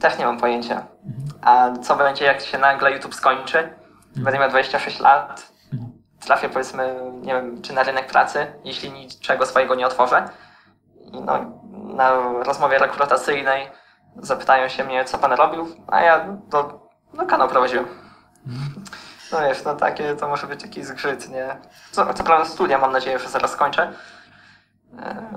Też 0.00 0.18
nie 0.18 0.24
mam 0.24 0.38
pojęcia. 0.38 0.86
Mhm. 1.06 1.40
A 1.42 1.78
co 1.82 1.96
będzie, 1.96 2.24
jak 2.24 2.40
się 2.40 2.58
nagle 2.58 2.92
YouTube 2.92 3.14
skończy? 3.14 3.58
Mhm. 3.58 4.24
Będę 4.24 4.38
miał 4.38 4.50
26 4.50 5.00
lat. 5.00 5.52
Mhm. 5.72 5.92
Trafię, 6.20 6.48
powiedzmy, 6.48 6.94
nie 7.20 7.32
wiem, 7.32 7.62
czy 7.62 7.72
na 7.72 7.82
rynek 7.82 8.06
pracy, 8.06 8.46
jeśli 8.64 8.92
niczego 8.92 9.46
swojego 9.46 9.74
nie 9.74 9.86
otworzę. 9.86 10.28
I 11.12 11.20
no, 11.20 11.60
na 11.72 12.32
rozmowie 12.42 12.78
rekrutacyjnej 12.78 13.81
zapytają 14.16 14.68
się 14.68 14.84
mnie, 14.84 15.04
co 15.04 15.18
pan 15.18 15.32
robił, 15.32 15.76
a 15.86 16.00
ja 16.00 16.26
do, 16.48 16.88
no, 17.14 17.26
kanał 17.26 17.48
prowadziłem. 17.48 17.86
No 19.32 19.40
wiesz, 19.40 19.64
no 19.64 19.74
takie 19.74 20.16
to 20.16 20.28
może 20.28 20.46
być 20.46 20.62
jakiś 20.62 20.84
zgrzyt, 20.84 21.28
nie? 21.28 21.56
Co, 21.90 22.14
co 22.14 22.24
prawda 22.24 22.44
studia 22.44 22.78
mam 22.78 22.92
nadzieję, 22.92 23.18
że 23.18 23.28
zaraz 23.28 23.50
skończę. 23.50 23.92
E, 24.98 25.32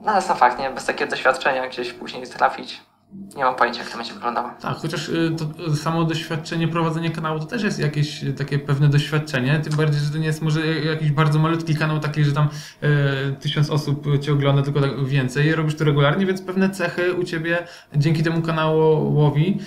no 0.00 0.12
ale 0.12 0.22
sam 0.22 0.36
fakt, 0.36 0.58
nie? 0.58 0.70
Bez 0.70 0.84
takiego 0.84 1.10
doświadczenia 1.10 1.68
gdzieś 1.68 1.92
później 1.92 2.26
trafić 2.26 2.82
nie 3.12 3.44
mam 3.44 3.56
pojęcia, 3.56 3.80
jak 3.80 3.90
to 3.90 3.96
będzie 3.96 4.14
wyglądało. 4.14 4.50
Tak, 4.60 4.76
chociaż 4.76 5.08
y, 5.08 5.36
to 5.38 5.76
samo 5.76 6.04
doświadczenie 6.04 6.68
prowadzenia 6.68 7.10
kanału 7.10 7.38
to 7.40 7.46
też 7.46 7.62
jest 7.62 7.78
jakieś 7.78 8.24
y, 8.24 8.32
takie 8.32 8.58
pewne 8.58 8.88
doświadczenie, 8.88 9.60
tym 9.60 9.76
bardziej, 9.76 10.00
że 10.00 10.10
to 10.10 10.18
nie 10.18 10.26
jest 10.26 10.42
może 10.42 10.66
jakiś 10.66 11.10
bardzo 11.10 11.38
malutki 11.38 11.76
kanał 11.76 12.00
taki, 12.00 12.24
że 12.24 12.32
tam 12.32 12.48
y, 12.82 13.36
tysiąc 13.40 13.70
osób 13.70 14.06
Cię 14.20 14.32
ogląda, 14.32 14.62
tylko 14.62 14.80
tak 14.80 15.04
więcej. 15.04 15.54
Robisz 15.54 15.74
to 15.74 15.84
regularnie, 15.84 16.26
więc 16.26 16.42
pewne 16.42 16.70
cechy 16.70 17.14
u 17.14 17.24
Ciebie 17.24 17.58
dzięki 17.96 18.22
temu 18.22 18.42
kanałowi 18.42 19.58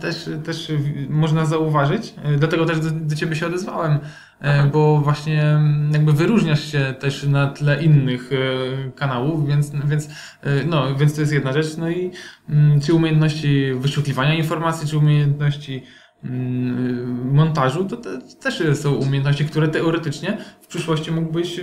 też, 0.00 0.30
też 0.44 0.72
można 1.08 1.46
zauważyć. 1.46 2.14
Dlatego 2.38 2.66
też 2.66 2.80
do, 2.80 2.90
do 2.90 3.16
Ciebie 3.16 3.36
się 3.36 3.46
odezwałem 3.46 3.98
E, 4.40 4.66
bo 4.66 4.98
właśnie 4.98 5.42
mm, 5.42 5.90
jakby 5.92 6.12
wyróżniasz 6.12 6.72
się 6.72 6.94
też 6.98 7.24
na 7.24 7.46
tle 7.46 7.82
innych 7.82 8.30
e, 8.32 8.90
kanałów, 8.90 9.46
więc, 9.46 9.72
więc, 9.84 10.08
e, 10.42 10.64
no, 10.64 10.94
więc 10.94 11.14
to 11.14 11.20
jest 11.20 11.32
jedna 11.32 11.52
rzecz. 11.52 11.76
No 11.76 11.90
i 11.90 12.10
mm, 12.48 12.80
czy 12.80 12.94
umiejętności 12.94 13.72
wyszukiwania 13.74 14.34
informacji, 14.34 14.88
czy 14.88 14.98
umiejętności 14.98 15.82
mm, 16.24 17.34
montażu, 17.34 17.84
to 17.84 17.96
te, 17.96 18.18
też 18.42 18.62
są 18.74 18.94
umiejętności, 18.94 19.44
które 19.44 19.68
teoretycznie 19.68 20.38
w 20.60 20.66
przyszłości 20.66 21.12
mógłbyś 21.12 21.60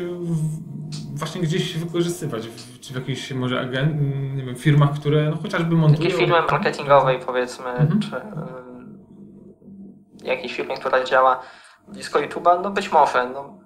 właśnie 1.13 1.41
gdzieś 1.41 1.77
wykorzystywać, 1.77 2.49
czy 2.81 2.93
w 2.93 2.95
jakichś 2.95 3.31
może 3.31 3.59
agent, 3.59 4.01
nie 4.35 4.45
wiem, 4.45 4.55
firmach, 4.55 4.93
które 4.93 5.29
no, 5.29 5.37
chociażby 5.37 5.75
montują. 5.75 6.09
Takiej 6.09 6.19
firmy 6.19 6.41
marketingowej 6.51 7.19
powiedzmy, 7.25 7.65
mhm. 7.65 7.99
czy 7.99 8.11
jakiejś 10.23 10.53
firmie, 10.53 10.77
która 10.77 11.03
działa 11.03 11.41
blisko 11.87 12.19
YouTube'a? 12.19 12.61
No 12.61 12.71
być 12.71 12.91
może. 12.91 13.29
No, 13.29 13.59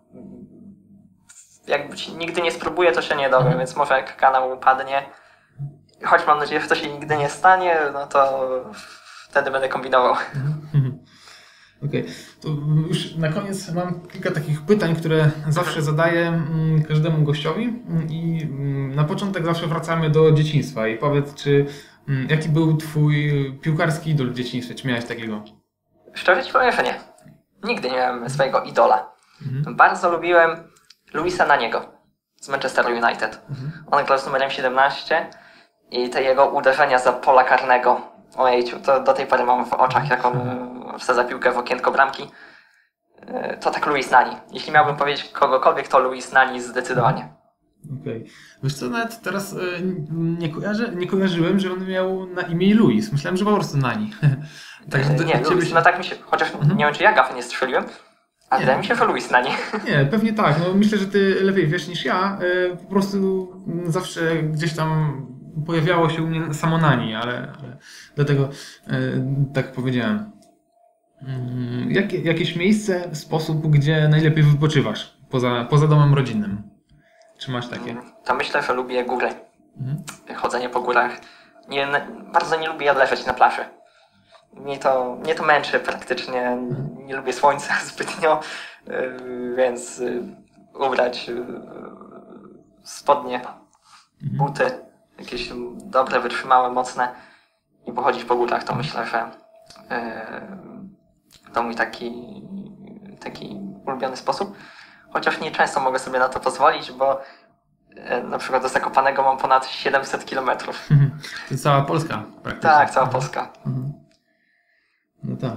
jak 1.67 1.82
nigdy 2.17 2.41
nie 2.41 2.51
spróbuję, 2.51 2.91
to 2.91 3.01
się 3.01 3.15
nie 3.15 3.30
dowiem, 3.30 3.47
mhm. 3.47 3.57
więc 3.57 3.76
może 3.76 3.93
jak 3.93 4.17
kanał 4.17 4.51
upadnie, 4.51 5.03
choć 6.03 6.28
mam 6.28 6.39
nadzieję, 6.39 6.61
że 6.61 6.67
to 6.67 6.76
się 6.76 6.93
nigdy 6.93 7.17
nie 7.17 7.30
stanie, 7.30 7.78
no 7.93 8.07
to 8.07 8.49
wtedy 9.30 9.51
będę 9.51 9.69
kombinował. 9.69 10.15
Mhm. 10.74 10.99
Okej, 11.88 12.01
okay. 12.01 12.13
to 12.41 12.49
już 12.88 13.15
na 13.15 13.30
koniec 13.30 13.72
mam 13.72 14.07
kilka 14.07 14.32
takich 14.32 14.61
pytań, 14.61 14.95
które 14.95 15.32
zawsze 15.49 15.82
zadaję 15.82 16.28
mm, 16.28 16.84
każdemu 16.84 17.24
gościowi 17.24 17.63
mm, 17.63 18.09
i 18.09 18.41
mm, 18.43 18.95
na 18.95 19.03
początek 19.03 19.45
zawsze 19.45 19.67
wracamy 19.67 20.09
do 20.09 20.32
dzieciństwa 20.32 20.88
i 20.88 20.97
powiedz, 20.97 21.36
czy 21.36 21.65
jaki 22.30 22.49
był 22.49 22.78
twój 22.78 23.32
piłkarski 23.61 24.11
idol 24.11 24.30
w 24.32 24.34
dzieciństwie? 24.34 24.76
Czy 24.76 24.88
miałeś 24.88 25.05
takiego? 25.05 25.43
Szczerze 26.13 26.43
ci 26.43 26.53
powiem, 26.53 26.72
że 26.72 26.84
nie. 26.84 27.11
Nigdy 27.64 27.91
nie 27.91 27.97
miałem 27.97 28.30
swojego 28.30 28.62
idola. 28.62 29.12
Mhm. 29.41 29.76
Bardzo 29.76 30.09
lubiłem 30.12 30.72
Luisa 31.14 31.45
Naniego 31.45 31.86
z 32.36 32.49
Manchester 32.49 32.86
United. 32.86 33.41
Mhm. 33.49 33.72
On 33.91 34.05
grał 34.05 34.20
z 34.20 34.26
numerem 34.26 34.49
17 34.49 35.30
i 35.91 36.09
te 36.09 36.24
jego 36.24 36.45
uderzenia 36.45 36.99
za 36.99 37.14
pola 37.14 37.43
karnego, 37.43 38.01
ojejciu, 38.38 38.80
to 38.80 38.99
do 38.99 39.14
tej 39.14 39.28
pory 39.28 39.43
mam 39.43 39.66
w 39.66 39.74
oczach, 39.74 40.09
jak 40.09 40.26
on 40.26 40.34
wsadza 40.99 41.24
piłkę 41.24 41.51
w 41.51 41.57
okienko 41.57 41.91
bramki. 41.91 42.32
E, 43.28 43.57
to 43.57 43.72
tak 43.72 43.86
Luis 43.86 44.12
Nani. 44.12 44.38
Jeśli 44.51 44.72
miałbym 44.72 44.97
powiedzieć 44.97 45.30
kogokolwiek, 45.30 45.88
to 45.88 45.99
Luis 45.99 46.32
Nani 46.32 46.62
zdecydowanie. 46.62 47.41
Okej. 47.86 48.18
Okay. 48.18 48.34
Wiesz 48.64 48.74
co, 48.74 48.90
nawet 48.90 49.22
teraz 49.22 49.54
e, 49.54 49.58
nie, 50.12 50.50
kojarzę, 50.50 50.96
nie 50.96 51.08
kojarzyłem, 51.08 51.60
że 51.60 51.74
on 51.74 51.88
miał 51.88 52.28
na 52.28 52.42
imię 52.42 52.76
Luis. 52.76 53.12
Myślałem, 53.12 53.38
że 53.38 53.46
po 53.46 53.54
prostu 53.54 53.78
Nani. 53.78 54.12
Także 54.92 55.14
do, 55.14 55.24
nie, 55.24 55.42
Luis, 55.52 55.70
się... 55.70 55.76
no 55.76 55.82
tak 55.82 55.98
mi 55.98 56.04
się, 56.04 56.16
chociaż 56.22 56.54
mhm. 56.54 56.78
nie 56.78 56.86
wiem, 56.86 56.94
czy 56.94 57.04
ja 57.04 57.14
gafy 57.14 57.36
nie 57.36 57.44
strzeliłem, 57.44 57.84
ale 58.50 58.62
wydaje 58.62 58.80
mi 58.80 58.86
się, 58.86 58.96
że 58.96 59.06
Luis 59.06 59.32
na 59.32 59.42
nie. 59.42 59.52
Nie, 59.88 60.06
pewnie 60.06 60.34
tak. 60.34 60.60
No, 60.60 60.74
myślę, 60.74 60.98
że 60.98 61.06
ty 61.06 61.36
lepiej 61.42 61.68
wiesz 61.68 61.88
niż 61.88 62.06
ja. 62.06 62.40
E, 62.42 62.78
po 62.78 62.86
prostu 62.86 63.48
zawsze 63.86 64.44
gdzieś 64.44 64.74
tam 64.74 65.22
pojawiało 65.66 66.10
się 66.10 66.24
u 66.24 66.28
mnie 66.28 66.54
samo 66.54 66.78
Nani, 66.78 67.16
ale, 67.16 67.54
ale 67.60 67.78
dlatego 68.16 68.50
e, 68.88 69.00
tak 69.54 69.72
powiedziałem. 69.72 70.32
Mm, 71.22 71.92
jakie, 71.92 72.22
jakieś 72.22 72.56
miejsce, 72.56 73.16
sposób, 73.16 73.68
gdzie 73.68 74.08
najlepiej 74.08 74.44
wypoczywasz 74.44 75.18
poza, 75.30 75.68
poza 75.70 75.88
domem 75.88 76.14
rodzinnym? 76.14 76.70
Czy 77.42 77.52
masz 77.52 77.68
takie? 77.68 77.96
To 78.26 78.34
myślę, 78.34 78.64
że 78.64 78.74
lubię 78.74 79.06
góry. 79.06 79.30
Mhm. 79.78 80.04
Chodzenie 80.36 80.70
po 80.70 80.82
górach. 80.82 81.12
Nie, 81.68 81.88
bardzo 82.34 82.56
nie 82.56 82.68
lubię 82.68 82.94
leżeć 82.94 83.26
na 83.26 83.34
plaży 83.34 83.66
mnie 84.54 84.78
to, 84.78 85.16
mnie 85.16 85.36
to 85.36 85.44
męczy 85.44 85.80
praktycznie. 85.80 86.58
Nie 87.06 87.16
lubię 87.16 87.34
słońca 87.34 87.74
zbytnio, 87.94 88.39
y, 88.88 89.56
więc 89.58 90.00
y, 90.00 90.24
ubrać 90.74 91.30
y, 91.30 91.46
spodnie, 92.84 93.36
mhm. 93.36 93.58
buty, 94.22 94.66
jakieś 95.20 95.50
dobre, 95.76 96.20
wytrzymałe, 96.20 96.72
mocne 96.72 97.16
i 97.86 97.92
pochodzić 97.92 98.26
po 98.26 98.36
górach, 98.36 98.64
to 98.64 98.76
myślę, 98.76 99.06
że 99.06 99.32
to 101.54 101.64
mój 101.64 101.76
taki, 101.76 102.42
taki 103.20 103.60
ulubiony 103.88 104.18
sposób. 104.18 104.58
Chociaż 105.14 105.39
nie 105.41 105.51
często 105.51 105.80
mogę 105.80 105.99
sobie 105.99 106.20
na 106.20 106.30
to 106.30 106.39
pozwolić, 106.39 106.91
bo 106.91 107.22
E, 107.97 108.24
na 108.24 108.38
przykład 108.38 108.62
do 108.64 108.70
Zakopanego 108.70 109.24
mam 109.24 109.38
ponad 109.38 109.68
700 109.68 110.26
kilometrów. 110.26 110.89
To 111.49 111.57
cała 111.57 111.82
Polska 111.82 112.24
praktycznie. 112.43 112.70
Tak, 112.70 112.89
cała 112.89 113.07
Polska. 113.07 113.49
No 115.24 115.36
tak. 115.38 115.51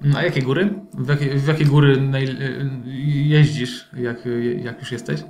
No, 0.00 0.18
A 0.18 0.22
jakie 0.22 0.42
góry? 0.42 0.74
W 0.94 1.08
jakie, 1.08 1.34
w 1.34 1.48
jakie 1.48 1.64
góry 1.64 2.00
naj, 2.00 2.36
jeździsz, 3.28 3.88
jak, 3.92 4.16
jak 4.56 4.78
już 4.80 4.92
jesteś? 4.92 5.20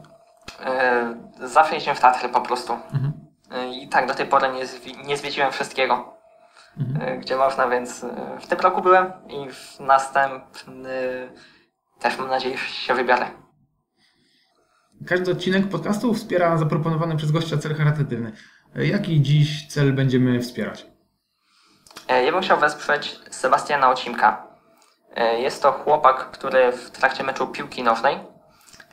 E, 0.64 1.14
Zawsze 1.42 1.74
jeździłem 1.74 1.96
w 1.96 2.00
Tatry 2.00 2.28
po 2.28 2.40
prostu. 2.40 2.72
Mhm. 2.72 3.12
E, 3.50 3.68
I 3.72 3.88
tak 3.88 4.06
do 4.06 4.14
tej 4.14 4.26
pory 4.26 4.48
nie, 4.52 4.64
nie 5.06 5.16
zwiedziłem 5.16 5.52
wszystkiego, 5.52 6.14
Mhm. 6.80 7.08
e, 7.08 7.18
gdzie 7.18 7.36
można, 7.36 7.68
więc 7.68 8.04
e, 8.04 8.38
w 8.40 8.46
tym 8.46 8.60
roku 8.60 8.82
byłem 8.82 9.12
i 9.28 9.50
w 9.50 9.80
następny 9.80 11.28
też 12.00 12.18
mam 12.18 12.28
nadzieję, 12.28 12.58
że 12.58 12.64
się 12.64 12.94
wybiorę. 12.94 13.26
Każdy 15.08 15.32
odcinek 15.32 15.68
podcastu 15.68 16.14
wspiera 16.14 16.56
zaproponowany 16.56 17.16
przez 17.16 17.30
gościa 17.32 17.58
cel 17.58 17.74
charytatywny. 17.74 18.32
Jaki 18.74 19.22
dziś 19.22 19.66
cel 19.68 19.92
będziemy 19.92 20.40
wspierać? 20.40 20.86
E, 22.08 22.24
Ja 22.24 22.32
bym 22.32 22.42
chciał 22.42 22.58
wesprzeć 22.60 23.18
Sebastiana 23.30 23.90
Ocimka. 23.90 24.46
E, 25.16 25.40
Jest 25.40 25.62
to 25.62 25.72
chłopak, 25.72 26.30
który 26.30 26.72
w 26.72 26.90
trakcie 26.90 27.24
meczu 27.24 27.46
piłki 27.46 27.82
nożnej 27.82 28.18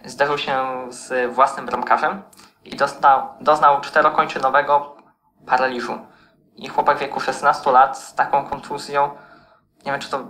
zderzył 0.06 0.38
się 0.38 0.58
z 0.90 1.34
własnym 1.36 1.66
bramkarzem 1.66 2.22
i 2.66 2.76
doznał, 2.76 3.28
doznał 3.42 3.82
czterokończynowego 3.82 4.96
paraliżu. 5.46 6.00
I 6.56 6.68
chłopak 6.70 6.98
w 6.98 7.02
wieku 7.02 7.20
16 7.20 7.72
lat 7.72 7.98
z 8.00 8.16
taką 8.16 8.46
kontuzją, 8.46 9.10
nie 9.86 9.92
wiem 9.92 10.02
czy 10.02 10.10
to 10.10 10.28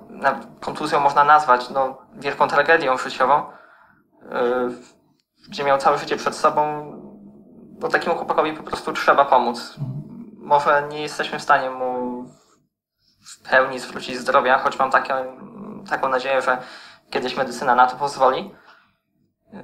kontuzją 0.59 0.99
można 0.99 1.23
nazwać, 1.23 1.69
no 1.69 1.97
wielką 2.13 2.47
tragedią 2.47 2.97
życiową, 2.97 3.33
e, 4.31 4.69
gdzie 5.49 5.63
miał 5.63 5.77
całe 5.77 5.97
życie 5.97 6.17
przed 6.17 6.35
sobą, 6.35 6.85
no 7.79 7.87
takiemu 7.87 8.15
chłopakowi 8.15 8.53
po 8.53 8.63
prostu 8.63 8.93
trzeba 8.93 9.25
pomóc. 9.25 9.75
Może 10.37 10.87
nie 10.91 11.01
jesteśmy 11.01 11.39
w 11.39 11.41
stanie 11.41 11.69
mu 11.69 12.23
w 13.21 13.49
pełni 13.49 13.79
zwrócić 13.79 14.17
zdrowia, 14.17 14.57
choć 14.57 14.79
mam 14.79 14.91
takie, 14.91 15.13
taką 15.89 16.09
nadzieję, 16.09 16.41
że 16.41 16.57
kiedyś 17.09 17.37
medycyna 17.37 17.75
na 17.75 17.87
to 17.87 17.95
pozwoli. 17.95 18.51
Yy, 19.53 19.61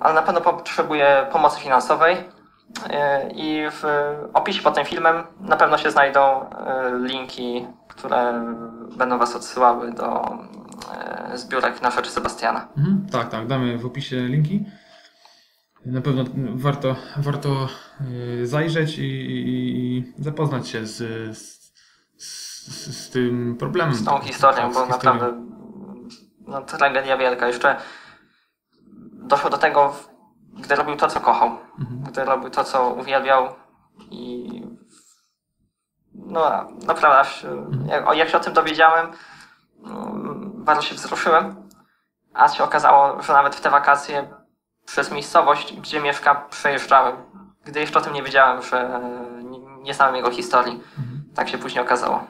Ale 0.00 0.14
na 0.14 0.22
pewno 0.22 0.40
potrzebuje 0.40 1.26
pomocy 1.32 1.60
finansowej 1.60 2.16
yy, 2.16 3.30
i 3.34 3.70
w 3.70 3.84
opisie 4.34 4.62
pod 4.62 4.74
tym 4.74 4.84
filmem 4.84 5.24
na 5.40 5.56
pewno 5.56 5.78
się 5.78 5.90
znajdą 5.90 6.50
yy, 6.92 7.08
linki, 7.08 7.66
które 7.88 8.44
będą 8.96 9.18
Was 9.18 9.36
odsyłały 9.36 9.92
do 9.92 10.38
zbiórek 11.34 11.82
na 11.82 11.90
rzecz 11.90 12.10
Sebastiana. 12.10 12.68
Mhm. 12.76 13.06
Tak, 13.12 13.28
tak, 13.28 13.46
damy 13.46 13.78
w 13.78 13.86
opisie 13.86 14.16
linki. 14.16 14.64
Na 15.86 16.00
pewno 16.00 16.24
warto, 16.54 16.96
warto 17.16 17.68
y, 18.40 18.46
zajrzeć 18.46 18.98
i, 18.98 19.02
i, 19.02 20.12
zapoznać 20.18 20.68
się 20.68 20.86
z, 20.86 20.96
z, 21.38 21.70
z, 22.16 22.96
z 23.06 23.10
tym 23.10 23.56
problemem. 23.56 23.94
z 23.94 24.04
tą 24.04 24.18
historią, 24.20 24.56
Tak, 24.62 24.74
bo 24.74 24.86
historią. 24.86 25.12
naprawdę 25.14 25.46
no, 26.40 26.62
tragedia 26.62 27.16
wielka. 27.16 27.46
Jeszcze 27.48 27.76
doszło 29.12 29.50
do 29.50 29.58
tego, 29.58 29.92
gdy 30.52 30.74
robił 30.76 30.96
to, 30.96 31.08
co 31.08 31.20
kochał, 31.20 31.58
Mhm. 31.78 32.00
gdy 32.02 32.24
robił 32.24 32.50
to, 32.50 32.64
co 32.64 32.90
uwielbiał 32.90 33.48
i 34.10 34.50
no 36.14 36.68
naprawdę, 36.86 37.18
aż, 37.18 37.46
jak, 37.86 38.08
o- 38.08 38.12
jak 38.12 38.28
się 38.28 38.36
o 38.36 38.40
tym 38.40 38.52
dowiedziałem, 38.52 39.06
mm, 39.86 40.52
bardzo 40.64 40.82
się 40.82 40.94
wzruszyłem, 40.94 41.68
a 42.34 42.48
się 42.48 42.64
okazało, 42.64 43.22
że 43.22 43.32
nawet 43.32 43.56
w 43.56 43.60
te 43.60 43.70
wakacje 43.70 44.30
przez 44.92 45.12
miejscowość, 45.12 45.76
gdzie 45.80 46.00
mieszka, 46.00 46.34
przejeżdżałem. 46.34 47.16
Gdy 47.64 47.80
jeszcze 47.80 47.98
o 47.98 48.02
tym 48.02 48.14
nie 48.14 48.22
wiedziałem, 48.22 48.62
że 48.62 49.00
nie, 49.82 49.94
znałem 49.94 50.16
jego 50.16 50.30
historii. 50.30 50.80
Tak 51.34 51.48
się 51.48 51.58
później 51.58 51.84
okazało. 51.84 52.26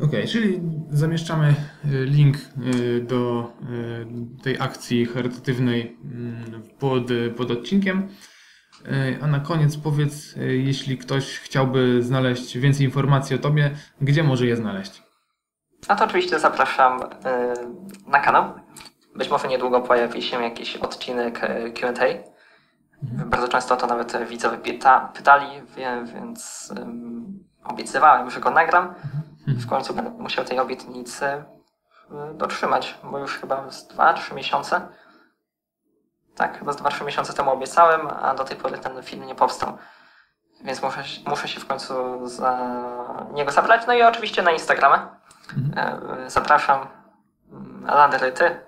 Okej, 0.00 0.28
czyli 0.28 0.60
zamieszczamy 0.90 1.54
y, 1.84 2.04
link 2.04 2.36
y, 2.36 3.00
do 3.00 3.52
y, 4.40 4.42
tej 4.42 4.60
akcji 4.60 5.06
charytatywnej 5.06 5.98
mm, 6.04 6.62
pod, 6.78 7.02
pod 7.36 7.50
odcinkiem. 7.50 8.08
A 9.22 9.26
na 9.26 9.40
koniec 9.40 9.76
powiedz, 9.76 10.34
jeśli 10.36 10.98
ktoś 10.98 11.38
chciałby 11.38 12.02
znaleźć 12.02 12.58
więcej 12.58 12.86
informacji 12.86 13.36
o 13.36 13.38
Tobie, 13.38 13.70
gdzie 14.00 14.22
może 14.22 14.46
je 14.46 14.56
znaleźć? 14.56 15.02
No 15.88 15.96
to 15.96 16.04
oczywiście 16.04 16.38
zapraszam 16.38 17.00
na 18.06 18.20
kanał. 18.20 18.52
Być 19.18 19.30
może 19.30 19.48
niedługo 19.48 19.80
pojawi 19.80 20.22
się 20.22 20.42
jakiś 20.44 20.76
odcinek 20.76 21.44
y, 21.44 21.72
Q&A. 21.72 22.04
Bardzo 23.02 23.48
często 23.48 23.76
to 23.76 23.86
nawet 23.86 24.14
y, 24.14 24.26
widzowie 24.26 24.58
pyta, 24.58 25.12
pytali, 25.14 25.62
więc 26.04 26.72
obiecywałem, 27.64 28.30
że 28.30 28.40
go 28.40 28.50
nagram. 28.50 28.94
W 29.46 29.66
końcu 29.66 29.94
będę 29.94 30.10
musiał 30.10 30.44
tej 30.44 30.58
obietnicy 30.58 31.26
y, 31.26 31.44
dotrzymać, 32.34 32.98
bo 33.04 33.18
już 33.18 33.38
chyba 33.38 33.70
z 33.70 33.88
2-3 33.88 34.34
miesiące. 34.34 34.88
Tak, 36.34 36.58
chyba 36.58 36.72
z 36.72 36.76
2-3 36.76 37.04
miesiące 37.04 37.32
temu 37.32 37.50
obiecałem, 37.50 38.08
a 38.22 38.34
do 38.34 38.44
tej 38.44 38.56
pory 38.56 38.78
ten 38.78 39.02
film 39.02 39.26
nie 39.26 39.34
powstał. 39.34 39.78
Więc 40.64 40.82
muszę, 40.82 41.02
muszę 41.26 41.48
się 41.48 41.60
w 41.60 41.66
końcu 41.66 41.94
za 42.28 42.58
niego 43.32 43.50
zabrać. 43.50 43.86
No 43.86 43.92
i 43.94 44.02
oczywiście 44.02 44.42
na 44.42 44.50
Instagrama. 44.50 45.20
E, 45.76 46.30
Zapraszam. 46.30 46.86
Mm, 47.52 47.84
Landry, 47.84 48.32
ty. 48.32 48.67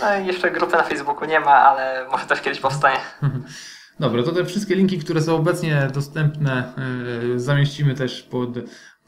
No 0.00 0.18
i 0.18 0.26
jeszcze 0.26 0.50
grupy 0.50 0.76
na 0.76 0.82
Facebooku 0.82 1.24
nie 1.28 1.40
ma, 1.40 1.54
ale 1.54 2.06
może 2.10 2.26
też 2.26 2.40
kiedyś 2.40 2.60
powstanie. 2.60 2.96
Dobra, 4.00 4.22
to 4.22 4.32
te 4.32 4.44
wszystkie 4.44 4.74
linki, 4.74 4.98
które 4.98 5.20
są 5.22 5.36
obecnie 5.36 5.88
dostępne, 5.94 6.72
y, 7.34 7.40
zamieścimy 7.40 7.94
też 7.94 8.22
pod, 8.22 8.48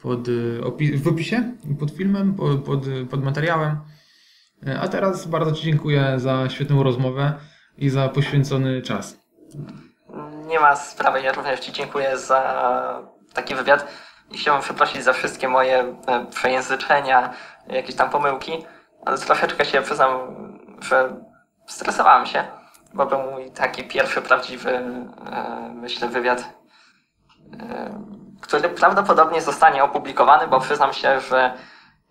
pod, 0.01 0.19
opi- 0.61 0.97
w 0.97 1.07
opisie, 1.07 1.43
pod 1.79 1.91
filmem, 1.91 2.33
pod, 2.33 2.63
pod, 2.63 2.79
pod 3.09 3.23
materiałem. 3.23 3.77
Y, 4.67 4.79
A 4.79 4.87
teraz 4.87 5.27
bardzo 5.27 5.51
Ci 5.51 5.63
dziękuję 5.63 6.13
za 6.19 6.49
świetną 6.49 6.83
rozmowę 6.83 7.33
i 7.77 7.89
za 7.89 8.09
poświęcony 8.09 8.81
czas. 8.81 9.17
Nie 10.47 10.59
ma 10.59 10.75
sprawy, 10.75 11.21
ja 11.21 11.31
również 11.31 11.59
Ci 11.59 11.71
dziękuję 11.71 12.17
za 12.17 13.01
taki 13.33 13.55
wywiad 13.55 13.87
i 14.31 14.37
chciałbym 14.37 14.63
przeprosić 14.63 15.03
za 15.03 15.13
wszystkie 15.13 15.47
moje 15.47 15.95
e, 16.07 16.25
przejęzyczenia, 16.25 17.33
jakieś 17.67 17.95
tam 17.95 18.09
pomyłki, 18.09 18.51
ale 19.05 19.17
troszeczkę 19.17 19.65
się 19.65 19.81
przyznam, 19.81 20.09
że 20.81 21.15
stresowałem 21.67 22.25
się, 22.25 22.43
bo 22.93 23.05
był 23.05 23.19
mój 23.31 23.51
taki 23.51 23.83
pierwszy 23.83 24.21
prawdziwy, 24.21 24.69
e, 24.69 25.71
myślę, 25.73 26.07
wywiad, 26.07 26.49
e, 27.59 27.99
który 28.41 28.69
prawdopodobnie 28.69 29.41
zostanie 29.41 29.83
opublikowany, 29.83 30.47
bo 30.47 30.59
przyznam 30.59 30.93
się, 30.93 31.19
że 31.19 31.53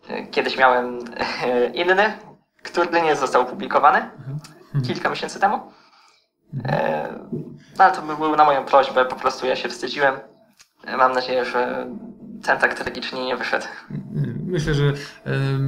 e, 0.08 0.26
kiedyś 0.26 0.56
miałem 0.56 0.98
inny, 1.74 2.18
który 2.62 3.02
nie 3.02 3.16
został 3.16 3.42
opublikowany 3.42 4.10
kilka 4.86 5.10
miesięcy 5.10 5.40
temu. 5.40 5.72
No 7.78 7.84
ale 7.84 7.92
to 7.92 8.02
by 8.02 8.16
był 8.16 8.36
na 8.36 8.44
moją 8.44 8.64
prośbę, 8.64 9.04
po 9.04 9.16
prostu 9.16 9.46
ja 9.46 9.56
się 9.56 9.68
wstydziłem. 9.68 10.14
Mam 10.98 11.12
nadzieję, 11.12 11.44
że 11.44 11.86
ten 12.46 12.58
tak 12.58 12.74
tragicznie 12.74 13.24
nie 13.24 13.36
wyszedł. 13.36 13.66
Myślę, 14.46 14.74
że, 14.74 14.92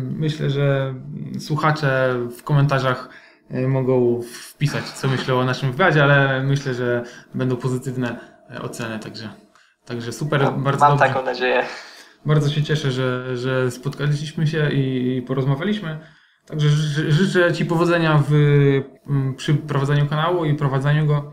myślę, 0.03 0.51
że 0.51 0.95
słuchacze 1.39 2.14
w 2.39 2.43
komentarzach 2.43 3.09
y, 3.51 3.68
mogą 3.68 4.20
wpisać, 4.22 4.85
co 4.85 5.09
myślą 5.09 5.39
o 5.41 5.45
naszym 5.45 5.72
wywiadzie, 5.72 6.03
ale 6.03 6.43
myślę, 6.43 6.74
że 6.74 7.05
będą 7.35 7.57
pozytywne 7.57 8.18
y, 8.57 8.62
oceny, 8.62 8.99
także, 8.99 9.29
także 9.85 10.12
super, 10.12 10.53
bardzo 10.53 10.89
Mam 10.89 10.99
dobrze. 10.99 11.14
taką 11.14 11.24
nadzieję. 11.24 11.64
Bardzo 12.27 12.51
się 12.51 12.62
cieszę, 12.62 12.91
że, 12.91 13.37
że 13.37 13.70
spotkaliśmy 13.70 14.47
się 14.47 14.70
i, 14.72 15.22
porozmawialiśmy. 15.22 15.99
Także 16.47 16.68
ży, 16.68 17.12
życzę 17.12 17.53
Ci 17.53 17.66
powodzenia 17.66 18.22
w, 18.29 18.33
przy 19.37 19.55
prowadzeniu 19.55 20.07
kanału 20.07 20.45
i 20.45 20.55
prowadzeniu 20.55 21.07
go. 21.07 21.33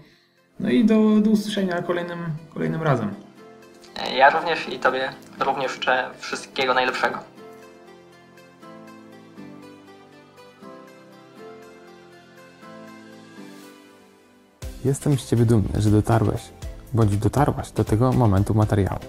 No 0.59 0.69
i 0.69 0.85
do, 0.85 1.21
do 1.21 1.29
usłyszenia 1.29 1.81
kolejnym, 1.81 2.19
kolejnym 2.53 2.81
razem. 2.83 3.13
Ja 4.17 4.29
również 4.29 4.69
i 4.69 4.79
Tobie 4.79 5.09
również 5.39 5.71
życzę 5.71 6.09
wszystkiego 6.19 6.73
najlepszego. 6.73 7.19
Jestem 14.85 15.19
z 15.19 15.29
Ciebie 15.29 15.45
dumny, 15.45 15.81
że 15.81 15.89
dotarłeś, 15.89 16.41
bądź 16.93 17.17
dotarłaś 17.17 17.71
do 17.71 17.83
tego 17.83 18.11
momentu 18.11 18.53
materiału. 18.53 18.99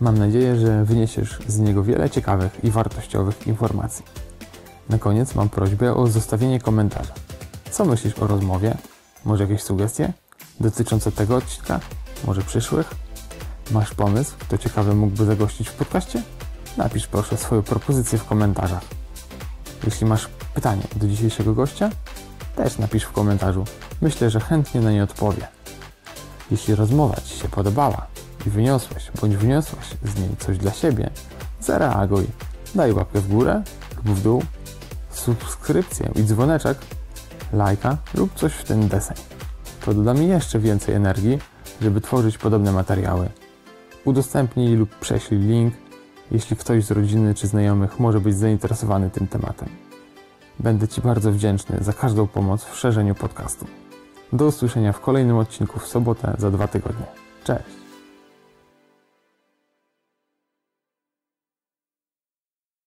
Mam 0.00 0.18
nadzieję, 0.18 0.56
że 0.56 0.84
wyniesiesz 0.84 1.38
z 1.46 1.58
niego 1.58 1.82
wiele 1.82 2.10
ciekawych 2.10 2.64
i 2.64 2.70
wartościowych 2.70 3.46
informacji. 3.46 4.04
Na 4.88 4.98
koniec 4.98 5.34
mam 5.34 5.48
prośbę 5.48 5.94
o 5.94 6.06
zostawienie 6.06 6.60
komentarza. 6.60 7.12
Co 7.70 7.84
myślisz 7.84 8.18
o 8.18 8.26
rozmowie? 8.26 8.74
Może 9.24 9.42
jakieś 9.42 9.62
sugestie 9.62 10.12
dotyczące 10.60 11.12
tego 11.12 11.36
odcinka? 11.36 11.80
Może 12.24 12.42
przyszłych? 12.42 13.01
Masz 13.72 13.94
pomysł, 13.94 14.32
kto 14.38 14.58
ciekawy 14.58 14.94
mógłby 14.94 15.24
zagościć 15.24 15.68
w 15.68 15.74
podcaście? 15.74 16.22
Napisz 16.76 17.06
proszę 17.06 17.36
swoją 17.36 17.62
propozycję 17.62 18.18
w 18.18 18.24
komentarzach. 18.24 18.84
Jeśli 19.84 20.06
masz 20.06 20.28
pytanie 20.54 20.82
do 20.96 21.08
dzisiejszego 21.08 21.54
gościa, 21.54 21.90
Też 22.56 22.78
napisz 22.78 23.04
w 23.04 23.12
komentarzu. 23.12 23.64
Myślę, 24.00 24.30
że 24.30 24.40
chętnie 24.40 24.80
na 24.80 24.92
nie 24.92 25.02
odpowie. 25.02 25.48
Jeśli 26.50 26.74
rozmowa 26.74 27.20
Ci 27.20 27.38
się 27.38 27.48
podobała 27.48 28.06
i 28.46 28.50
wyniosłeś 28.50 29.10
bądź 29.20 29.36
wniosłaś 29.36 29.86
z 30.04 30.18
niej 30.18 30.36
coś 30.38 30.58
dla 30.58 30.72
siebie, 30.72 31.10
zareaguj. 31.60 32.26
Daj 32.74 32.92
łapkę 32.92 33.20
w 33.20 33.28
górę 33.28 33.62
lub 34.04 34.16
w 34.16 34.22
dół, 34.22 34.42
subskrypcję 35.10 36.10
i 36.14 36.24
dzwoneczek, 36.24 36.78
lajka 37.52 37.96
lub 38.14 38.34
coś 38.34 38.52
w 38.52 38.64
ten 38.64 38.88
deseń. 38.88 39.16
To 39.84 39.94
doda 39.94 40.14
mi 40.14 40.28
jeszcze 40.28 40.58
więcej 40.58 40.94
energii, 40.94 41.38
żeby 41.80 42.00
tworzyć 42.00 42.38
podobne 42.38 42.72
materiały. 42.72 43.28
Udostępnij 44.04 44.76
lub 44.76 44.94
prześlij 44.98 45.40
link, 45.40 45.74
jeśli 46.30 46.56
ktoś 46.56 46.84
z 46.84 46.90
rodziny 46.90 47.34
czy 47.34 47.46
znajomych 47.46 48.00
może 48.00 48.20
być 48.20 48.36
zainteresowany 48.36 49.10
tym 49.10 49.26
tematem. 49.26 49.68
Będę 50.58 50.88
Ci 50.88 51.00
bardzo 51.00 51.32
wdzięczny 51.32 51.76
za 51.80 51.92
każdą 51.92 52.26
pomoc 52.26 52.64
w 52.64 52.78
szerzeniu 52.78 53.14
podcastu. 53.14 53.66
Do 54.32 54.46
usłyszenia 54.46 54.92
w 54.92 55.00
kolejnym 55.00 55.36
odcinku 55.36 55.80
w 55.80 55.86
sobotę 55.86 56.34
za 56.38 56.50
dwa 56.50 56.68
tygodnie. 56.68 57.06
Cześć! 57.44 57.81